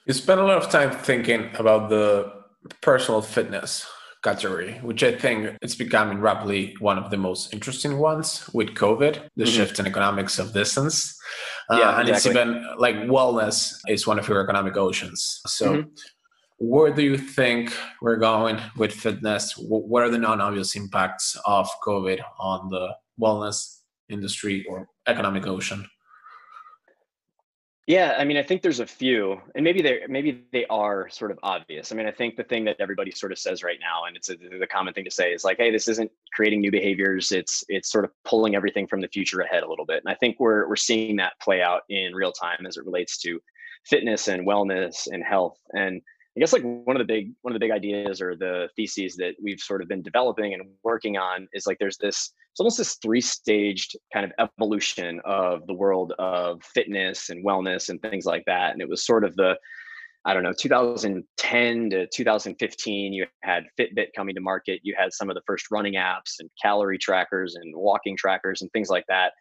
you 0.06 0.14
spend 0.14 0.40
a 0.40 0.44
lot 0.44 0.58
of 0.58 0.70
time 0.70 0.92
thinking 0.92 1.50
about 1.58 1.90
the 1.90 2.32
personal 2.82 3.22
fitness 3.22 3.88
category 4.24 4.74
which 4.82 5.04
i 5.04 5.14
think 5.14 5.56
it's 5.62 5.76
becoming 5.76 6.20
rapidly 6.20 6.76
one 6.80 6.98
of 6.98 7.12
the 7.12 7.18
most 7.18 7.54
interesting 7.54 7.98
ones 8.00 8.50
with 8.54 8.70
covid 8.70 9.28
the 9.36 9.44
mm-hmm. 9.44 9.54
shift 9.54 9.80
in 9.80 9.86
economics 9.86 10.40
of 10.40 10.54
distance 10.54 11.20
uh, 11.70 11.78
yeah, 11.78 12.00
and 12.00 12.10
exactly. 12.10 12.42
it's 12.42 12.50
even 12.50 12.66
like 12.78 12.96
wellness 12.96 13.78
is 13.88 14.08
one 14.08 14.18
of 14.18 14.28
your 14.28 14.42
economic 14.42 14.78
oceans 14.78 15.42
so 15.46 15.74
mm-hmm 15.74 15.90
where 16.60 16.92
do 16.94 17.04
you 17.04 17.18
think 17.18 17.74
we're 18.02 18.18
going 18.18 18.60
with 18.78 18.94
fitness? 18.94 19.54
What 19.58 20.04
are 20.04 20.10
the 20.10 20.18
non-obvious 20.18 20.76
impacts 20.76 21.38
of 21.46 21.70
COVID 21.86 22.22
on 22.40 22.70
the 22.70 22.96
wellness 23.20 23.80
industry 24.10 24.66
or 24.68 24.88
economic 25.08 25.48
ocean? 25.48 25.86
Yeah, 27.86 28.16
I 28.18 28.24
mean, 28.24 28.38
I 28.38 28.44
think 28.44 28.62
there's 28.62 28.80
a 28.80 28.86
few, 28.88 29.42
and 29.56 29.64
maybe 29.64 29.82
they 29.82 30.00
maybe 30.08 30.46
they 30.54 30.66
are 30.68 31.10
sort 31.10 31.32
of 31.32 31.40
obvious. 31.44 31.92
I 31.92 31.96
mean, 31.96 32.08
I 32.08 32.12
think 32.12 32.38
the 32.38 32.44
thing 32.44 32.64
that 32.64 32.78
everybody 32.80 33.12
sort 33.12 33.34
of 33.34 33.40
says 33.40 33.62
right 33.62 33.78
now, 33.82 34.06
and 34.06 34.16
it's 34.16 34.30
a, 34.30 34.38
the 34.38 34.68
common 34.68 34.94
thing 34.94 35.04
to 35.04 35.12
say, 35.12 35.34
is 35.34 35.44
like, 35.44 35.58
"Hey, 35.58 35.70
this 35.70 35.90
isn't 35.90 36.10
creating 36.34 36.62
new 36.62 36.72
behaviors. 36.72 37.34
It's 37.34 37.62
it's 37.68 37.92
sort 37.92 38.06
of 38.06 38.12
pulling 38.24 38.56
everything 38.56 38.88
from 38.88 39.02
the 39.02 39.10
future 39.10 39.42
ahead 39.42 39.64
a 39.64 39.70
little 39.70 39.86
bit." 39.86 40.02
And 40.02 40.10
I 40.10 40.16
think 40.16 40.40
we're 40.40 40.66
we're 40.70 40.78
seeing 40.78 41.18
that 41.18 41.34
play 41.42 41.62
out 41.62 41.82
in 41.90 42.16
real 42.16 42.32
time 42.32 42.66
as 42.66 42.78
it 42.78 42.86
relates 42.86 43.18
to 43.18 43.42
fitness 43.86 44.30
and 44.30 44.48
wellness 44.48 45.08
and 45.12 45.22
health. 45.22 45.58
And 45.74 46.02
I 46.36 46.40
guess 46.40 46.54
like 46.54 46.64
one 46.64 46.96
of 46.96 47.00
the 47.00 47.14
big 47.14 47.32
one 47.42 47.54
of 47.54 47.60
the 47.60 47.64
big 47.64 47.72
ideas 47.72 48.20
or 48.20 48.36
the 48.36 48.68
theses 48.76 49.16
that 49.18 49.36
we've 49.42 49.60
sort 49.60 49.82
of 49.82 49.88
been 49.88 50.02
developing 50.02 50.54
and 50.54 50.64
working 50.84 51.18
on 51.18 51.48
is 51.54 51.68
like 51.68 51.78
there's 51.80 51.98
this 51.98 52.34
it's 52.52 52.60
almost 52.60 52.78
this 52.78 52.96
three 53.02 53.22
staged 53.22 53.96
kind 54.14 54.26
of 54.26 54.32
evolution 54.40 55.22
of 55.26 55.66
the 55.68 55.74
world 55.74 56.14
of 56.18 56.62
fitness 56.64 57.30
and 57.30 57.46
wellness 57.46 57.90
and 57.90 58.02
things 58.02 58.26
like 58.26 58.44
that. 58.46 58.74
And 58.74 58.82
it 58.82 58.90
was 58.90 59.06
sort 59.06 59.24
of 59.24 59.36
the 59.36 59.58
I 60.26 60.34
don't 60.34 60.44
know, 60.44 60.54
2010 60.58 61.90
to 61.90 62.08
2015, 62.08 63.12
you 63.12 63.26
had 63.42 63.66
Fitbit 63.78 64.08
coming 64.16 64.34
to 64.36 64.42
market. 64.42 64.80
You 64.82 64.96
had 64.98 65.12
some 65.12 65.30
of 65.30 65.36
the 65.36 65.42
first 65.46 65.70
running 65.70 65.96
apps 65.96 66.40
and 66.40 66.50
calorie 66.62 66.98
trackers 66.98 67.56
and 67.56 67.76
walking 67.76 68.16
trackers 68.16 68.62
and 68.62 68.72
things 68.72 68.90
like 68.90 69.04
that. 69.10 69.34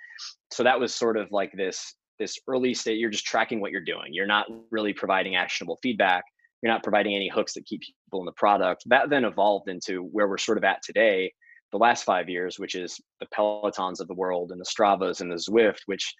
So 0.50 0.64
that 0.64 0.81
was 0.81 0.92
sort 0.92 1.16
of 1.16 1.31
like 1.31 1.52
this 1.52 1.94
this 2.18 2.38
early 2.48 2.74
state. 2.74 2.98
You're 2.98 3.11
just 3.11 3.24
tracking 3.24 3.61
what 3.61 3.70
you're 3.70 3.81
doing. 3.81 4.12
You're 4.12 4.26
not 4.26 4.46
really 4.70 4.92
providing 4.92 5.37
actionable 5.37 5.78
feedback. 5.83 6.24
You're 6.62 6.72
not 6.72 6.83
providing 6.83 7.14
any 7.14 7.29
hooks 7.29 7.55
that 7.55 7.66
keep 7.66 7.81
people 7.81 8.20
in 8.20 8.27
the 8.27 8.33
product. 8.33 8.85
That 8.87 9.11
then 9.11 9.25
evolved 9.25 9.68
into 9.68 10.03
where 10.05 10.29
we're 10.29 10.38
sort 10.38 10.59
of 10.59 10.64
at 10.64 10.83
today, 10.83 11.33
the 11.72 11.79
last 11.79 12.05
five 12.05 12.29
years, 12.29 12.59
which 12.59 12.75
is 12.75 13.01
the 13.20 13.27
Pelotons 13.35 14.01
of 14.01 14.09
the 14.09 14.14
world 14.14 14.53
and 14.53 14.61
the 14.61 14.64
Stravas 14.64 15.20
and 15.20 15.31
the 15.31 15.37
Zwift, 15.37 15.81
which 15.87 16.14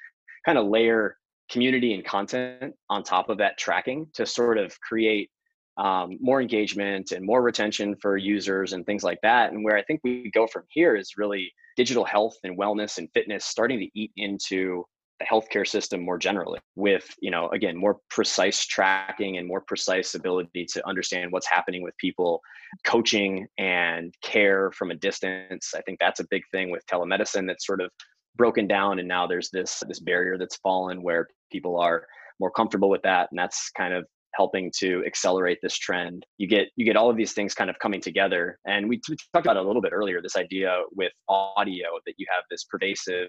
kind 0.45 0.59
of 0.59 0.67
layer 0.67 1.17
community 1.51 1.95
and 1.95 2.05
content 2.05 2.75
on 2.89 3.03
top 3.03 3.29
of 3.29 3.39
that 3.39 3.59
tracking 3.59 4.07
to 4.15 4.27
sort 4.27 4.59
of 4.59 4.79
create 4.81 5.31
um, 5.77 6.19
more 6.21 6.41
engagement 6.41 7.13
and 7.13 7.25
more 7.25 7.43
retention 7.43 7.95
for 8.01 8.17
users 8.17 8.73
and 8.73 8.85
things 8.85 9.05
like 9.05 9.19
that. 9.23 9.53
And 9.53 9.65
where 9.65 9.77
I 9.77 9.83
think 9.83 10.01
we 10.03 10.31
go 10.33 10.47
from 10.47 10.65
here 10.69 10.97
is 10.97 11.17
really 11.17 11.53
digital 11.77 12.05
health 12.05 12.37
and 12.45 12.59
wellness 12.59 12.99
and 12.99 13.09
fitness 13.15 13.45
starting 13.45 13.79
to 13.79 13.89
eat 13.95 14.13
into 14.17 14.85
healthcare 15.31 15.67
system 15.67 16.01
more 16.01 16.19
generally 16.19 16.59
with 16.77 17.15
you 17.21 17.31
know 17.31 17.49
again 17.51 17.77
more 17.77 17.99
precise 18.11 18.65
tracking 18.67 19.39
and 19.39 19.47
more 19.47 19.61
precise 19.61 20.15
ability 20.15 20.67
to 20.67 20.87
understand 20.87 21.31
what's 21.33 21.49
happening 21.49 21.83
with 21.83 21.97
people. 21.99 22.41
Coaching 22.85 23.47
and 23.59 24.15
care 24.23 24.71
from 24.73 24.91
a 24.91 24.95
distance 24.95 25.75
i 25.77 25.83
think 25.83 25.99
that's 26.01 26.21
a 26.21 26.27
big 26.31 26.43
thing 26.53 26.71
with 26.71 26.83
telemedicine 26.87 27.47
that's 27.47 27.67
sort 27.67 27.83
of 27.83 27.91
broken 28.37 28.67
down 28.67 28.99
and 28.99 29.07
now 29.07 29.27
there's 29.27 29.51
this 29.51 29.83
this 29.89 30.01
barrier 30.01 30.39
that's 30.39 30.57
fallen 30.57 31.03
where 31.03 31.29
people 31.51 31.79
are 31.79 32.07
more 32.41 32.51
comfortable 32.51 32.89
with 32.89 33.03
that 33.03 33.29
and 33.31 33.39
that's 33.39 33.71
kind 33.77 33.93
of 33.93 34.07
helping 34.35 34.73
to 34.79 35.05
accelerate 35.07 35.59
this 35.63 35.77
trend. 35.77 36.25
You 36.39 36.49
get 36.49 36.69
you 36.77 36.85
get 36.85 36.97
all 36.97 37.11
of 37.11 37.17
these 37.17 37.33
things 37.33 37.55
kind 37.55 37.71
of 37.71 37.79
coming 37.79 38.01
together 38.01 38.59
and 38.67 38.89
we, 38.89 39.01
we 39.09 39.17
talked 39.35 39.47
about 39.47 39.57
a 39.57 39.63
little 39.63 39.83
bit 39.83 39.93
earlier 39.93 40.21
this 40.23 40.37
idea 40.37 40.83
with 40.97 41.13
audio 41.29 41.87
that 42.07 42.15
you 42.17 42.27
have 42.35 42.45
this 42.51 42.65
pervasive 42.65 43.29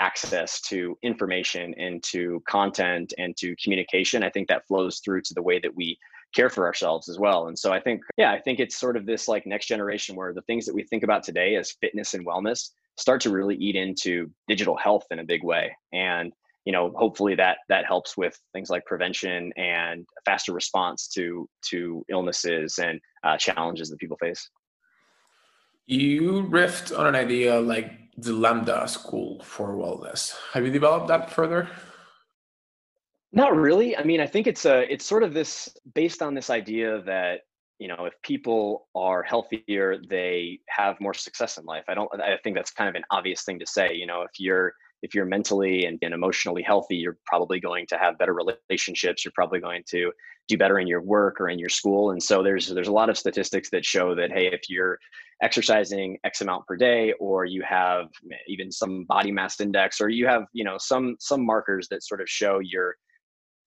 access 0.00 0.60
to 0.62 0.98
information 1.02 1.74
and 1.78 2.02
to 2.02 2.42
content 2.48 3.12
and 3.18 3.36
to 3.36 3.54
communication 3.62 4.22
i 4.22 4.30
think 4.30 4.48
that 4.48 4.66
flows 4.66 5.00
through 5.04 5.20
to 5.20 5.34
the 5.34 5.42
way 5.42 5.58
that 5.58 5.74
we 5.74 5.96
care 6.34 6.48
for 6.48 6.64
ourselves 6.66 7.08
as 7.08 7.18
well. 7.18 7.48
And 7.48 7.58
so 7.58 7.72
i 7.72 7.80
think 7.80 8.02
yeah 8.16 8.32
i 8.32 8.38
think 8.40 8.60
it's 8.60 8.76
sort 8.76 8.96
of 8.96 9.06
this 9.06 9.28
like 9.28 9.46
next 9.46 9.66
generation 9.66 10.16
where 10.16 10.32
the 10.32 10.42
things 10.42 10.64
that 10.66 10.74
we 10.74 10.84
think 10.84 11.02
about 11.02 11.22
today 11.22 11.56
as 11.56 11.72
fitness 11.80 12.14
and 12.14 12.26
wellness 12.26 12.70
start 12.96 13.20
to 13.22 13.30
really 13.30 13.56
eat 13.56 13.76
into 13.76 14.30
digital 14.46 14.76
health 14.76 15.06
in 15.10 15.18
a 15.20 15.24
big 15.24 15.42
way. 15.42 15.74
And 15.92 16.32
you 16.66 16.72
know 16.72 16.92
hopefully 16.94 17.34
that 17.36 17.58
that 17.68 17.86
helps 17.86 18.16
with 18.16 18.38
things 18.52 18.70
like 18.70 18.84
prevention 18.84 19.52
and 19.56 20.06
faster 20.24 20.52
response 20.52 21.08
to 21.08 21.48
to 21.70 22.04
illnesses 22.10 22.78
and 22.78 23.00
uh, 23.24 23.36
challenges 23.36 23.88
that 23.88 23.98
people 23.98 24.18
face. 24.18 24.48
You 25.86 26.46
riffed 26.48 26.96
on 26.96 27.06
an 27.06 27.16
idea 27.16 27.58
like 27.58 27.90
the 28.22 28.32
lambda 28.32 28.86
school 28.88 29.42
for 29.42 29.74
wellness. 29.74 30.34
Have 30.52 30.64
you 30.64 30.72
developed 30.72 31.08
that 31.08 31.30
further? 31.30 31.68
Not 33.32 33.56
really. 33.56 33.96
I 33.96 34.02
mean 34.02 34.20
i 34.20 34.26
think 34.26 34.46
it's 34.46 34.64
a 34.64 34.92
it's 34.92 35.04
sort 35.04 35.22
of 35.22 35.34
this 35.34 35.68
based 35.94 36.20
on 36.22 36.34
this 36.34 36.50
idea 36.50 37.02
that 37.02 37.40
you 37.78 37.88
know 37.88 38.04
if 38.04 38.14
people 38.22 38.88
are 38.94 39.22
healthier 39.22 39.98
they 40.08 40.58
have 40.68 41.00
more 41.00 41.14
success 41.14 41.58
in 41.58 41.64
life. 41.64 41.84
I 41.88 41.94
don't 41.94 42.10
i 42.20 42.36
think 42.42 42.56
that's 42.56 42.70
kind 42.70 42.88
of 42.88 42.94
an 42.94 43.04
obvious 43.10 43.42
thing 43.44 43.58
to 43.60 43.66
say. 43.66 43.94
You 43.94 44.06
know 44.06 44.22
if 44.22 44.32
you're 44.38 44.72
if 45.02 45.14
you're 45.14 45.24
mentally 45.24 45.86
and, 45.86 45.98
and 46.02 46.14
emotionally 46.14 46.62
healthy 46.62 46.96
you're 46.96 47.18
probably 47.26 47.60
going 47.60 47.86
to 47.86 47.96
have 47.96 48.18
better 48.18 48.34
relationships 48.34 49.24
you're 49.24 49.32
probably 49.34 49.60
going 49.60 49.82
to 49.88 50.12
do 50.48 50.58
better 50.58 50.78
in 50.78 50.86
your 50.86 51.02
work 51.02 51.40
or 51.40 51.48
in 51.48 51.58
your 51.58 51.68
school 51.68 52.10
and 52.10 52.22
so 52.22 52.42
there's 52.42 52.68
there's 52.68 52.88
a 52.88 52.92
lot 52.92 53.10
of 53.10 53.16
statistics 53.16 53.70
that 53.70 53.84
show 53.84 54.14
that 54.14 54.30
hey 54.30 54.46
if 54.46 54.68
you're 54.68 54.98
exercising 55.42 56.18
x 56.24 56.40
amount 56.40 56.66
per 56.66 56.76
day 56.76 57.12
or 57.18 57.44
you 57.44 57.62
have 57.62 58.06
even 58.46 58.70
some 58.70 59.04
body 59.04 59.32
mass 59.32 59.60
index 59.60 60.00
or 60.00 60.08
you 60.08 60.26
have 60.26 60.44
you 60.52 60.64
know 60.64 60.76
some 60.78 61.16
some 61.18 61.44
markers 61.44 61.88
that 61.88 62.02
sort 62.02 62.20
of 62.20 62.28
show 62.28 62.58
you're 62.62 62.96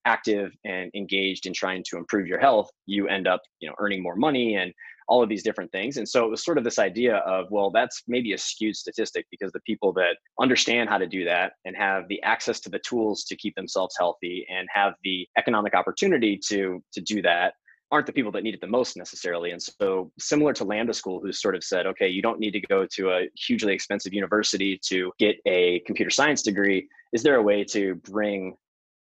active 0.06 0.52
and 0.66 0.92
engaged 0.96 1.46
in 1.46 1.54
trying 1.54 1.84
to 1.90 1.98
improve 1.98 2.28
your 2.28 2.40
health, 2.40 2.70
you 2.86 3.08
end 3.08 3.28
up, 3.28 3.42
you 3.60 3.68
know, 3.68 3.76
earning 3.80 4.02
more 4.02 4.16
money 4.16 4.56
and 4.56 4.74
all 5.08 5.24
of 5.24 5.30
these 5.30 5.44
different 5.44 5.72
things. 5.72 5.98
And 5.98 6.08
so 6.08 6.26
it 6.26 6.30
was 6.30 6.44
sort 6.44 6.58
of 6.58 6.64
this 6.64 6.80
idea 6.80 7.18
of, 7.18 7.48
well, 7.50 7.72
that's 7.72 8.04
maybe 8.08 8.34
a 8.34 8.38
skewed 8.38 8.76
statistic 8.76 9.26
because 9.32 9.52
the 9.52 9.60
people 9.62 9.94
that 9.94 10.18
understand 10.40 10.90
how 10.90 10.98
to 10.98 11.08
do 11.08 11.26
that 11.26 11.54
and 11.66 11.76
have 11.76 12.08
the 12.08 12.22
access 12.24 12.60
to 12.62 12.70
the 12.70 12.80
tools 12.80 13.24
to 13.26 13.36
keep 13.36 13.56
themselves 13.56 13.96
healthy 13.98 14.46
and 14.50 14.68
have 14.74 14.94
the 15.04 15.28
economic 15.38 15.74
opportunity 15.74 16.40
to 16.48 16.84
to 16.94 17.02
do 17.02 17.22
that 17.22 17.54
aren't 17.94 18.08
the 18.08 18.14
people 18.14 18.32
that 18.32 18.44
need 18.44 18.56
it 18.56 18.62
the 18.62 18.66
most 18.66 18.98
necessarily. 18.98 19.52
And 19.52 19.62
so, 19.62 20.12
similar 20.18 20.52
to 20.54 20.64
Lambda 20.64 20.96
School, 20.96 21.20
who 21.22 21.32
sort 21.32 21.56
of 21.56 21.64
said, 21.64 21.86
okay, 21.86 22.08
you 22.08 22.24
don't 22.24 22.40
need 22.40 22.52
to 22.52 22.60
go 22.62 22.88
to 22.96 23.12
a 23.12 23.30
hugely 23.36 23.72
expensive 23.72 24.14
university 24.14 24.80
to 24.88 25.12
get 25.20 25.36
a 25.46 25.80
computer 25.82 26.10
science 26.10 26.42
degree. 26.42 26.88
Is 27.14 27.22
there 27.22 27.36
a 27.36 27.42
way 27.44 27.64
to 27.66 27.94
bring 27.96 28.56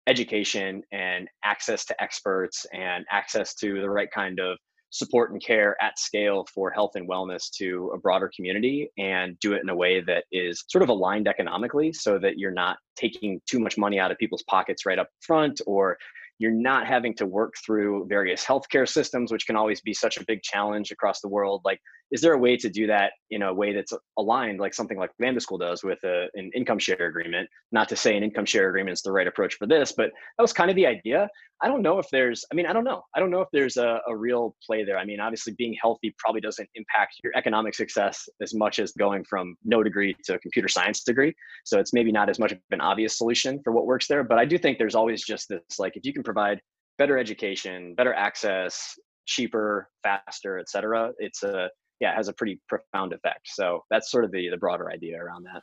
education 0.07 0.81
and 0.91 1.29
access 1.43 1.85
to 1.85 2.03
experts 2.03 2.65
and 2.73 3.05
access 3.11 3.53
to 3.55 3.79
the 3.81 3.89
right 3.89 4.09
kind 4.11 4.39
of 4.39 4.57
support 4.91 5.31
and 5.31 5.41
care 5.43 5.75
at 5.81 5.97
scale 5.97 6.45
for 6.53 6.69
health 6.69 6.91
and 6.95 7.09
wellness 7.09 7.49
to 7.49 7.91
a 7.95 7.97
broader 7.97 8.29
community 8.35 8.91
and 8.97 9.39
do 9.39 9.53
it 9.53 9.63
in 9.63 9.69
a 9.69 9.75
way 9.75 10.01
that 10.01 10.25
is 10.31 10.63
sort 10.67 10.83
of 10.83 10.89
aligned 10.89 11.27
economically 11.27 11.91
so 11.93 12.19
that 12.19 12.37
you're 12.37 12.51
not 12.51 12.77
taking 12.95 13.41
too 13.49 13.59
much 13.59 13.77
money 13.77 13.99
out 13.99 14.11
of 14.11 14.17
people's 14.17 14.43
pockets 14.43 14.85
right 14.85 14.99
up 14.99 15.07
front 15.21 15.61
or 15.65 15.97
you're 16.39 16.51
not 16.51 16.87
having 16.87 17.13
to 17.15 17.25
work 17.25 17.53
through 17.65 18.05
various 18.09 18.43
healthcare 18.51 18.87
systems 18.87 19.31
which 19.31 19.47
can 19.47 19.55
always 19.55 19.81
be 19.81 19.93
such 19.93 20.17
a 20.17 20.25
big 20.25 20.41
challenge 20.41 20.91
across 20.91 21.21
the 21.21 21.29
world. 21.29 21.61
Like 21.63 21.79
is 22.11 22.21
there 22.21 22.33
a 22.33 22.37
way 22.37 22.57
to 22.57 22.69
do 22.69 22.87
that 22.87 23.13
in 23.29 23.41
a 23.41 23.53
way 23.53 23.73
that's 23.73 23.93
aligned 24.17 24.59
like 24.59 24.73
something 24.73 24.97
like 24.97 25.11
Lambda 25.19 25.39
School 25.39 25.57
does 25.57 25.83
with 25.83 26.03
a, 26.03 26.27
an 26.35 26.51
income 26.55 26.79
share 26.79 27.07
agreement? 27.07 27.49
Not 27.71 27.89
to 27.89 27.95
say 27.95 28.17
an 28.17 28.23
income 28.23 28.45
share 28.45 28.69
agreement 28.69 28.93
is 28.93 29.01
the 29.01 29.11
right 29.11 29.27
approach 29.27 29.55
for 29.55 29.67
this 29.67 29.91
but 29.91 30.11
that 30.37 30.41
was 30.41 30.53
kind 30.53 30.69
of 30.69 30.75
the 30.75 30.85
idea. 30.87 31.29
I 31.63 31.67
don't 31.67 31.83
know 31.83 31.99
if 31.99 32.07
there's 32.11 32.43
i 32.51 32.55
mean 32.55 32.65
i 32.65 32.73
don't 32.73 32.83
know. 32.83 33.03
I 33.15 33.19
don't 33.19 33.31
know 33.31 33.41
if 33.41 33.47
there's 33.53 33.77
a, 33.77 34.01
a 34.07 34.15
real 34.15 34.55
play 34.65 34.83
there. 34.83 34.97
I 34.97 35.05
mean 35.05 35.19
obviously 35.19 35.53
being 35.57 35.75
healthy 35.81 36.13
probably 36.17 36.41
doesn't 36.41 36.69
impact 36.75 37.15
your 37.23 37.33
economic 37.35 37.75
success 37.75 38.27
as 38.41 38.53
much 38.53 38.79
as 38.79 38.91
going 38.93 39.23
from 39.23 39.55
no 39.63 39.83
degree 39.83 40.15
to 40.25 40.35
a 40.35 40.39
computer 40.39 40.67
science 40.67 41.03
degree. 41.03 41.33
So 41.65 41.79
it's 41.79 41.93
maybe 41.93 42.11
not 42.11 42.29
as 42.29 42.39
much 42.39 42.51
of 42.51 42.59
an 42.71 42.81
obvious 42.81 43.17
solution 43.17 43.61
for 43.63 43.71
what 43.71 43.85
works 43.85 44.07
there 44.07 44.23
but 44.23 44.37
i 44.37 44.45
do 44.45 44.57
think 44.57 44.77
there's 44.77 44.95
always 44.95 45.23
just 45.23 45.49
this 45.49 45.79
like 45.79 45.95
if 45.95 46.05
you 46.05 46.13
can 46.13 46.23
provide 46.23 46.61
better 46.97 47.17
education 47.17 47.93
better 47.95 48.13
access 48.13 48.95
cheaper 49.25 49.89
faster 50.03 50.57
et 50.59 50.69
cetera 50.69 51.11
it's 51.19 51.43
a 51.43 51.69
yeah, 52.01 52.15
has 52.15 52.27
a 52.27 52.33
pretty 52.33 52.59
profound 52.67 53.13
effect. 53.13 53.47
So 53.47 53.85
that's 53.89 54.11
sort 54.11 54.25
of 54.25 54.31
the 54.31 54.49
the 54.49 54.57
broader 54.57 54.91
idea 54.91 55.17
around 55.23 55.43
that. 55.43 55.61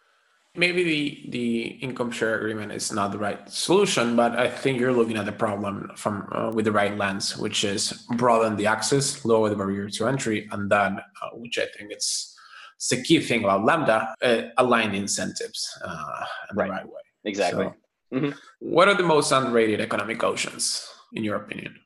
Maybe 0.55 0.83
the 0.83 1.31
the 1.31 1.62
income 1.87 2.11
share 2.11 2.37
agreement 2.38 2.72
is 2.72 2.90
not 2.90 3.12
the 3.12 3.18
right 3.18 3.40
solution, 3.51 4.16
but 4.16 4.33
I 4.38 4.48
think 4.48 4.81
you're 4.81 4.92
looking 5.01 5.18
at 5.18 5.27
the 5.27 5.33
problem 5.33 5.90
from 5.96 6.27
uh, 6.33 6.51
with 6.55 6.64
the 6.64 6.72
right 6.72 6.96
lens, 6.96 7.37
which 7.37 7.64
is 7.64 8.07
broaden 8.16 8.57
the 8.57 8.66
access, 8.66 9.24
lower 9.24 9.51
the 9.51 9.57
barrier 9.57 9.88
to 9.90 10.07
entry, 10.07 10.48
and 10.53 10.70
then, 10.70 10.98
uh, 10.98 11.31
which 11.35 11.59
I 11.59 11.66
think 11.77 11.92
it's, 11.92 12.35
it's 12.77 12.88
the 12.88 13.03
key 13.03 13.20
thing 13.20 13.44
about 13.44 13.64
Lambda, 13.64 14.14
uh, 14.22 14.42
align 14.57 14.95
incentives 14.95 15.68
uh, 15.84 16.24
in 16.51 16.57
right. 16.57 16.66
the 16.66 16.72
right 16.72 16.86
way. 16.86 17.03
Exactly. 17.24 17.66
So, 17.66 18.16
mm-hmm. 18.16 18.30
What 18.61 18.89
are 18.89 18.95
the 18.95 19.03
most 19.03 19.30
underrated 19.32 19.80
economic 19.80 20.24
oceans, 20.24 20.89
in 21.12 21.24
your 21.24 21.36
opinion? 21.36 21.76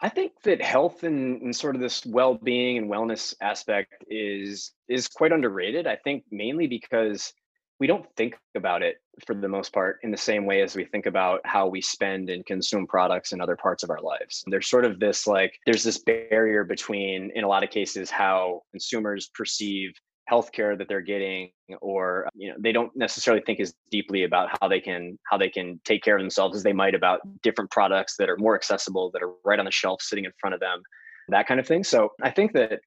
I 0.00 0.08
think 0.10 0.32
that 0.44 0.60
health 0.60 1.04
and, 1.04 1.40
and, 1.40 1.56
sort 1.56 1.74
of 1.74 1.80
this 1.80 2.04
well-being 2.04 2.76
and 2.76 2.90
wellness 2.90 3.34
aspect 3.40 4.04
is 4.08 4.72
is 4.88 5.08
quite 5.08 5.32
underrated. 5.32 5.86
I 5.86 5.96
think 5.96 6.24
mainly 6.30 6.66
because 6.66 7.32
we 7.78 7.86
don't 7.86 8.06
think 8.16 8.36
about 8.54 8.82
it 8.82 8.96
for 9.26 9.34
the 9.34 9.48
most 9.48 9.72
part 9.72 9.98
in 10.02 10.10
the 10.10 10.16
same 10.16 10.46
way 10.46 10.62
as 10.62 10.74
we 10.74 10.84
think 10.84 11.06
about 11.06 11.40
how 11.44 11.66
we 11.66 11.80
spend 11.80 12.30
and 12.30 12.44
consume 12.46 12.86
products 12.86 13.32
in 13.32 13.40
other 13.40 13.56
parts 13.56 13.82
of 13.82 13.90
our 13.90 14.00
lives. 14.00 14.42
There's 14.46 14.68
sort 14.68 14.84
of 14.84 14.98
this 14.98 15.26
like 15.26 15.58
there's 15.66 15.82
this 15.82 15.98
barrier 15.98 16.64
between 16.64 17.30
in 17.34 17.44
a 17.44 17.48
lot 17.48 17.64
of 17.64 17.70
cases 17.70 18.10
how 18.10 18.62
consumers 18.72 19.30
perceive 19.34 19.92
healthcare 20.30 20.76
that 20.76 20.88
they're 20.88 21.00
getting 21.00 21.50
or 21.80 22.26
uh, 22.26 22.30
you 22.34 22.48
know 22.48 22.56
they 22.58 22.72
don't 22.72 22.90
necessarily 22.96 23.42
think 23.46 23.60
as 23.60 23.74
deeply 23.90 24.24
about 24.24 24.48
how 24.60 24.68
they 24.68 24.80
can 24.80 25.18
how 25.30 25.36
they 25.36 25.48
can 25.48 25.80
take 25.84 26.02
care 26.02 26.16
of 26.16 26.22
themselves 26.22 26.56
as 26.56 26.62
they 26.62 26.72
might 26.72 26.94
about 26.94 27.20
different 27.42 27.70
products 27.70 28.16
that 28.16 28.28
are 28.28 28.36
more 28.36 28.54
accessible 28.54 29.10
that 29.12 29.22
are 29.22 29.32
right 29.44 29.58
on 29.58 29.64
the 29.64 29.70
shelf 29.70 30.02
sitting 30.02 30.24
in 30.24 30.32
front 30.40 30.54
of 30.54 30.60
them 30.60 30.82
that 31.28 31.46
kind 31.46 31.60
of 31.60 31.66
thing 31.66 31.84
so 31.84 32.10
i 32.22 32.30
think 32.30 32.52
that 32.52 32.80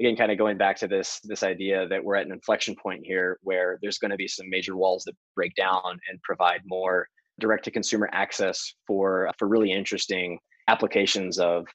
again 0.00 0.16
kind 0.16 0.32
of 0.32 0.38
going 0.38 0.56
back 0.56 0.76
to 0.76 0.88
this 0.88 1.20
this 1.24 1.42
idea 1.42 1.86
that 1.88 2.02
we're 2.02 2.16
at 2.16 2.26
an 2.26 2.32
inflection 2.32 2.74
point 2.74 3.04
here 3.04 3.38
where 3.42 3.78
there's 3.82 3.98
going 3.98 4.10
to 4.10 4.16
be 4.16 4.28
some 4.28 4.48
major 4.48 4.76
walls 4.76 5.04
that 5.04 5.14
break 5.34 5.54
down 5.54 5.98
and 6.10 6.22
provide 6.22 6.60
more 6.66 7.06
direct 7.38 7.64
to 7.64 7.70
consumer 7.70 8.08
access 8.12 8.74
for 8.86 9.30
for 9.38 9.48
really 9.48 9.70
interesting 9.70 10.38
applications 10.68 11.38
of 11.38 11.66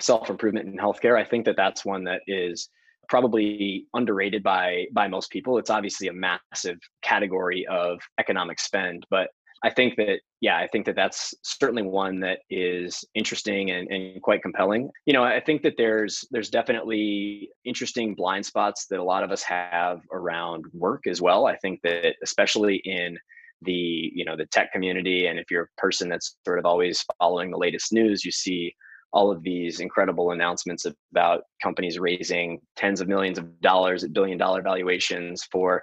self 0.00 0.30
improvement 0.30 0.66
in 0.68 0.76
healthcare. 0.76 1.18
I 1.18 1.24
think 1.24 1.44
that 1.44 1.56
that's 1.56 1.84
one 1.84 2.04
that 2.04 2.22
is 2.26 2.68
probably 3.08 3.86
underrated 3.94 4.42
by 4.42 4.86
by 4.92 5.08
most 5.08 5.30
people. 5.30 5.58
It's 5.58 5.70
obviously 5.70 6.08
a 6.08 6.12
massive 6.12 6.78
category 7.02 7.66
of 7.70 8.00
economic 8.18 8.60
spend, 8.60 9.06
but 9.10 9.28
I 9.64 9.70
think 9.70 9.96
that 9.96 10.20
yeah, 10.42 10.58
I 10.58 10.66
think 10.66 10.84
that 10.84 10.94
that's 10.94 11.32
certainly 11.42 11.82
one 11.82 12.20
that 12.20 12.40
is 12.50 13.02
interesting 13.14 13.70
and, 13.70 13.88
and 13.90 14.20
quite 14.20 14.42
compelling. 14.42 14.90
You 15.06 15.14
know, 15.14 15.24
I 15.24 15.40
think 15.40 15.62
that 15.62 15.74
there's 15.78 16.22
there's 16.30 16.50
definitely 16.50 17.48
interesting 17.64 18.14
blind 18.14 18.44
spots 18.44 18.86
that 18.90 18.98
a 18.98 19.04
lot 19.04 19.24
of 19.24 19.30
us 19.30 19.42
have 19.42 20.02
around 20.12 20.66
work 20.74 21.06
as 21.06 21.22
well. 21.22 21.46
I 21.46 21.56
think 21.56 21.80
that 21.82 22.16
especially 22.22 22.82
in 22.84 23.16
the 23.62 24.12
you 24.14 24.24
know 24.24 24.36
the 24.36 24.46
tech 24.46 24.70
community 24.72 25.26
and 25.26 25.38
if 25.38 25.50
you're 25.50 25.64
a 25.64 25.80
person 25.80 26.08
that's 26.10 26.36
sort 26.44 26.58
of 26.58 26.66
always 26.66 27.04
following 27.18 27.50
the 27.50 27.56
latest 27.56 27.92
news 27.92 28.24
you 28.24 28.30
see 28.30 28.74
all 29.14 29.30
of 29.30 29.42
these 29.42 29.78
incredible 29.78 30.32
announcements 30.32 30.86
about 31.12 31.44
companies 31.62 31.98
raising 31.98 32.60
tens 32.76 33.00
of 33.00 33.08
millions 33.08 33.38
of 33.38 33.60
dollars 33.60 34.02
at 34.02 34.12
billion 34.12 34.36
dollar 34.36 34.60
valuations 34.60 35.44
for 35.50 35.82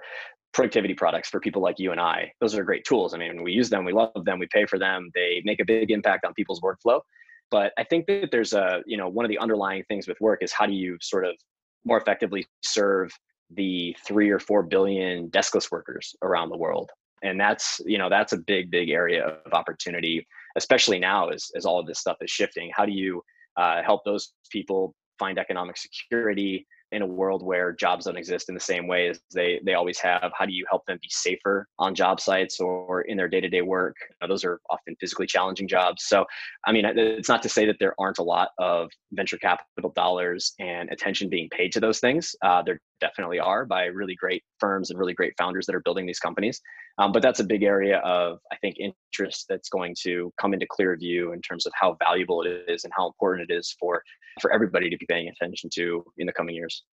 productivity 0.52 0.92
products 0.92 1.30
for 1.30 1.40
people 1.40 1.62
like 1.62 1.78
you 1.78 1.92
and 1.92 2.00
I. 2.00 2.30
Those 2.40 2.54
are 2.54 2.62
great 2.62 2.84
tools. 2.84 3.14
I 3.14 3.18
mean, 3.18 3.42
we 3.42 3.52
use 3.52 3.70
them, 3.70 3.86
we 3.86 3.92
love 3.92 4.12
them, 4.26 4.38
we 4.38 4.46
pay 4.52 4.66
for 4.66 4.78
them, 4.78 5.10
they 5.14 5.40
make 5.46 5.60
a 5.60 5.64
big 5.64 5.90
impact 5.90 6.26
on 6.26 6.34
people's 6.34 6.60
workflow. 6.60 7.00
But 7.50 7.72
I 7.78 7.84
think 7.84 8.06
that 8.06 8.28
there's 8.30 8.52
a, 8.52 8.82
you 8.86 8.98
know, 8.98 9.08
one 9.08 9.24
of 9.24 9.30
the 9.30 9.38
underlying 9.38 9.82
things 9.84 10.06
with 10.06 10.20
work 10.20 10.42
is 10.42 10.52
how 10.52 10.66
do 10.66 10.74
you 10.74 10.98
sort 11.00 11.24
of 11.24 11.34
more 11.86 11.98
effectively 11.98 12.46
serve 12.62 13.10
the 13.50 13.96
three 14.06 14.28
or 14.30 14.38
four 14.38 14.62
billion 14.62 15.30
deskless 15.30 15.70
workers 15.70 16.14
around 16.22 16.50
the 16.50 16.56
world? 16.58 16.90
And 17.22 17.40
that's, 17.40 17.80
you 17.86 17.96
know, 17.96 18.10
that's 18.10 18.32
a 18.32 18.38
big, 18.38 18.70
big 18.70 18.90
area 18.90 19.24
of 19.24 19.52
opportunity, 19.54 20.26
especially 20.56 20.98
now 20.98 21.28
as, 21.28 21.50
as 21.56 21.64
all 21.64 21.78
of 21.78 21.86
this 21.86 21.98
stuff 21.98 22.16
is 22.20 22.30
shifting. 22.30 22.70
How 22.74 22.84
do 22.84 22.92
you 22.92 23.22
uh, 23.56 23.82
help 23.82 24.04
those 24.04 24.32
people 24.50 24.94
find 25.18 25.38
economic 25.38 25.76
security? 25.76 26.66
In 26.92 27.02
a 27.02 27.06
world 27.06 27.42
where 27.42 27.72
jobs 27.72 28.04
don't 28.04 28.16
exist 28.16 28.48
in 28.48 28.54
the 28.54 28.60
same 28.60 28.86
way 28.86 29.08
as 29.08 29.20
they 29.34 29.60
they 29.64 29.74
always 29.74 29.98
have 29.98 30.30
how 30.34 30.46
do 30.46 30.52
you 30.52 30.64
help 30.68 30.84
them 30.86 30.98
be 31.02 31.08
safer 31.10 31.66
on 31.78 31.94
job 31.94 32.20
sites 32.20 32.60
or 32.60 33.02
in 33.02 33.16
their 33.16 33.28
day-to-day 33.28 33.62
work? 33.62 33.96
Those 34.26 34.44
are 34.44 34.60
often 34.70 34.94
physically 35.00 35.26
challenging 35.26 35.68
jobs. 35.68 36.04
So 36.04 36.24
i 36.66 36.72
mean 36.72 36.84
it's 36.84 37.28
not 37.28 37.42
to 37.42 37.48
say 37.48 37.66
that 37.66 37.76
there 37.80 37.94
aren't 37.98 38.18
a 38.18 38.22
lot 38.22 38.50
of 38.58 38.90
venture 39.12 39.38
capital 39.38 39.92
dollars 39.94 40.52
and 40.58 40.90
attention 40.90 41.28
being 41.28 41.48
paid 41.50 41.72
to 41.72 41.80
those 41.80 41.98
things. 41.98 42.34
Uh, 42.42 42.62
there 42.62 42.80
definitely 43.00 43.40
are 43.40 43.64
by 43.66 43.86
really 43.86 44.14
great 44.14 44.42
firms 44.60 44.90
and 44.90 44.98
really 44.98 45.14
great 45.14 45.34
founders 45.36 45.66
that 45.66 45.74
are 45.74 45.80
building 45.80 46.06
these 46.06 46.20
companies. 46.20 46.60
Um, 46.98 47.10
but 47.10 47.22
that's 47.22 47.40
a 47.40 47.44
big 47.44 47.62
area 47.62 47.98
of 47.98 48.38
i 48.52 48.56
think 48.56 48.76
interest 48.78 49.46
that's 49.48 49.68
going 49.68 49.94
to 50.02 50.32
come 50.40 50.52
into 50.52 50.66
clear 50.68 50.96
view 50.96 51.32
in 51.32 51.40
terms 51.40 51.66
of 51.66 51.72
how 51.74 51.96
valuable 52.04 52.42
it 52.42 52.64
is 52.68 52.84
and 52.84 52.92
how 52.96 53.06
important 53.06 53.50
it 53.50 53.54
is 53.54 53.74
for 53.80 54.02
for 54.40 54.52
everybody 54.52 54.90
to 54.90 54.96
be 54.96 55.06
paying 55.06 55.28
attention 55.28 55.70
to 55.74 56.04
in 56.18 56.26
the 56.26 56.32
coming 56.32 56.54
years. 56.54 56.84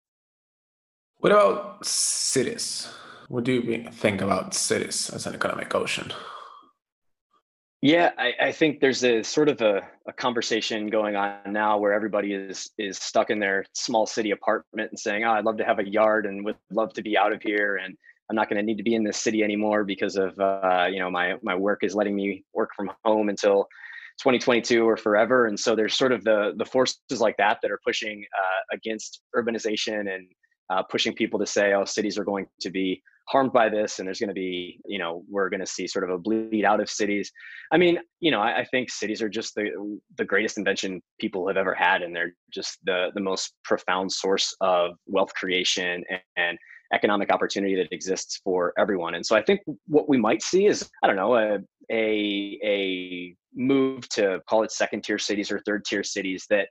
What 1.18 1.32
about 1.32 1.84
cities? 1.84 2.89
What 3.28 3.45
do 3.45 3.53
you 3.53 3.91
think 3.91 4.20
about 4.20 4.55
cities 4.55 5.11
as 5.11 5.26
an 5.26 5.34
economic 5.34 5.74
ocean? 5.74 6.12
Yeah, 7.80 8.11
I, 8.18 8.32
I, 8.41 8.53
think 8.53 8.80
there's 8.80 9.05
a 9.05 9.22
sort 9.22 9.49
of 9.49 9.61
a, 9.61 9.82
a, 10.07 10.12
conversation 10.12 10.89
going 10.89 11.14
on 11.14 11.36
now 11.47 11.78
where 11.78 11.93
everybody 11.93 12.32
is 12.32 12.70
is 12.76 12.99
stuck 12.99 13.30
in 13.30 13.39
their 13.39 13.64
small 13.72 14.05
city 14.05 14.32
apartment 14.32 14.91
and 14.91 14.99
saying, 14.99 15.22
"Oh, 15.22 15.30
I'd 15.30 15.45
love 15.45 15.59
to 15.59 15.64
have 15.64 15.78
a 15.78 15.89
yard 15.89 16.26
and 16.26 16.45
would 16.45 16.57
love 16.72 16.93
to 16.95 17.03
be 17.03 17.16
out 17.16 17.32
of 17.32 17.41
here, 17.41 17.76
and 17.76 17.97
I'm 18.28 18.34
not 18.34 18.49
going 18.49 18.57
to 18.57 18.64
need 18.64 18.78
to 18.78 18.82
be 18.82 18.97
in 18.97 19.05
this 19.05 19.16
city 19.16 19.45
anymore 19.45 19.84
because 19.84 20.16
of 20.16 20.36
uh, 20.41 20.89
you 20.91 20.99
know 20.99 21.09
my 21.09 21.36
my 21.43 21.55
work 21.55 21.84
is 21.84 21.95
letting 21.95 22.16
me 22.16 22.45
work 22.53 22.70
from 22.74 22.91
home 23.05 23.28
until 23.28 23.68
2022 24.18 24.84
or 24.84 24.96
forever. 24.96 25.46
And 25.46 25.58
so 25.58 25.74
there's 25.74 25.96
sort 25.96 26.12
of 26.12 26.24
the 26.24 26.52
the 26.56 26.64
forces 26.64 27.20
like 27.20 27.36
that 27.38 27.58
that 27.62 27.70
are 27.70 27.80
pushing 27.84 28.24
uh, 28.36 28.76
against 28.76 29.20
urbanization 29.36 30.14
and 30.14 30.26
uh, 30.70 30.82
pushing 30.82 31.14
people 31.14 31.38
to 31.38 31.46
say, 31.46 31.72
oh, 31.72 31.84
cities 31.84 32.18
are 32.18 32.24
going 32.24 32.46
to 32.60 32.70
be 32.70 33.02
harmed 33.28 33.52
by 33.52 33.68
this, 33.68 33.98
and 33.98 34.06
there's 34.06 34.20
going 34.20 34.28
to 34.28 34.34
be, 34.34 34.80
you 34.86 34.98
know, 34.98 35.22
we're 35.28 35.50
going 35.50 35.60
to 35.60 35.66
see 35.66 35.86
sort 35.86 36.04
of 36.04 36.10
a 36.10 36.18
bleed 36.18 36.64
out 36.64 36.80
of 36.80 36.88
cities. 36.88 37.30
I 37.72 37.76
mean, 37.76 37.98
you 38.20 38.30
know, 38.30 38.40
I, 38.40 38.60
I, 38.60 38.64
think 38.64 38.90
cities 38.90 39.20
are 39.22 39.28
just 39.28 39.54
the 39.54 39.98
the 40.16 40.24
greatest 40.24 40.58
invention 40.58 41.02
people 41.20 41.46
have 41.46 41.56
ever 41.56 41.74
had, 41.74 42.02
and 42.02 42.14
they're 42.14 42.34
just 42.52 42.78
the 42.84 43.10
the 43.14 43.20
most 43.20 43.54
profound 43.64 44.12
source 44.12 44.54
of 44.60 44.92
wealth 45.06 45.32
creation 45.34 46.04
and, 46.10 46.20
and 46.36 46.58
economic 46.92 47.30
opportunity 47.30 47.76
that 47.76 47.92
exists 47.92 48.40
for 48.42 48.72
everyone. 48.78 49.14
And 49.14 49.24
so 49.24 49.36
I 49.36 49.42
think 49.42 49.60
what 49.86 50.08
we 50.08 50.16
might 50.16 50.42
see 50.42 50.66
is, 50.66 50.88
I 51.02 51.06
don't 51.06 51.16
know, 51.16 51.36
a 51.36 51.58
a, 51.90 52.58
a 52.64 53.36
move 53.55 54.09
to 54.11 54.40
call 54.49 54.62
it 54.62 54.72
second 54.72 55.05
tier 55.05 55.18
cities 55.18 55.51
or 55.51 55.61
third 55.61 55.84
tier 55.84 56.03
cities 56.03 56.46
that 56.51 56.68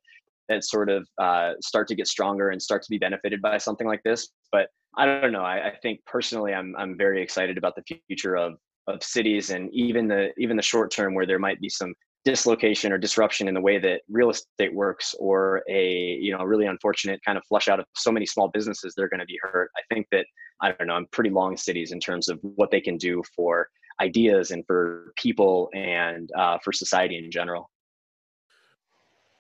that 0.49 0.63
sort 0.63 0.89
of 0.89 1.05
uh, 1.21 1.53
start 1.61 1.87
to 1.89 1.95
get 1.95 2.07
stronger 2.07 2.51
and 2.51 2.61
start 2.61 2.81
to 2.81 2.89
be 2.89 2.97
benefited 2.97 3.41
by 3.41 3.57
something 3.57 3.85
like 3.85 4.01
this. 4.03 4.29
But 4.51 4.69
I 4.95 5.05
don't 5.05 5.33
know. 5.33 5.43
I, 5.43 5.67
I 5.67 5.75
think 5.81 5.99
personally, 6.05 6.53
I'm 6.53 6.75
I'm 6.77 6.97
very 6.97 7.21
excited 7.21 7.57
about 7.57 7.75
the 7.75 7.99
future 8.07 8.35
of 8.35 8.53
of 8.87 9.03
cities 9.03 9.49
and 9.49 9.69
even 9.73 10.07
the 10.07 10.29
even 10.37 10.55
the 10.55 10.63
short 10.63 10.91
term 10.91 11.13
where 11.13 11.25
there 11.25 11.39
might 11.39 11.59
be 11.59 11.69
some 11.69 11.93
dislocation 12.25 12.91
or 12.91 12.97
disruption 12.97 13.47
in 13.47 13.53
the 13.53 13.61
way 13.61 13.79
that 13.79 14.01
real 14.09 14.29
estate 14.29 14.73
works 14.73 15.15
or 15.19 15.63
a 15.69 16.17
you 16.19 16.35
know 16.35 16.43
really 16.43 16.65
unfortunate 16.65 17.21
kind 17.23 17.37
of 17.37 17.43
flush 17.47 17.67
out 17.67 17.79
of 17.79 17.85
so 17.95 18.11
many 18.11 18.25
small 18.25 18.49
businesses 18.49 18.93
they're 18.97 19.07
going 19.07 19.19
to 19.19 19.25
be 19.25 19.39
hurt 19.41 19.69
i 19.77 19.81
think 19.93 20.05
that 20.11 20.25
i 20.61 20.71
don't 20.73 20.87
know 20.87 20.93
i'm 20.93 21.07
pretty 21.13 21.29
long 21.29 21.55
cities 21.55 21.93
in 21.93 22.01
terms 22.01 22.27
of 22.27 22.37
what 22.41 22.69
they 22.69 22.81
can 22.81 22.97
do 22.97 23.23
for 23.33 23.69
ideas 24.01 24.51
and 24.51 24.65
for 24.65 25.13
people 25.15 25.69
and 25.73 26.31
uh, 26.37 26.57
for 26.63 26.71
society 26.71 27.17
in 27.17 27.31
general. 27.31 27.69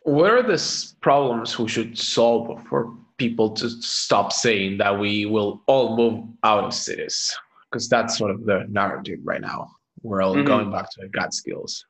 What 0.03 0.31
are 0.31 0.43
the 0.43 0.93
problems 1.01 1.59
we 1.59 1.67
should 1.67 1.97
solve 1.97 2.63
for 2.67 2.93
people 3.17 3.49
to 3.51 3.69
stop 3.69 4.31
saying 4.31 4.77
that 4.77 4.97
we 4.97 5.25
will 5.25 5.61
all 5.67 5.97
move 5.97 6.25
out 6.43 6.63
of 6.63 6.73
cities? 6.73 7.35
Because 7.69 7.89
that's 7.89 8.17
sort 8.17 8.31
of 8.31 8.45
the 8.45 8.65
narrative 8.69 9.19
right 9.23 9.41
now. 9.41 9.69
We're 10.03 10.21
all 10.21 10.35
mm-hmm. 10.35 10.45
going 10.45 10.71
back 10.71 10.89
to 10.91 11.07
gut 11.09 11.33
skills. 11.33 11.85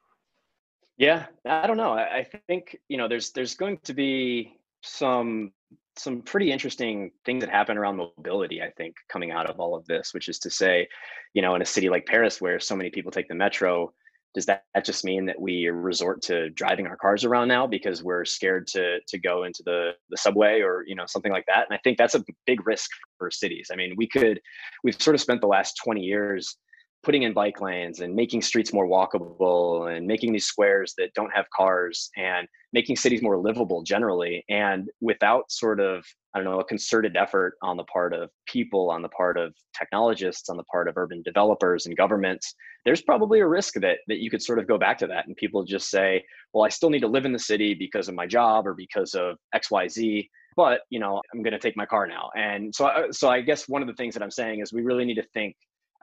Yeah, 0.98 1.28
I 1.46 1.68
don't 1.68 1.78
know. 1.78 1.92
I, 1.92 2.20
I 2.20 2.24
think 2.48 2.76
you 2.90 2.98
know 2.98 3.08
there's 3.08 3.32
there's 3.32 3.54
going 3.54 3.78
to 3.84 3.94
be 3.94 4.58
some 4.82 5.52
some 5.98 6.22
pretty 6.22 6.52
interesting 6.52 7.12
things 7.26 7.42
that 7.42 7.50
happen 7.50 7.78
around 7.78 7.98
mobility 7.98 8.62
i 8.62 8.70
think 8.78 8.96
coming 9.10 9.32
out 9.32 9.50
of 9.50 9.60
all 9.60 9.76
of 9.76 9.86
this 9.88 10.14
which 10.14 10.30
is 10.30 10.40
to 10.40 10.50
say 10.50 10.88
you 11.34 11.42
know 11.42 11.56
in 11.56 11.62
a 11.62 11.66
city 11.66 11.90
like 11.90 12.06
paris 12.06 12.40
where 12.42 12.60
so 12.60 12.76
many 12.76 12.90
people 12.90 13.12
take 13.12 13.28
the 13.28 13.36
metro 13.36 13.92
does 14.38 14.46
that, 14.46 14.66
that 14.76 14.86
just 14.86 15.04
mean 15.04 15.26
that 15.26 15.42
we 15.42 15.68
resort 15.68 16.22
to 16.22 16.52
driving 16.52 16.86
our 16.86 16.96
cars 16.96 17.26
around 17.26 17.48
now 17.48 17.66
because 17.66 18.04
we're 18.04 18.24
scared 18.24 18.68
to 18.68 19.00
to 19.08 19.18
go 19.18 19.46
into 19.46 19.64
the 19.66 19.94
the 20.12 20.18
subway 20.18 20.62
or 20.62 20.84
you 20.86 20.94
know 20.94 21.06
something 21.08 21.32
like 21.32 21.46
that? 21.48 21.66
And 21.68 21.76
i 21.76 21.80
think 21.84 21.98
that's 21.98 22.14
a 22.14 22.24
big 22.46 22.68
risk 22.68 22.92
for 23.18 23.32
cities. 23.32 23.70
I 23.74 23.76
mean 23.76 23.96
we 23.98 24.08
could 24.08 24.40
we've 24.84 25.02
sort 25.02 25.16
of 25.16 25.22
spent 25.22 25.42
the 25.42 25.48
last 25.48 25.80
20 25.84 26.02
years 26.02 26.56
putting 27.04 27.24
in 27.24 27.34
bike 27.34 27.62
lanes 27.62 28.00
and 28.00 28.16
making 28.16 28.42
streets 28.42 28.74
more 28.74 28.88
walkable 28.88 29.96
and 29.96 30.06
making 30.06 30.34
these 30.34 30.46
squares 30.46 30.94
that 30.98 31.14
don't 31.14 31.32
have 31.34 31.46
cars 31.56 32.10
and 32.18 32.48
making 32.74 32.96
cities 32.96 33.22
more 33.22 33.38
livable 33.38 33.82
generally 33.84 34.44
and 34.50 34.90
without 35.00 35.50
sort 35.52 35.80
of 35.80 36.04
i 36.34 36.40
don't 36.40 36.46
know 36.46 36.60
a 36.60 36.66
concerted 36.66 37.16
effort 37.16 37.54
on 37.62 37.78
the 37.78 37.84
part 37.86 38.14
of 38.14 38.30
people 38.46 38.90
on 38.90 39.02
the 39.02 39.10
part 39.10 39.38
of 39.38 39.54
technologists 39.78 40.50
on 40.50 40.58
the 40.58 40.64
part 40.64 40.88
of 40.88 40.98
urban 40.98 41.22
developers 41.24 41.86
and 41.86 41.96
governments 41.96 42.54
there's 42.84 43.02
probably 43.02 43.40
a 43.40 43.48
risk 43.48 43.76
that 43.76 44.00
that 44.08 44.18
you 44.18 44.30
could 44.30 44.42
sort 44.42 44.60
of 44.60 44.68
go 44.68 44.78
back 44.78 44.98
to 44.98 45.08
that 45.08 45.28
and 45.28 45.36
people 45.38 45.64
just 45.64 45.90
say 45.90 46.24
well 46.54 46.66
i 46.66 46.70
still 46.70 46.90
need 46.90 47.00
to 47.00 47.08
live 47.08 47.26
in 47.26 47.34
the 47.34 47.40
city 47.40 47.74
because 47.74 48.10
of 48.10 48.16
my 48.16 48.26
job 48.26 48.68
or 48.68 48.74
because 48.74 49.14
of 49.14 49.38
xyz 49.56 50.28
but 50.58 50.82
you 50.90 51.00
know 51.00 51.22
i'm 51.34 51.42
going 51.42 51.54
to 51.54 51.60
take 51.60 51.78
my 51.78 51.86
car 51.86 52.08
now. 52.08 52.32
And 52.36 52.76
so 52.76 52.88
uh, 52.88 53.12
so 53.12 53.30
i 53.30 53.40
guess 53.40 53.70
one 53.70 53.82
of 53.82 53.88
the 53.88 53.94
things 53.94 54.14
that 54.16 54.24
i'm 54.24 54.32
saying 54.32 54.60
is 54.60 54.74
we 54.74 54.82
really 54.82 55.06
need 55.06 55.16
to 55.16 55.28
think 55.34 55.56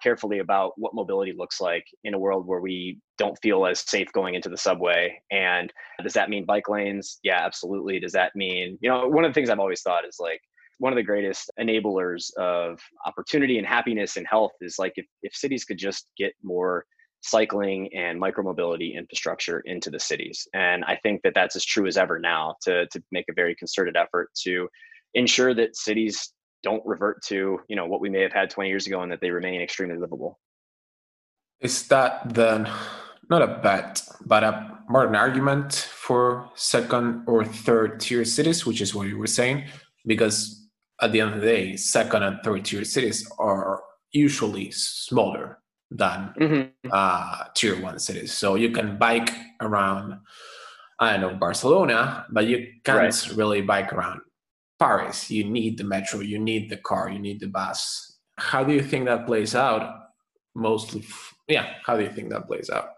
carefully 0.04 0.38
about 0.38 0.72
what 0.76 0.94
mobility 0.94 1.34
looks 1.36 1.60
like 1.60 1.84
in 2.04 2.14
a 2.14 2.18
world 2.18 2.46
where 2.46 2.60
we 2.60 3.00
don't 3.18 3.38
feel 3.42 3.66
as 3.66 3.80
safe 3.80 4.12
going 4.12 4.34
into 4.34 4.50
the 4.50 4.56
subway. 4.68 5.20
And 5.32 5.72
does 6.02 6.12
that 6.12 6.30
mean 6.30 6.44
bike 6.44 6.68
lanes? 6.68 7.18
Yeah, 7.22 7.40
absolutely. 7.44 7.98
Does 7.98 8.12
that 8.12 8.36
mean, 8.36 8.78
you 8.82 8.90
know, 8.90 9.08
one 9.08 9.24
of 9.24 9.30
the 9.30 9.34
things 9.34 9.50
I've 9.50 9.58
always 9.58 9.82
thought 9.82 10.06
is 10.06 10.18
like, 10.20 10.40
one 10.78 10.92
of 10.92 10.96
the 10.96 11.02
greatest 11.04 11.50
enablers 11.58 12.34
of 12.36 12.80
opportunity 13.06 13.58
and 13.58 13.66
happiness 13.66 14.16
and 14.16 14.26
health 14.26 14.52
is 14.60 14.76
like 14.76 14.92
if, 14.96 15.06
if 15.22 15.32
cities 15.34 15.64
could 15.64 15.78
just 15.78 16.08
get 16.18 16.32
more 16.42 16.84
cycling 17.22 17.88
and 17.94 18.20
micromobility 18.20 18.94
infrastructure 18.94 19.60
into 19.60 19.88
the 19.88 20.00
cities. 20.00 20.46
And 20.52 20.84
I 20.84 20.96
think 21.02 21.22
that 21.22 21.32
that's 21.34 21.56
as 21.56 21.64
true 21.64 21.86
as 21.86 21.96
ever 21.96 22.18
now 22.18 22.56
to, 22.62 22.86
to 22.88 23.02
make 23.12 23.26
a 23.30 23.34
very 23.34 23.54
concerted 23.54 23.96
effort 23.96 24.30
to 24.42 24.68
ensure 25.14 25.54
that 25.54 25.76
cities 25.76 26.32
don't 26.64 26.84
revert 26.84 27.22
to 27.22 27.60
you 27.68 27.76
know 27.76 27.86
what 27.86 28.00
we 28.00 28.10
may 28.10 28.22
have 28.22 28.32
had 28.32 28.50
20 28.50 28.68
years 28.68 28.86
ago 28.86 29.02
and 29.02 29.12
that 29.12 29.20
they 29.20 29.30
remain 29.30 29.60
extremely 29.60 29.96
livable 29.96 30.40
is 31.60 31.86
that 31.88 32.34
then 32.34 32.68
not 33.30 33.42
a 33.42 33.60
bet 33.62 34.02
but 34.26 34.42
a 34.42 34.52
more 34.88 35.06
an 35.06 35.14
argument 35.14 35.72
for 35.92 36.50
second 36.54 37.22
or 37.26 37.44
third 37.44 38.00
tier 38.00 38.24
cities 38.24 38.66
which 38.66 38.80
is 38.80 38.94
what 38.94 39.06
you 39.06 39.18
were 39.18 39.26
saying 39.40 39.64
because 40.06 40.68
at 41.00 41.12
the 41.12 41.20
end 41.20 41.34
of 41.34 41.40
the 41.40 41.46
day 41.46 41.76
second 41.76 42.22
and 42.22 42.38
third 42.42 42.64
tier 42.64 42.84
cities 42.84 43.30
are 43.38 43.82
usually 44.12 44.70
smaller 44.72 45.58
than 45.90 46.32
mm-hmm. 46.40 46.88
uh, 46.90 47.44
tier 47.54 47.80
one 47.80 47.98
cities 47.98 48.32
so 48.32 48.56
you 48.56 48.70
can 48.70 48.98
bike 48.98 49.30
around 49.60 50.18
I 51.00 51.16
don't 51.16 51.32
know 51.32 51.38
Barcelona, 51.38 52.26
but 52.30 52.46
you 52.46 52.66
can't 52.84 52.98
Right. 52.98 53.36
really 53.36 53.60
bike 53.62 53.92
around 53.92 54.20
Paris. 54.78 55.30
You 55.30 55.44
need 55.44 55.78
the 55.78 55.84
metro, 55.84 56.20
you 56.20 56.38
need 56.38 56.70
the 56.70 56.76
car, 56.76 57.10
you 57.10 57.18
need 57.18 57.40
the 57.40 57.46
bus. 57.48 58.18
How 58.38 58.64
do 58.64 58.72
you 58.72 58.82
think 58.82 59.06
that 59.06 59.26
plays 59.26 59.54
out? 59.54 60.00
Mostly, 60.54 61.00
f- 61.00 61.34
yeah. 61.48 61.74
How 61.84 61.96
do 61.96 62.02
you 62.02 62.10
think 62.10 62.30
that 62.30 62.46
plays 62.46 62.70
out? 62.70 62.90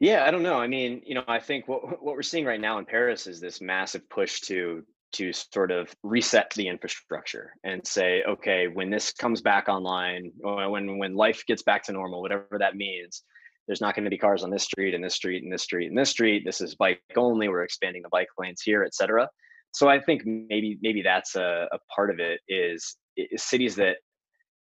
Yeah, 0.00 0.24
I 0.24 0.32
don't 0.32 0.42
know. 0.42 0.58
I 0.58 0.66
mean, 0.66 1.00
you 1.06 1.14
know, 1.14 1.24
I 1.28 1.38
think 1.38 1.68
what 1.68 2.02
what 2.02 2.16
we're 2.16 2.22
seeing 2.22 2.44
right 2.44 2.60
now 2.60 2.78
in 2.78 2.84
Paris 2.84 3.26
is 3.26 3.40
this 3.40 3.60
massive 3.60 4.08
push 4.10 4.40
to 4.42 4.82
to 5.12 5.32
sort 5.32 5.70
of 5.70 5.94
reset 6.02 6.50
the 6.54 6.66
infrastructure 6.66 7.52
and 7.64 7.86
say, 7.86 8.22
okay, 8.26 8.66
when 8.66 8.90
this 8.90 9.12
comes 9.12 9.42
back 9.42 9.68
online, 9.68 10.32
when 10.40 10.98
when 10.98 11.14
life 11.14 11.44
gets 11.46 11.62
back 11.62 11.84
to 11.84 11.92
normal, 11.92 12.20
whatever 12.20 12.56
that 12.58 12.76
means, 12.76 13.22
there's 13.66 13.80
not 13.80 13.94
going 13.94 14.04
to 14.04 14.10
be 14.10 14.18
cars 14.18 14.42
on 14.42 14.50
this 14.50 14.64
street 14.64 14.94
and 14.94 15.04
this 15.04 15.14
street 15.14 15.44
and 15.44 15.52
this 15.52 15.62
street 15.62 15.88
and 15.88 15.98
this 15.98 16.10
street. 16.10 16.42
This 16.44 16.60
is 16.60 16.74
bike 16.74 17.00
only. 17.14 17.48
We're 17.48 17.62
expanding 17.62 18.02
the 18.02 18.08
bike 18.08 18.28
lanes 18.38 18.62
here, 18.62 18.82
et 18.82 18.94
cetera. 18.94 19.28
So 19.72 19.88
I 19.88 20.00
think 20.00 20.22
maybe 20.24 20.78
maybe 20.82 21.02
that's 21.02 21.34
a, 21.34 21.68
a 21.72 21.78
part 21.94 22.10
of 22.10 22.20
it 22.20 22.40
is, 22.48 22.96
is 23.16 23.42
cities 23.42 23.76
that 23.76 23.96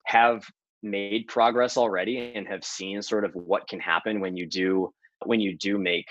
have 0.07 0.45
made 0.83 1.27
progress 1.27 1.77
already 1.77 2.33
and 2.35 2.47
have 2.47 2.65
seen 2.65 3.03
sort 3.03 3.25
of 3.25 3.33
what 3.35 3.69
can 3.69 3.81
happen 3.81 4.21
when 4.21 4.37
you 4.37 4.47
do 4.47 4.91
when 5.25 5.41
you 5.41 5.57
do 5.57 5.79
make 5.79 6.07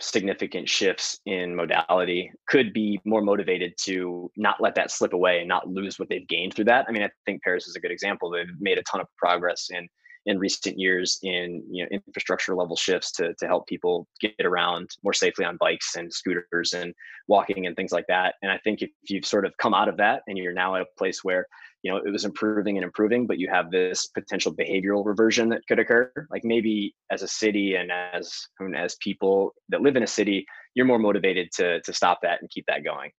significant 0.00 0.68
shifts 0.68 1.20
in 1.24 1.54
modality 1.54 2.30
could 2.48 2.72
be 2.72 3.00
more 3.04 3.22
motivated 3.22 3.72
to 3.80 4.30
not 4.36 4.60
let 4.60 4.74
that 4.74 4.90
slip 4.90 5.12
away 5.12 5.38
and 5.38 5.48
not 5.48 5.68
lose 5.68 5.98
what 5.98 6.08
they've 6.08 6.26
gained 6.26 6.52
through 6.52 6.64
that. 6.64 6.84
I 6.88 6.92
mean, 6.92 7.02
I 7.02 7.10
think 7.24 7.42
Paris 7.42 7.68
is 7.68 7.76
a 7.76 7.80
good 7.80 7.92
example. 7.92 8.28
They've 8.28 8.46
made 8.58 8.78
a 8.78 8.82
ton 8.82 9.00
of 9.00 9.06
progress 9.16 9.68
in 9.70 9.86
in 10.26 10.38
recent 10.38 10.78
years 10.78 11.18
in 11.22 11.62
you 11.70 11.84
know 11.84 11.88
infrastructure 11.90 12.54
level 12.54 12.76
shifts 12.76 13.12
to 13.12 13.34
to 13.34 13.46
help 13.46 13.66
people 13.66 14.08
get 14.20 14.34
around 14.42 14.90
more 15.02 15.12
safely 15.12 15.44
on 15.44 15.56
bikes 15.58 15.96
and 15.96 16.12
scooters 16.12 16.72
and 16.72 16.94
walking 17.28 17.66
and 17.66 17.76
things 17.76 17.92
like 17.92 18.06
that. 18.08 18.34
And 18.42 18.50
I 18.50 18.58
think 18.58 18.82
if 18.82 18.90
you've 19.08 19.26
sort 19.26 19.46
of 19.46 19.56
come 19.58 19.74
out 19.74 19.88
of 19.88 19.96
that 19.98 20.22
and 20.26 20.38
you're 20.38 20.52
now 20.52 20.74
at 20.76 20.82
a 20.82 20.86
place 20.98 21.22
where 21.22 21.46
you 21.84 21.90
know 21.90 21.98
it 21.98 22.10
was 22.10 22.24
improving 22.24 22.76
and 22.76 22.84
improving 22.84 23.26
but 23.26 23.38
you 23.38 23.48
have 23.48 23.70
this 23.70 24.06
potential 24.08 24.52
behavioral 24.52 25.04
reversion 25.04 25.50
that 25.50 25.60
could 25.68 25.78
occur 25.78 26.10
like 26.30 26.42
maybe 26.42 26.94
as 27.10 27.22
a 27.22 27.28
city 27.28 27.76
and 27.76 27.92
as 27.92 28.46
as 28.74 28.96
people 28.96 29.52
that 29.68 29.82
live 29.82 29.94
in 29.94 30.02
a 30.02 30.06
city 30.06 30.46
you're 30.74 30.86
more 30.86 30.98
motivated 30.98 31.52
to 31.52 31.80
to 31.82 31.92
stop 31.92 32.20
that 32.22 32.40
and 32.40 32.50
keep 32.50 32.64
that 32.66 32.82
going 32.82 33.10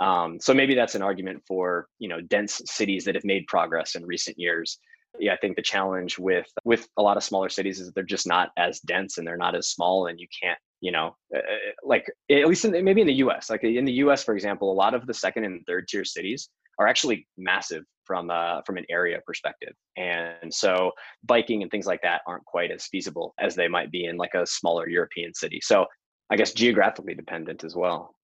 um, 0.00 0.38
so 0.40 0.54
maybe 0.54 0.74
that's 0.74 0.94
an 0.94 1.02
argument 1.02 1.42
for 1.46 1.86
you 1.98 2.08
know 2.08 2.20
dense 2.20 2.60
cities 2.66 3.04
that 3.04 3.14
have 3.14 3.24
made 3.24 3.46
progress 3.46 3.94
in 3.94 4.04
recent 4.04 4.36
years 4.38 4.78
yeah 5.20 5.32
i 5.32 5.36
think 5.36 5.56
the 5.56 5.62
challenge 5.62 6.18
with 6.18 6.46
with 6.64 6.88
a 6.96 7.02
lot 7.02 7.16
of 7.16 7.22
smaller 7.22 7.48
cities 7.48 7.80
is 7.80 7.92
they're 7.92 8.04
just 8.04 8.26
not 8.26 8.50
as 8.56 8.80
dense 8.80 9.18
and 9.18 9.26
they're 9.26 9.36
not 9.36 9.54
as 9.54 9.68
small 9.68 10.06
and 10.06 10.18
you 10.20 10.26
can't 10.42 10.58
you 10.80 10.92
know 10.92 11.14
uh, 11.36 11.40
like 11.82 12.06
at 12.30 12.46
least 12.46 12.64
in, 12.64 12.84
maybe 12.84 13.00
in 13.00 13.06
the 13.06 13.14
us 13.14 13.50
like 13.50 13.64
in 13.64 13.84
the 13.84 13.92
us 13.92 14.22
for 14.22 14.34
example 14.34 14.70
a 14.70 14.74
lot 14.74 14.94
of 14.94 15.06
the 15.06 15.14
second 15.14 15.44
and 15.44 15.64
third 15.66 15.86
tier 15.88 16.04
cities 16.04 16.48
are 16.78 16.86
actually 16.86 17.26
massive 17.36 17.84
from 18.04 18.30
uh, 18.30 18.62
from 18.62 18.78
an 18.78 18.86
area 18.88 19.18
perspective, 19.26 19.74
and 19.96 20.52
so 20.52 20.92
biking 21.24 21.62
and 21.62 21.70
things 21.70 21.86
like 21.86 22.00
that 22.02 22.22
aren't 22.26 22.44
quite 22.44 22.70
as 22.70 22.86
feasible 22.86 23.34
as 23.38 23.54
they 23.54 23.68
might 23.68 23.90
be 23.90 24.06
in 24.06 24.16
like 24.16 24.34
a 24.34 24.46
smaller 24.46 24.88
European 24.88 25.34
city. 25.34 25.60
So 25.62 25.86
I 26.30 26.36
guess 26.36 26.52
geographically 26.52 27.14
dependent 27.14 27.64
as 27.64 27.74
well. 27.74 28.14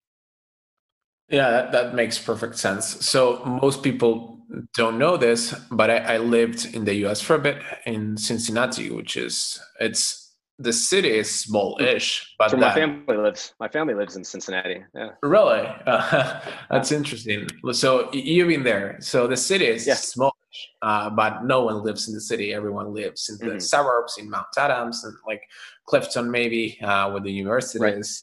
Yeah, 1.29 1.51
that, 1.51 1.73
that 1.73 1.95
makes 1.95 2.19
perfect 2.19 2.59
sense. 2.59 3.07
So 3.07 3.43
most 3.63 3.83
people 3.83 4.35
don't 4.77 4.99
know 4.99 5.17
this, 5.17 5.55
but 5.71 5.91
I, 5.91 5.97
I 5.97 6.19
lived 6.19 6.75
in 6.75 6.85
the 6.85 6.95
U.S. 7.07 7.21
for 7.21 7.35
a 7.35 7.39
bit 7.39 7.63
in 7.87 8.17
Cincinnati, 8.17 8.91
which 8.91 9.17
is 9.17 9.61
it's 9.81 10.25
the 10.59 10.73
city 10.73 11.11
is 11.11 11.29
small-ish, 11.29 12.35
but 12.39 12.51
so 12.51 12.57
my 12.57 12.73
family 12.73 13.17
lives. 13.17 13.55
My 13.59 13.69
family 13.69 13.95
lives 13.95 14.15
in 14.15 14.23
Cincinnati. 14.23 14.85
Yeah. 14.95 15.11
Really, 15.23 15.67
uh, 15.87 16.41
that's 16.71 16.93
interesting. 16.93 17.49
So 17.73 18.13
you've 18.13 18.49
been 18.49 18.63
there. 18.63 18.97
So 19.01 19.27
the 19.27 19.37
city 19.37 19.67
is 19.67 19.87
yeah. 19.87 19.95
small, 19.95 20.37
uh, 20.83 21.11
but 21.11 21.45
no 21.45 21.65
one 21.65 21.83
lives 21.83 22.07
in 22.07 22.15
the 22.15 22.21
city. 22.21 22.55
Everyone 22.55 22.95
lives 22.95 23.29
in 23.29 23.39
the 23.39 23.55
mm-hmm. 23.55 23.59
suburbs, 23.59 24.17
in 24.19 24.31
Mount 24.31 24.47
Adams, 24.57 25.03
and 25.03 25.15
like 25.27 25.43
Clifton, 25.87 26.31
maybe 26.31 26.79
uh, 26.83 27.11
where 27.11 27.21
the 27.21 27.33
university 27.33 27.81
right. 27.81 27.99
is. 27.99 28.23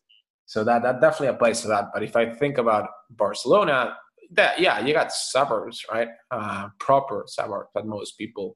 So 0.51 0.65
that 0.65 0.83
that 0.83 0.99
definitely 0.99 1.29
applies 1.29 1.61
to 1.61 1.69
that. 1.69 1.85
But 1.93 2.03
if 2.03 2.17
I 2.17 2.25
think 2.33 2.57
about 2.57 2.89
Barcelona, 3.09 3.95
that 4.31 4.59
yeah, 4.59 4.85
you 4.85 4.93
got 4.93 5.13
suburbs, 5.13 5.85
right? 5.89 6.09
Uh, 6.29 6.67
proper 6.77 7.23
suburbs, 7.25 7.69
but 7.73 7.87
most 7.87 8.17
people 8.17 8.53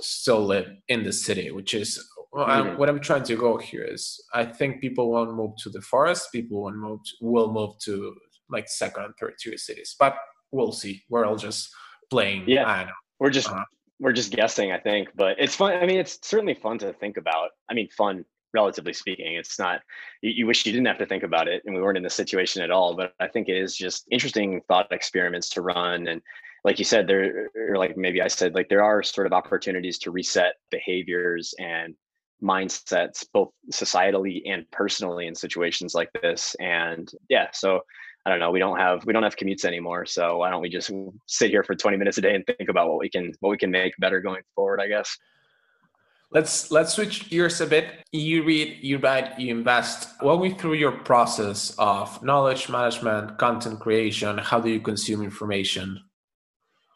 still 0.00 0.42
live 0.42 0.66
in 0.88 1.04
the 1.04 1.12
city, 1.12 1.50
which 1.50 1.74
is 1.74 2.02
well, 2.32 2.46
mm-hmm. 2.46 2.78
what 2.78 2.88
I'm 2.88 3.00
trying 3.00 3.24
to 3.24 3.36
go 3.36 3.58
here 3.58 3.84
is 3.84 4.18
I 4.32 4.46
think 4.46 4.80
people 4.80 5.10
won't 5.10 5.34
move 5.34 5.50
to 5.58 5.68
the 5.68 5.82
forest. 5.82 6.32
People 6.32 6.62
won't 6.62 6.78
move 6.78 7.00
to, 7.04 7.12
will 7.20 7.52
move 7.52 7.72
to 7.84 8.14
like 8.48 8.66
second 8.68 9.04
and 9.04 9.14
third 9.20 9.34
tier 9.38 9.58
cities, 9.58 9.94
but 9.98 10.16
we'll 10.52 10.72
see. 10.72 11.02
We're 11.10 11.26
all 11.26 11.36
just 11.36 11.68
playing. 12.08 12.44
Yeah, 12.46 12.88
we're 13.20 13.28
just 13.28 13.50
uh, 13.50 13.64
we're 14.00 14.14
just 14.14 14.32
guessing. 14.32 14.72
I 14.72 14.78
think, 14.78 15.08
but 15.14 15.36
it's 15.38 15.54
fun. 15.54 15.74
I 15.74 15.84
mean, 15.84 15.98
it's 15.98 16.18
certainly 16.22 16.54
fun 16.54 16.78
to 16.78 16.94
think 16.94 17.18
about. 17.18 17.50
I 17.68 17.74
mean, 17.74 17.90
fun 17.90 18.24
relatively 18.56 18.92
speaking. 18.92 19.34
It's 19.36 19.58
not. 19.58 19.80
You, 20.22 20.32
you 20.38 20.46
wish 20.46 20.66
you 20.66 20.72
didn't 20.72 20.88
have 20.88 20.98
to 20.98 21.06
think 21.06 21.22
about 21.22 21.46
it, 21.46 21.62
and 21.64 21.74
we 21.74 21.80
weren't 21.80 21.98
in 21.98 22.02
this 22.02 22.14
situation 22.14 22.62
at 22.62 22.72
all. 22.72 22.96
But 22.96 23.12
I 23.20 23.28
think 23.28 23.48
it 23.48 23.56
is 23.56 23.76
just 23.76 24.06
interesting 24.10 24.60
thought 24.66 24.90
experiments 24.90 25.50
to 25.50 25.62
run 25.62 26.08
and 26.08 26.20
like 26.66 26.80
you 26.80 26.84
said 26.84 27.06
there 27.06 27.48
or 27.54 27.78
like 27.78 27.96
maybe 27.96 28.20
i 28.20 28.28
said 28.28 28.54
like 28.54 28.68
there 28.68 28.82
are 28.82 29.02
sort 29.02 29.26
of 29.26 29.32
opportunities 29.32 29.98
to 29.98 30.10
reset 30.10 30.54
behaviors 30.70 31.54
and 31.58 31.94
mindsets 32.42 33.24
both 33.32 33.50
societally 33.72 34.42
and 34.44 34.70
personally 34.70 35.26
in 35.26 35.34
situations 35.34 35.94
like 35.94 36.10
this 36.20 36.54
and 36.60 37.12
yeah 37.30 37.46
so 37.52 37.80
i 38.26 38.30
don't 38.30 38.40
know 38.40 38.50
we 38.50 38.58
don't 38.58 38.78
have 38.78 39.06
we 39.06 39.12
don't 39.12 39.22
have 39.22 39.36
commutes 39.36 39.64
anymore 39.64 40.04
so 40.04 40.38
why 40.38 40.50
don't 40.50 40.60
we 40.60 40.68
just 40.68 40.90
sit 41.26 41.50
here 41.50 41.62
for 41.62 41.74
20 41.74 41.96
minutes 41.96 42.18
a 42.18 42.20
day 42.20 42.34
and 42.34 42.44
think 42.44 42.68
about 42.68 42.88
what 42.88 42.98
we 42.98 43.08
can 43.08 43.32
what 43.40 43.50
we 43.50 43.56
can 43.56 43.70
make 43.70 43.94
better 43.98 44.20
going 44.20 44.42
forward 44.54 44.80
i 44.80 44.88
guess 44.88 45.16
let's 46.30 46.70
let's 46.70 46.94
switch 46.94 47.30
gears 47.30 47.60
a 47.60 47.66
bit 47.66 48.02
you 48.12 48.42
read 48.42 48.78
you 48.82 48.98
write 48.98 49.38
you 49.38 49.54
invest 49.54 50.08
walk 50.22 50.40
me 50.40 50.52
through 50.52 50.74
your 50.74 50.92
process 50.92 51.74
of 51.78 52.22
knowledge 52.22 52.68
management 52.68 53.38
content 53.38 53.78
creation 53.80 54.38
how 54.38 54.60
do 54.60 54.68
you 54.68 54.80
consume 54.80 55.22
information 55.22 56.00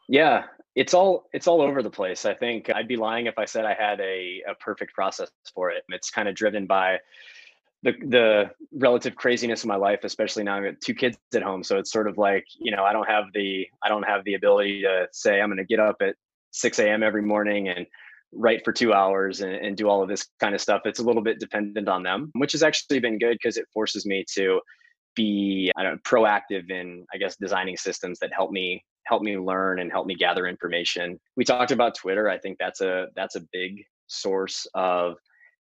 yeah 0.09 0.45
it's 0.74 0.95
all 0.95 1.28
it's 1.33 1.47
all 1.47 1.61
over 1.61 1.83
the 1.83 1.91
place. 1.91 2.24
I 2.24 2.35
think 2.35 2.70
I'd 2.72 2.89
be 2.89 2.97
lying 2.97 3.26
if 3.26 3.39
I 3.39 3.45
said 3.45 3.64
I 3.64 3.74
had 3.74 4.01
a, 4.01 4.43
a 4.49 4.55
perfect 4.55 4.95
process 4.95 5.31
for 5.55 5.70
it. 5.70 5.83
It's 5.89 6.11
kind 6.11 6.28
of 6.28 6.35
driven 6.35 6.66
by 6.66 7.01
the 7.83 7.93
the 8.07 8.51
relative 8.72 9.16
craziness 9.16 9.62
of 9.62 9.68
my 9.68 9.76
life, 9.76 10.01
especially 10.05 10.45
now 10.45 10.57
I've 10.57 10.64
got 10.64 10.81
two 10.81 10.95
kids 10.95 11.18
at 11.35 11.43
home. 11.43 11.64
So 11.64 11.78
it's 11.78 11.91
sort 11.91 12.09
of 12.09 12.18
like, 12.18 12.45
you 12.59 12.70
know, 12.74 12.85
I 12.85 12.93
don't 12.93 13.09
have 13.09 13.24
the 13.35 13.66
I 13.83 13.89
don't 13.89 14.05
have 14.05 14.24
the 14.24 14.35
ability 14.35 14.83
to 14.83 15.09
say 15.12 15.41
I'm 15.41 15.49
gonna 15.49 15.64
get 15.64 15.81
up 15.81 15.97
at 16.01 16.14
6 16.53 16.78
a.m. 16.78 17.03
every 17.03 17.22
morning 17.22 17.68
and 17.68 17.87
write 18.33 18.64
for 18.64 18.72
two 18.72 18.93
hours 18.93 19.41
and, 19.41 19.55
and 19.55 19.76
do 19.76 19.89
all 19.89 20.03
of 20.03 20.09
this 20.09 20.26
kind 20.39 20.55
of 20.55 20.61
stuff. 20.61 20.83
It's 20.85 21.01
a 21.01 21.05
little 21.05 21.22
bit 21.22 21.41
dependent 21.41 21.89
on 21.89 22.03
them, 22.03 22.31
which 22.35 22.53
has 22.53 22.62
actually 22.62 23.01
been 23.01 23.18
good 23.18 23.39
because 23.43 23.57
it 23.57 23.66
forces 23.72 24.07
me 24.07 24.24
to 24.35 24.61
be 25.16 25.72
I 25.76 25.83
don't 25.83 25.95
know, 25.95 25.99
proactive 26.05 26.70
in 26.70 27.05
I 27.12 27.18
guess 27.18 27.37
designing 27.37 27.76
systems 27.76 28.18
that 28.20 28.33
help 28.33 28.53
me 28.53 28.85
help 29.07 29.22
me 29.22 29.37
learn 29.37 29.81
and 29.81 29.91
help 29.91 30.07
me 30.07 30.14
gather 30.14 30.47
information. 30.47 31.18
We 31.37 31.45
talked 31.45 31.72
about 31.72 31.97
Twitter. 31.97 32.28
I 32.28 32.39
think 32.39 32.59
that's 32.59 32.81
a 32.81 33.09
that's 33.16 33.37
a 33.37 33.43
big 33.53 33.83
source 34.07 34.66
of 34.74 35.16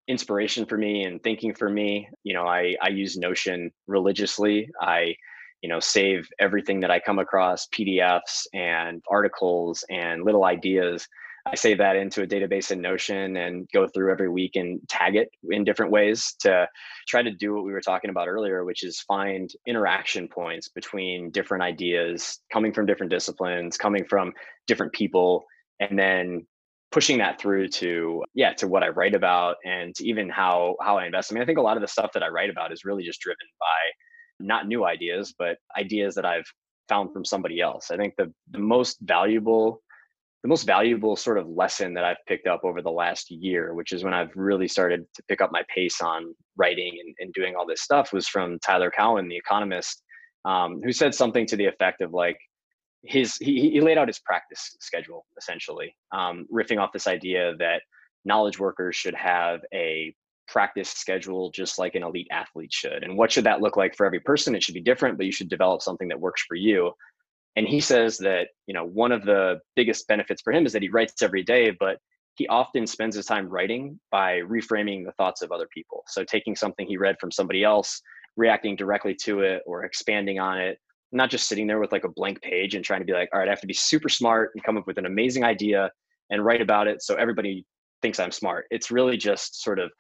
inspiration 0.08 0.66
for 0.66 0.78
me 0.78 1.04
and 1.04 1.22
thinking 1.24 1.54
for 1.54 1.70
me. 1.70 2.08
You 2.24 2.34
know, 2.34 2.46
I 2.46 2.76
I 2.82 2.90
use 2.90 3.18
Notion 3.18 3.72
religiously. 3.88 4.70
I 4.80 5.16
you 5.64 5.70
know 5.70 5.80
save 5.80 6.28
everything 6.40 6.80
that 6.82 6.92
I 6.92 7.00
come 7.00 7.20
across, 7.20 7.68
PDFs 7.68 8.46
and 8.54 9.02
articles 9.10 9.84
and 9.90 10.24
little 10.24 10.46
ideas 10.46 11.08
I 11.46 11.56
save 11.56 11.80
that 11.80 11.96
into 11.96 12.22
a 12.22 12.28
database 12.28 12.72
in 12.72 12.82
Notion 12.82 13.38
and 13.38 13.68
go 13.74 13.88
through 13.88 14.12
every 14.12 14.30
week 14.30 14.56
and 14.56 14.80
tag 14.88 15.16
it 15.16 15.30
in 15.50 15.64
different 15.64 15.92
ways 15.92 16.36
to 16.42 16.68
try 17.08 17.24
to 17.24 17.32
do 17.32 17.54
what 17.54 17.64
we 17.64 17.72
were 17.72 17.82
talking 17.82 18.10
about 18.10 18.28
earlier, 18.28 18.64
which 18.64 18.84
is 18.84 19.02
find 19.02 19.50
interaction 19.66 20.28
points 20.28 20.70
between 20.70 21.32
different 21.32 21.64
ideas 21.64 22.40
coming 22.54 22.72
from 22.72 22.86
different 22.86 23.12
disciplines, 23.12 23.78
coming 23.78 24.06
from 24.06 24.34
different 24.68 24.94
people, 24.94 25.44
and 25.80 25.98
then 25.98 26.46
pushing 26.92 27.18
that 27.18 27.40
through 27.40 27.70
to 27.70 28.22
yeah 28.34 28.54
to 28.54 28.68
what 28.68 28.84
I 28.84 28.90
write 28.90 29.16
about 29.16 29.56
and 29.66 29.96
to 29.96 30.06
even 30.06 30.30
how 30.30 30.76
how 30.82 30.98
I 30.98 31.06
invest. 31.06 31.32
I 31.32 31.36
mean, 31.36 31.44
I 31.44 31.46
think 31.46 31.58
a 31.58 31.64
lot 31.64 31.78
of 31.78 31.82
the 31.82 31.88
stuff 31.88 32.12
that 32.14 32.24
I 32.24 32.28
write 32.28 32.50
about 32.50 32.72
is 32.72 32.86
really 32.86 33.04
just 33.04 33.22
driven 33.22 33.48
by 33.60 34.46
not 34.46 34.68
new 34.68 34.86
ideas, 34.86 35.34
but 35.38 35.58
ideas 35.78 36.16
that 36.16 36.26
I've 36.26 36.46
found 36.88 37.14
from 37.14 37.26
somebody 37.26 37.62
else. 37.62 37.90
I 37.90 37.98
think 37.98 38.14
the 38.18 38.32
the 38.52 38.60
most 38.60 38.98
valuable 39.02 39.82
the 40.44 40.50
most 40.50 40.64
valuable 40.64 41.16
sort 41.16 41.38
of 41.38 41.48
lesson 41.48 41.94
that 41.94 42.04
I've 42.04 42.18
picked 42.28 42.48
up 42.48 42.62
over 42.64 42.82
the 42.82 42.90
last 42.92 43.30
year, 43.30 43.74
which 43.74 43.92
is 43.92 44.04
when 44.04 44.14
I've 44.14 44.36
really 44.36 44.68
started 44.68 45.06
to 45.16 45.24
pick 45.28 45.40
up 45.40 45.52
my 45.52 45.64
pace 45.74 46.02
on 46.02 46.34
writing 46.58 46.98
and, 47.04 47.16
and 47.20 47.34
doing 47.34 47.56
all 47.56 47.68
this 47.68 47.82
stuff, 47.82 48.12
was 48.12 48.28
from 48.28 48.58
Tyler 48.60 48.92
Cowen, 48.92 49.28
the 49.28 49.38
economist, 49.38 50.02
um, 50.46 50.82
who 50.84 50.92
said 50.92 51.14
something 51.14 51.46
to 51.46 51.56
the 51.56 51.66
effect 51.66 52.02
of 52.02 52.12
like, 52.12 52.38
his 53.04 53.36
he, 53.38 53.72
he 53.72 53.82
laid 53.82 53.98
out 53.98 54.08
his 54.08 54.20
practice 54.20 54.76
schedule 54.80 55.26
essentially, 55.36 55.96
um, 56.12 56.46
riffing 56.54 56.80
off 56.80 56.94
this 56.94 57.08
idea 57.08 57.54
that 57.58 57.82
knowledge 58.26 58.60
workers 58.60 58.96
should 58.96 59.16
have 59.16 59.62
a 59.74 60.14
practice 60.48 60.90
schedule 60.90 61.50
just 61.50 61.80
like 61.80 61.96
an 61.96 62.04
elite 62.04 62.28
athlete 62.32 62.72
should. 62.72 63.04
And 63.04 63.18
what 63.18 63.32
should 63.32 63.46
that 63.46 63.62
look 63.62 63.76
like 63.76 63.96
for 63.96 64.06
every 64.06 64.20
person? 64.20 64.54
It 64.54 64.62
should 64.62 64.76
be 64.76 64.82
different, 64.82 65.18
but 65.18 65.26
you 65.26 65.32
should 65.32 65.50
develop 65.50 65.82
something 65.82 66.10
that 66.10 66.20
works 66.20 66.44
for 66.48 66.56
you. 66.56 66.92
And 67.56 67.68
he 67.68 67.80
says 67.82 68.18
that, 68.20 68.48
you 68.68 68.74
know, 68.74 68.86
one 68.86 69.12
of 69.12 69.24
the 69.24 69.60
biggest 69.76 70.08
benefits 70.08 70.42
for 70.42 70.54
him 70.54 70.66
is 70.66 70.74
that 70.74 70.82
he 70.82 70.90
writes 70.90 71.22
every 71.22 71.44
day, 71.44 71.76
but 71.80 71.98
he 72.36 72.48
often 72.48 72.88
spends 72.88 73.16
his 73.16 73.26
time 73.26 73.50
writing 73.50 74.00
by 74.10 74.40
reframing 74.42 75.06
the 75.06 75.12
thoughts 75.14 75.42
of 75.42 75.52
other 75.52 75.68
people. 75.74 76.04
So 76.08 76.24
taking 76.24 76.56
something 76.56 76.88
he 76.88 76.98
read 76.98 77.18
from 77.20 77.32
somebody 77.32 77.64
else, 77.64 78.02
reacting 78.38 78.76
directly 78.76 79.16
to 79.24 79.42
it 79.42 79.62
or 79.66 79.84
expanding 79.84 80.40
on 80.40 80.60
it, 80.60 80.78
not 81.12 81.30
just 81.30 81.48
sitting 81.48 81.68
there 81.68 81.80
with 81.80 81.92
like 81.92 82.06
a 82.06 82.10
blank 82.10 82.42
page 82.42 82.74
and 82.74 82.86
trying 82.86 83.02
to 83.02 83.06
be 83.06 83.12
like, 83.12 83.30
all 83.34 83.40
right, 83.40 83.50
I 83.50 83.52
have 83.52 83.62
to 83.62 83.68
be 83.68 83.74
super 83.74 84.08
smart 84.08 84.52
and 84.56 84.64
come 84.64 84.78
up 84.78 84.88
with 84.88 84.98
an 84.98 85.06
amazing 85.06 85.44
idea 85.44 85.92
and 86.30 86.46
write 86.46 86.62
about 86.62 86.88
it 86.88 87.02
so 87.02 87.16
everybody 87.16 87.66
thinks 88.02 88.20
I'm 88.20 88.32
smart. 88.32 88.66
It's 88.72 88.92
really 88.92 89.18
just 89.18 89.62
sort 89.62 89.78
of 89.78 89.92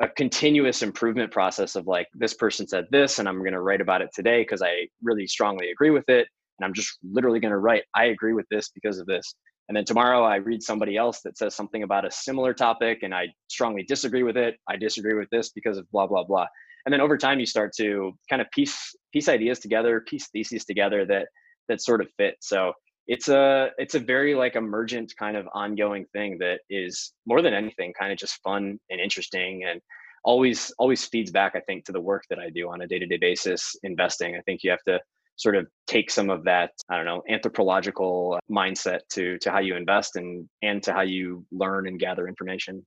a 0.00 0.08
continuous 0.08 0.82
improvement 0.82 1.32
process 1.32 1.74
of 1.74 1.86
like 1.86 2.06
this 2.14 2.34
person 2.34 2.68
said 2.68 2.84
this 2.90 3.18
and 3.18 3.26
I'm 3.26 3.38
going 3.38 3.52
to 3.52 3.62
write 3.62 3.80
about 3.80 4.02
it 4.02 4.10
today 4.14 4.42
because 4.42 4.60
I 4.60 4.88
really 5.02 5.26
strongly 5.26 5.70
agree 5.70 5.88
with 5.88 6.08
it 6.08 6.28
and 6.58 6.66
I'm 6.66 6.74
just 6.74 6.98
literally 7.02 7.40
going 7.40 7.52
to 7.52 7.58
write 7.58 7.84
I 7.94 8.06
agree 8.06 8.32
with 8.32 8.46
this 8.50 8.70
because 8.70 8.98
of 8.98 9.06
this. 9.06 9.34
And 9.68 9.76
then 9.76 9.84
tomorrow 9.84 10.22
I 10.22 10.36
read 10.36 10.62
somebody 10.62 10.96
else 10.96 11.20
that 11.24 11.36
says 11.36 11.54
something 11.54 11.82
about 11.82 12.04
a 12.04 12.10
similar 12.10 12.54
topic 12.54 12.98
and 13.02 13.14
I 13.14 13.26
strongly 13.48 13.82
disagree 13.82 14.22
with 14.22 14.36
it. 14.36 14.56
I 14.68 14.76
disagree 14.76 15.14
with 15.14 15.28
this 15.30 15.50
because 15.50 15.78
of 15.78 15.90
blah 15.90 16.06
blah 16.06 16.24
blah. 16.24 16.46
And 16.84 16.92
then 16.92 17.00
over 17.00 17.18
time 17.18 17.40
you 17.40 17.46
start 17.46 17.72
to 17.78 18.12
kind 18.30 18.40
of 18.40 18.48
piece 18.52 18.94
piece 19.12 19.28
ideas 19.28 19.58
together, 19.58 20.02
piece 20.06 20.28
theses 20.28 20.64
together 20.64 21.04
that 21.06 21.26
that 21.68 21.82
sort 21.82 22.00
of 22.00 22.08
fit. 22.16 22.36
So 22.40 22.72
it's 23.06 23.28
a 23.28 23.70
it's 23.78 23.94
a 23.94 24.00
very 24.00 24.34
like 24.34 24.56
emergent 24.56 25.12
kind 25.18 25.36
of 25.36 25.46
ongoing 25.54 26.06
thing 26.12 26.38
that 26.38 26.60
is 26.70 27.12
more 27.26 27.42
than 27.42 27.54
anything 27.54 27.92
kind 27.98 28.12
of 28.12 28.18
just 28.18 28.40
fun 28.42 28.78
and 28.90 29.00
interesting 29.00 29.64
and 29.68 29.80
always 30.24 30.72
always 30.78 31.04
feeds 31.04 31.30
back 31.30 31.52
i 31.54 31.60
think 31.60 31.84
to 31.84 31.92
the 31.92 32.00
work 32.00 32.24
that 32.28 32.40
i 32.40 32.50
do 32.50 32.68
on 32.68 32.80
a 32.80 32.86
day-to-day 32.86 33.16
basis 33.16 33.76
investing 33.84 34.34
i 34.34 34.40
think 34.40 34.64
you 34.64 34.70
have 34.70 34.82
to 34.82 34.98
sort 35.36 35.56
of 35.56 35.66
take 35.86 36.10
some 36.10 36.30
of 36.30 36.44
that 36.44 36.70
i 36.88 36.96
don't 36.96 37.04
know 37.04 37.22
anthropological 37.28 38.38
uh, 38.38 38.52
mindset 38.52 39.00
to 39.10 39.38
to 39.38 39.50
how 39.50 39.58
you 39.58 39.76
invest 39.76 40.16
and 40.16 40.48
and 40.62 40.82
to 40.82 40.92
how 40.92 41.02
you 41.02 41.44
learn 41.52 41.86
and 41.86 41.98
gather 41.98 42.26
information. 42.26 42.84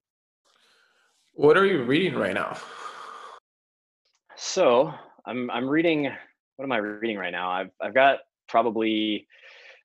What 1.34 1.58
are 1.58 1.66
you 1.66 1.84
reading 1.84 2.16
right 2.16 2.34
now? 2.34 2.58
So 4.36 4.94
i'm 5.26 5.50
i'm 5.52 5.68
reading 5.68 6.12
what 6.58 6.66
am 6.66 6.72
i 6.72 6.78
reading 6.78 7.18
right 7.18 7.32
now? 7.32 7.50
I've 7.50 7.72
i've 7.82 7.94
got 7.94 8.20
probably 8.48 9.28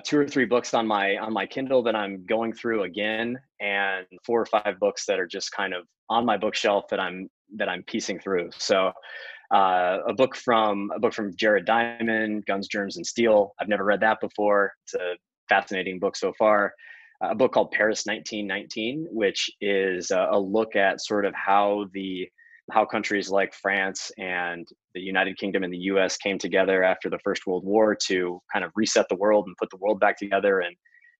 two 0.02 0.18
or 0.18 0.26
three 0.26 0.44
books 0.44 0.74
on 0.74 0.86
my 0.86 1.16
on 1.18 1.32
my 1.32 1.46
Kindle 1.46 1.82
that 1.84 1.94
I'm 1.94 2.24
going 2.26 2.52
through 2.52 2.82
again, 2.82 3.38
and 3.60 4.06
four 4.24 4.40
or 4.40 4.46
five 4.46 4.78
books 4.80 5.06
that 5.06 5.20
are 5.20 5.26
just 5.26 5.52
kind 5.52 5.72
of 5.72 5.84
on 6.10 6.26
my 6.26 6.36
bookshelf 6.36 6.86
that 6.90 6.98
I'm 6.98 7.28
that 7.56 7.68
I'm 7.68 7.82
piecing 7.84 8.18
through. 8.18 8.50
So, 8.58 8.92
uh, 9.54 10.00
a 10.08 10.12
book 10.12 10.34
from 10.34 10.90
a 10.96 10.98
book 10.98 11.14
from 11.14 11.34
Jared 11.36 11.64
Diamond, 11.64 12.44
Guns, 12.46 12.66
Germs, 12.66 12.96
and 12.96 13.06
Steel. 13.06 13.54
I've 13.60 13.68
never 13.68 13.84
read 13.84 14.00
that 14.00 14.20
before. 14.20 14.72
It's 14.84 14.94
a 14.94 15.14
fascinating 15.48 16.00
book 16.00 16.16
so 16.16 16.32
far. 16.36 16.74
Uh, 17.22 17.28
a 17.30 17.34
book 17.36 17.52
called 17.52 17.70
Paris 17.70 18.04
1919, 18.04 19.06
which 19.10 19.48
is 19.60 20.10
a, 20.10 20.28
a 20.32 20.38
look 20.38 20.74
at 20.74 21.00
sort 21.00 21.24
of 21.24 21.32
how 21.34 21.86
the 21.92 22.28
how 22.72 22.84
countries 22.84 23.30
like 23.30 23.54
France 23.54 24.10
and 24.18 24.66
the 24.94 25.00
United 25.00 25.38
Kingdom 25.38 25.62
and 25.62 25.72
the 25.72 25.84
US 25.92 26.16
came 26.16 26.38
together 26.38 26.82
after 26.82 27.08
the 27.08 27.18
First 27.22 27.46
World 27.46 27.64
War 27.64 27.94
to 28.06 28.40
kind 28.52 28.64
of 28.64 28.72
reset 28.74 29.06
the 29.08 29.16
world 29.16 29.44
and 29.46 29.56
put 29.58 29.70
the 29.70 29.76
world 29.76 30.00
back 30.00 30.18
together 30.18 30.60
and 30.60 30.74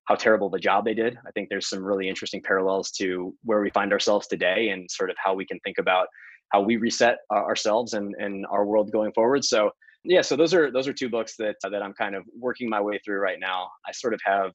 how 0.07 0.15
terrible 0.17 0.51
the 0.51 0.59
job 0.59 0.85
they 0.85 0.95
did. 0.95 1.17
I 1.27 1.31
think 1.33 1.51
there's 1.51 1.69
some 1.69 1.85
really 1.85 2.09
interesting 2.09 2.43
parallels 2.43 2.91
to 2.93 3.35
where 3.45 3.61
we 3.61 3.71
find 3.71 3.93
ourselves 3.93 4.27
today 4.27 4.71
and 4.71 4.91
sort 4.91 5.11
of 5.11 5.17
how 5.23 5.35
we 5.35 5.47
can 5.47 5.61
think 5.61 5.79
about 5.79 6.09
how 6.55 6.61
we 6.61 6.77
reset 6.77 7.19
ourselves 7.33 7.95
and, 7.95 8.15
and 8.21 8.47
our 8.49 8.65
world 8.65 8.93
going 8.93 9.13
forward. 9.13 9.45
So 9.45 9.73
yeah, 10.05 10.23
so 10.23 10.37
those 10.37 10.55
are 10.55 10.71
those 10.71 10.87
are 10.87 10.93
two 10.93 11.09
books 11.09 11.35
that 11.39 11.57
that 11.63 11.83
I'm 11.83 11.95
kind 11.95 12.15
of 12.15 12.23
working 12.39 12.69
my 12.69 12.81
way 12.81 13.01
through 13.05 13.19
right 13.19 13.41
now. 13.41 13.71
I 13.89 13.91
sort 13.93 14.15
of 14.15 14.21
have 14.25 14.53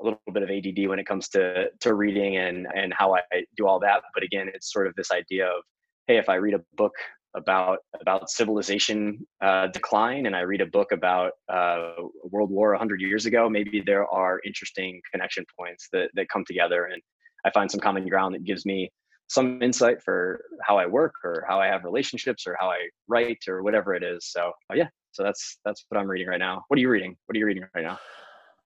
a 0.00 0.04
little 0.04 0.20
bit 0.32 0.42
of 0.42 0.50
ADD 0.50 0.88
when 0.88 0.98
it 0.98 1.06
comes 1.06 1.28
to 1.30 1.66
to 1.80 1.94
reading 1.94 2.38
and 2.38 2.66
and 2.74 2.92
how 2.92 3.14
I 3.14 3.20
do 3.56 3.68
all 3.68 3.78
that. 3.80 4.02
But 4.12 4.24
again, 4.24 4.48
it's 4.52 4.72
sort 4.72 4.88
of 4.88 4.94
this 4.96 5.12
idea 5.12 5.46
of 5.46 5.62
hey, 6.08 6.16
if 6.16 6.28
I 6.28 6.36
read 6.36 6.54
a 6.54 6.62
book 6.76 6.94
about 7.36 7.78
about 8.00 8.28
civilization 8.28 9.24
uh, 9.40 9.68
decline 9.68 10.26
and 10.26 10.34
I 10.34 10.40
read 10.40 10.62
a 10.62 10.66
book 10.66 10.90
about 10.90 11.32
uh, 11.48 11.92
World 12.24 12.50
War 12.50 12.70
100 12.70 13.00
years 13.00 13.26
ago, 13.26 13.48
maybe 13.48 13.82
there 13.86 14.06
are 14.08 14.40
interesting 14.44 15.00
connection 15.12 15.44
points 15.56 15.88
that 15.92 16.10
that 16.14 16.28
come 16.28 16.44
together, 16.44 16.86
and 16.86 17.00
I 17.44 17.50
find 17.50 17.70
some 17.70 17.80
common 17.80 18.08
ground 18.08 18.34
that 18.34 18.42
gives 18.42 18.66
me 18.66 18.90
some 19.28 19.62
insight 19.62 20.02
for 20.02 20.40
how 20.62 20.78
I 20.78 20.86
work 20.86 21.14
or 21.24 21.44
how 21.48 21.60
I 21.60 21.66
have 21.66 21.84
relationships 21.84 22.46
or 22.46 22.56
how 22.60 22.68
I 22.70 22.88
write 23.08 23.44
or 23.48 23.62
whatever 23.62 23.94
it 23.94 24.02
is. 24.02 24.26
So 24.26 24.52
uh, 24.70 24.74
yeah, 24.74 24.88
so 25.12 25.22
that's 25.22 25.58
that's 25.64 25.84
what 25.88 26.00
I'm 26.00 26.08
reading 26.08 26.28
right 26.28 26.38
now. 26.38 26.64
What 26.68 26.78
are 26.78 26.80
you 26.80 26.88
reading? 26.88 27.16
What 27.26 27.36
are 27.36 27.38
you 27.38 27.46
reading 27.46 27.64
right 27.74 27.84
now? 27.84 27.98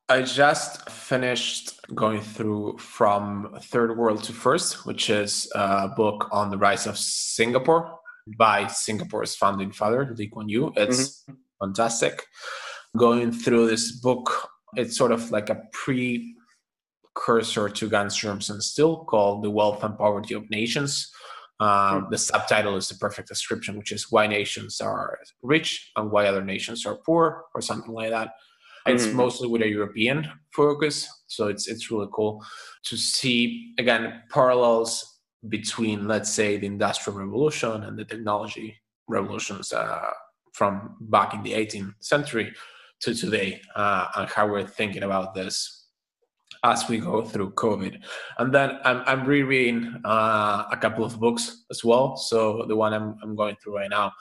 I 0.08 0.22
just 0.22 0.90
finished 0.90 1.78
going 1.94 2.20
through 2.20 2.78
From 2.78 3.56
Third 3.62 3.96
World 3.96 4.24
to 4.24 4.32
First, 4.32 4.84
which 4.84 5.08
is 5.08 5.48
a 5.54 5.86
book 5.86 6.28
on 6.32 6.50
the 6.50 6.58
rise 6.58 6.88
of 6.88 6.98
Singapore 6.98 7.96
by 8.36 8.66
Singapore's 8.66 9.36
founding 9.36 9.70
father, 9.70 10.12
Lee 10.18 10.26
Kuan 10.26 10.48
Yew. 10.48 10.72
It's 10.76 11.22
mm-hmm. 11.22 11.34
fantastic. 11.60 12.24
Going 12.96 13.30
through 13.30 13.68
this 13.68 14.00
book, 14.00 14.50
it's 14.74 14.96
sort 14.96 15.12
of 15.12 15.30
like 15.30 15.48
a 15.48 15.62
precursor 17.20 17.68
to 17.68 17.88
Guns, 17.88 18.16
Germs, 18.16 18.50
and 18.50 18.62
Steel 18.62 19.04
called 19.04 19.42
The 19.44 19.50
Wealth 19.50 19.84
and 19.84 19.96
Poverty 19.96 20.34
of 20.34 20.48
Nations. 20.50 21.10
Um, 21.60 21.68
mm-hmm. 21.68 22.10
The 22.10 22.18
subtitle 22.18 22.76
is 22.76 22.88
the 22.88 22.94
perfect 22.94 23.28
description, 23.28 23.76
which 23.76 23.92
is 23.92 24.10
why 24.10 24.26
nations 24.26 24.80
are 24.80 25.18
rich 25.42 25.92
and 25.96 26.10
why 26.10 26.26
other 26.26 26.44
nations 26.44 26.86
are 26.86 26.96
poor, 26.96 27.44
or 27.54 27.60
something 27.60 27.92
like 27.92 28.10
that. 28.10 28.30
It's 28.86 29.06
mm-hmm. 29.06 29.16
mostly 29.16 29.48
with 29.48 29.62
a 29.62 29.68
European 29.68 30.26
focus, 30.54 31.06
so 31.26 31.48
it's 31.48 31.68
it's 31.68 31.90
really 31.90 32.08
cool 32.14 32.42
to 32.84 32.96
see 32.96 33.74
again 33.78 34.22
parallels 34.30 35.20
between, 35.48 36.08
let's 36.08 36.30
say, 36.30 36.56
the 36.56 36.66
industrial 36.66 37.18
revolution 37.18 37.82
and 37.84 37.98
the 37.98 38.04
technology 38.04 38.80
revolutions 39.08 39.72
uh, 39.72 40.10
from 40.54 40.96
back 41.00 41.34
in 41.34 41.42
the 41.42 41.52
18th 41.52 41.94
century 42.00 42.54
to 43.00 43.14
today, 43.14 43.60
uh, 43.76 44.06
and 44.16 44.30
how 44.30 44.46
we're 44.46 44.66
thinking 44.66 45.02
about 45.02 45.34
this 45.34 45.79
as 46.64 46.88
we 46.88 46.98
go 46.98 47.22
through 47.24 47.52
COVID. 47.52 48.00
And 48.38 48.54
then 48.54 48.78
I'm, 48.84 49.02
I'm 49.06 49.24
rereading 49.24 50.00
uh, 50.04 50.64
a 50.70 50.76
couple 50.76 51.04
of 51.04 51.18
books 51.18 51.64
as 51.70 51.84
well. 51.84 52.16
So 52.16 52.64
the 52.68 52.76
one 52.76 52.92
I'm, 52.92 53.16
I'm 53.22 53.34
going 53.34 53.56
through 53.56 53.76
right 53.76 53.90
now 53.90 54.12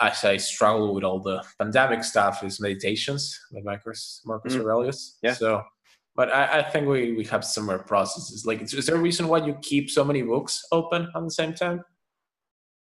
as 0.00 0.24
I 0.24 0.36
struggle 0.36 0.94
with 0.94 1.04
all 1.04 1.20
the 1.20 1.42
pandemic 1.58 2.04
stuff 2.04 2.42
is 2.42 2.60
meditations 2.60 3.38
by 3.52 3.60
Marcus 3.62 4.22
Marcus 4.24 4.54
mm. 4.54 4.60
Aurelius. 4.60 5.18
Yeah. 5.22 5.34
So, 5.34 5.62
but 6.16 6.32
I, 6.32 6.60
I, 6.60 6.62
think 6.62 6.88
we 6.88 7.12
we 7.12 7.24
have 7.26 7.44
similar 7.44 7.78
processes. 7.78 8.44
Like, 8.44 8.62
is 8.62 8.86
there 8.86 8.96
a 8.96 8.98
reason 8.98 9.28
why 9.28 9.44
you 9.44 9.56
keep 9.62 9.90
so 9.90 10.04
many 10.04 10.22
books 10.22 10.64
open 10.72 11.08
at 11.14 11.22
the 11.22 11.30
same 11.30 11.54
time? 11.54 11.84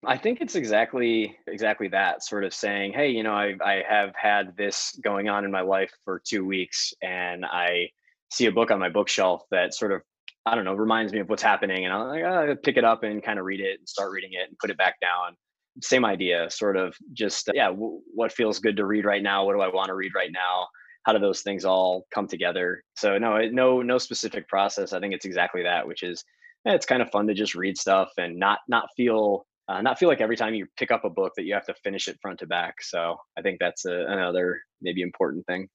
I 0.04 0.16
think 0.16 0.40
it's 0.40 0.56
exactly 0.56 1.36
exactly 1.46 1.88
that 1.88 2.24
sort 2.24 2.44
of 2.44 2.52
saying, 2.54 2.92
hey, 2.92 3.10
you 3.10 3.22
know, 3.22 3.34
I 3.34 3.54
I 3.64 3.82
have 3.88 4.14
had 4.16 4.56
this 4.56 4.96
going 5.02 5.28
on 5.28 5.44
in 5.44 5.50
my 5.50 5.60
life 5.60 5.92
for 6.04 6.20
two 6.24 6.44
weeks, 6.44 6.92
and 7.02 7.44
I 7.44 7.90
see 8.32 8.46
a 8.46 8.52
book 8.52 8.70
on 8.70 8.78
my 8.78 8.88
bookshelf 8.88 9.42
that 9.50 9.74
sort 9.74 9.92
of 9.92 10.02
I 10.44 10.56
don't 10.56 10.64
know 10.64 10.74
reminds 10.74 11.12
me 11.12 11.20
of 11.20 11.28
what's 11.28 11.42
happening, 11.42 11.84
and 11.84 11.94
ah, 11.94 12.00
I'll 12.00 12.08
like, 12.08 12.24
oh, 12.24 12.56
pick 12.64 12.76
it 12.76 12.84
up 12.84 13.04
and 13.04 13.22
kind 13.22 13.38
of 13.38 13.44
read 13.44 13.60
it 13.60 13.78
and 13.78 13.88
start 13.88 14.10
reading 14.10 14.30
it 14.32 14.48
and 14.48 14.58
put 14.58 14.70
it 14.70 14.78
back 14.78 14.98
down. 15.00 15.36
Same 15.80 16.04
idea 16.04 16.50
sort 16.50 16.76
of 16.76 16.96
just 17.12 17.48
uh, 17.48 17.52
yeah 17.54 17.68
w- 17.68 18.00
what 18.12 18.32
feels 18.32 18.58
good 18.58 18.76
to 18.76 18.84
read 18.84 19.06
right 19.06 19.22
now 19.22 19.44
what 19.46 19.54
do 19.54 19.60
i 19.60 19.68
want 19.68 19.88
to 19.88 19.94
read 19.94 20.12
right 20.14 20.32
now? 20.32 20.66
How 21.04 21.12
do 21.12 21.18
those 21.18 21.42
things 21.42 21.64
all 21.64 22.06
come 22.12 22.26
together? 22.26 22.82
So 22.96 23.18
no 23.18 23.38
no 23.50 23.82
no 23.82 23.98
specific 23.98 24.48
process. 24.48 24.92
I 24.92 25.00
think 25.00 25.14
it's 25.14 25.24
exactly 25.24 25.62
that 25.62 25.86
which 25.86 26.02
is 26.02 26.24
yeah, 26.64 26.74
it's 26.74 26.86
kind 26.86 27.02
of 27.02 27.10
fun 27.10 27.26
to 27.28 27.34
just 27.34 27.54
read 27.54 27.78
stuff 27.78 28.10
and 28.18 28.38
not 28.38 28.58
not 28.68 28.88
feel 28.96 29.46
uh, 29.68 29.80
not 29.80 29.98
feel 29.98 30.08
like 30.08 30.20
every 30.20 30.36
time 30.36 30.54
you 30.54 30.66
pick 30.76 30.90
up 30.90 31.04
a 31.04 31.10
book 31.10 31.32
that 31.36 31.44
you 31.44 31.54
have 31.54 31.66
to 31.66 31.74
finish 31.84 32.08
it 32.08 32.18
front 32.20 32.40
to 32.40 32.46
back. 32.46 32.82
So 32.82 33.16
i 33.38 33.42
think 33.42 33.58
that's 33.60 33.84
a, 33.86 34.06
another 34.08 34.60
maybe 34.82 35.02
important 35.02 35.46
thing 35.46 35.68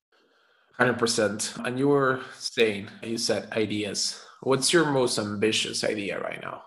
100% 0.80 1.66
and 1.66 1.80
you 1.80 1.88
were 1.88 2.22
saying 2.36 2.90
you 3.02 3.18
said 3.18 3.52
ideas. 3.54 4.24
What's 4.42 4.72
your 4.72 4.86
most 4.86 5.18
ambitious 5.18 5.84
idea 5.84 6.20
right 6.20 6.40
now? 6.42 6.64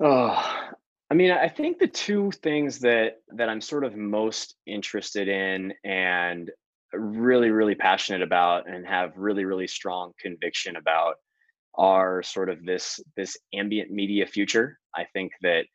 Oh, 0.00 0.70
I 1.10 1.14
mean, 1.14 1.30
I 1.30 1.48
think 1.48 1.78
the 1.78 1.86
two 1.86 2.30
things 2.42 2.78
that 2.80 3.18
that 3.36 3.48
I'm 3.48 3.60
sort 3.60 3.84
of 3.84 3.94
most 3.94 4.56
interested 4.66 5.28
in 5.28 5.72
and 5.84 6.50
really, 6.92 7.50
really 7.50 7.74
passionate 7.74 8.22
about 8.22 8.68
and 8.68 8.86
have 8.86 9.12
really, 9.16 9.44
really 9.44 9.66
strong 9.66 10.12
conviction 10.18 10.76
about 10.76 11.16
are 11.74 12.22
sort 12.22 12.48
of 12.48 12.64
this 12.64 12.98
this 13.16 13.36
ambient 13.54 13.90
media 13.90 14.26
future. 14.26 14.78
I 14.94 15.04
think 15.12 15.32
that 15.42 15.66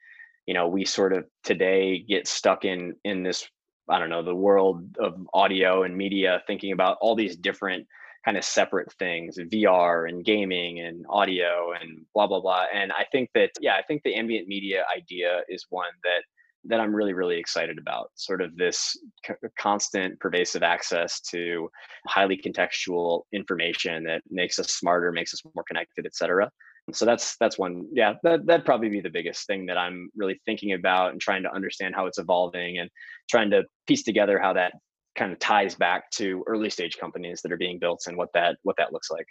you 0.48 0.54
know 0.54 0.68
we 0.68 0.86
sort 0.86 1.14
of 1.14 1.26
today 1.44 2.00
get 2.00 2.28
stuck 2.28 2.66
in 2.66 2.96
in 3.04 3.24
this 3.24 3.48
I 3.90 4.00
don't 4.00 4.10
know 4.10 4.24
the 4.24 4.36
world 4.36 4.98
of 5.00 5.16
audio 5.34 5.84
and 5.84 5.96
media, 5.96 6.44
thinking 6.48 6.72
about 6.72 6.98
all 7.02 7.16
these 7.16 7.36
different 7.36 7.88
kind 8.26 8.36
of 8.38 8.44
separate 8.44 8.92
things 9.00 9.38
vr 9.38 10.10
and 10.10 10.26
gaming 10.26 10.80
and 10.82 11.06
audio 11.10 11.72
and 11.80 12.06
blah 12.14 12.28
blah 12.28 12.42
blah. 12.42 12.66
And 12.74 12.92
i 12.92 13.06
think 13.12 13.30
that 13.36 13.52
yeah 13.62 13.76
i 13.76 13.82
think 13.84 14.02
the 14.04 14.16
ambient 14.16 14.48
media 14.50 14.84
idea 14.94 15.42
is 15.48 15.66
one 15.70 15.92
that 16.04 16.24
that 16.66 16.80
i'm 16.82 16.94
really 16.94 17.14
really 17.14 17.38
excited 17.38 17.78
about 17.78 18.12
sort 18.16 18.42
of 18.42 18.58
this 18.58 18.98
c- 19.26 19.34
constant 19.58 20.20
pervasive 20.20 20.64
access 20.64 21.22
to 21.22 21.70
highly 22.08 22.36
contextual 22.38 23.22
information 23.32 24.04
that 24.04 24.22
makes 24.30 24.60
us 24.60 24.72
smarter 24.72 25.12
makes 25.12 25.34
us 25.34 25.42
more 25.56 25.64
connected 25.66 26.06
et 26.06 26.16
cetera 26.16 26.52
so 26.94 27.06
that's 27.06 27.36
that's 27.38 27.58
one 27.58 27.86
yeah 27.92 28.14
that, 28.24 28.46
that'd 28.46 28.66
probably 28.66 28.90
be 28.90 29.02
the 29.02 29.10
biggest 29.10 29.46
thing 29.46 29.66
that 29.66 29.78
i'm 29.78 30.10
really 30.16 30.40
thinking 30.46 30.74
about 30.74 31.12
and 31.12 31.20
trying 31.20 31.44
to 31.44 31.54
understand 31.54 31.94
how 31.96 32.06
it's 32.06 32.18
evolving 32.18 32.80
and 32.80 32.90
trying 33.30 33.50
to 33.50 33.64
piece 33.88 34.04
together 34.04 34.40
how 34.40 34.54
that 34.54 34.74
kind 35.16 35.32
of 35.32 35.40
ties 35.40 35.76
back 35.76 36.10
to 36.12 36.44
early 36.48 36.70
stage 36.70 36.98
companies 36.98 37.42
that 37.42 37.52
are 37.52 37.58
being 37.58 37.80
built 37.80 38.04
and 38.08 38.16
what 38.16 38.30
that 38.34 38.58
what 38.64 38.76
that 38.78 38.94
looks 38.94 39.12
like 39.12 39.26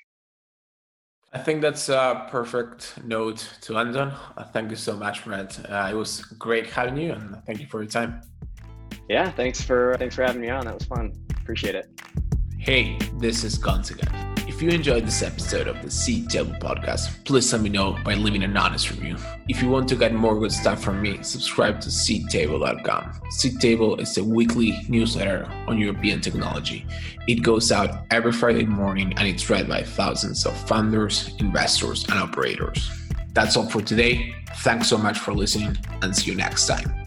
I 1.32 1.38
think 1.38 1.60
that's 1.60 1.88
a 1.88 2.26
perfect 2.30 3.04
note 3.04 3.46
to 3.62 3.76
end 3.76 3.96
on. 3.96 4.12
Uh, 4.36 4.44
thank 4.44 4.70
you 4.70 4.76
so 4.76 4.96
much, 4.96 5.24
Brett. 5.24 5.58
Uh, 5.68 5.88
it 5.90 5.94
was 5.94 6.24
great 6.38 6.70
having 6.70 6.96
you, 6.96 7.12
and 7.12 7.36
thank 7.44 7.60
you 7.60 7.66
for 7.66 7.82
your 7.82 7.90
time. 7.90 8.22
Yeah, 9.08 9.30
thanks 9.32 9.60
for 9.60 9.96
thanks 9.98 10.14
for 10.14 10.22
having 10.22 10.40
me 10.40 10.48
on. 10.48 10.64
That 10.64 10.74
was 10.74 10.84
fun. 10.84 11.12
Appreciate 11.30 11.74
it. 11.74 11.90
Hey, 12.58 12.96
this 13.18 13.44
is 13.44 13.58
Guns 13.58 13.90
again. 13.90 14.35
If 14.56 14.62
you 14.62 14.70
enjoyed 14.70 15.04
this 15.04 15.22
episode 15.22 15.68
of 15.68 15.82
the 15.82 15.90
Seed 15.90 16.30
Table 16.30 16.52
podcast, 16.52 17.22
please 17.26 17.52
let 17.52 17.60
me 17.60 17.68
know 17.68 17.98
by 18.02 18.14
leaving 18.14 18.42
an 18.42 18.56
honest 18.56 18.88
review. 18.88 19.18
If 19.48 19.60
you 19.60 19.68
want 19.68 19.86
to 19.90 19.96
get 19.96 20.14
more 20.14 20.40
good 20.40 20.50
stuff 20.50 20.82
from 20.82 21.02
me, 21.02 21.22
subscribe 21.22 21.78
to 21.82 21.90
seedtable.com. 21.90 23.20
Seedtable 23.38 24.00
is 24.00 24.16
a 24.16 24.24
weekly 24.24 24.82
newsletter 24.88 25.44
on 25.68 25.76
European 25.76 26.22
technology. 26.22 26.86
It 27.28 27.42
goes 27.42 27.70
out 27.70 28.06
every 28.10 28.32
Friday 28.32 28.64
morning 28.64 29.12
and 29.18 29.28
it's 29.28 29.50
read 29.50 29.68
by 29.68 29.82
thousands 29.82 30.46
of 30.46 30.56
founders, 30.66 31.34
investors, 31.38 32.04
and 32.04 32.18
operators. 32.18 32.90
That's 33.34 33.58
all 33.58 33.68
for 33.68 33.82
today. 33.82 34.34
Thanks 34.60 34.88
so 34.88 34.96
much 34.96 35.18
for 35.18 35.34
listening 35.34 35.76
and 36.00 36.16
see 36.16 36.30
you 36.30 36.34
next 36.34 36.66
time. 36.66 37.06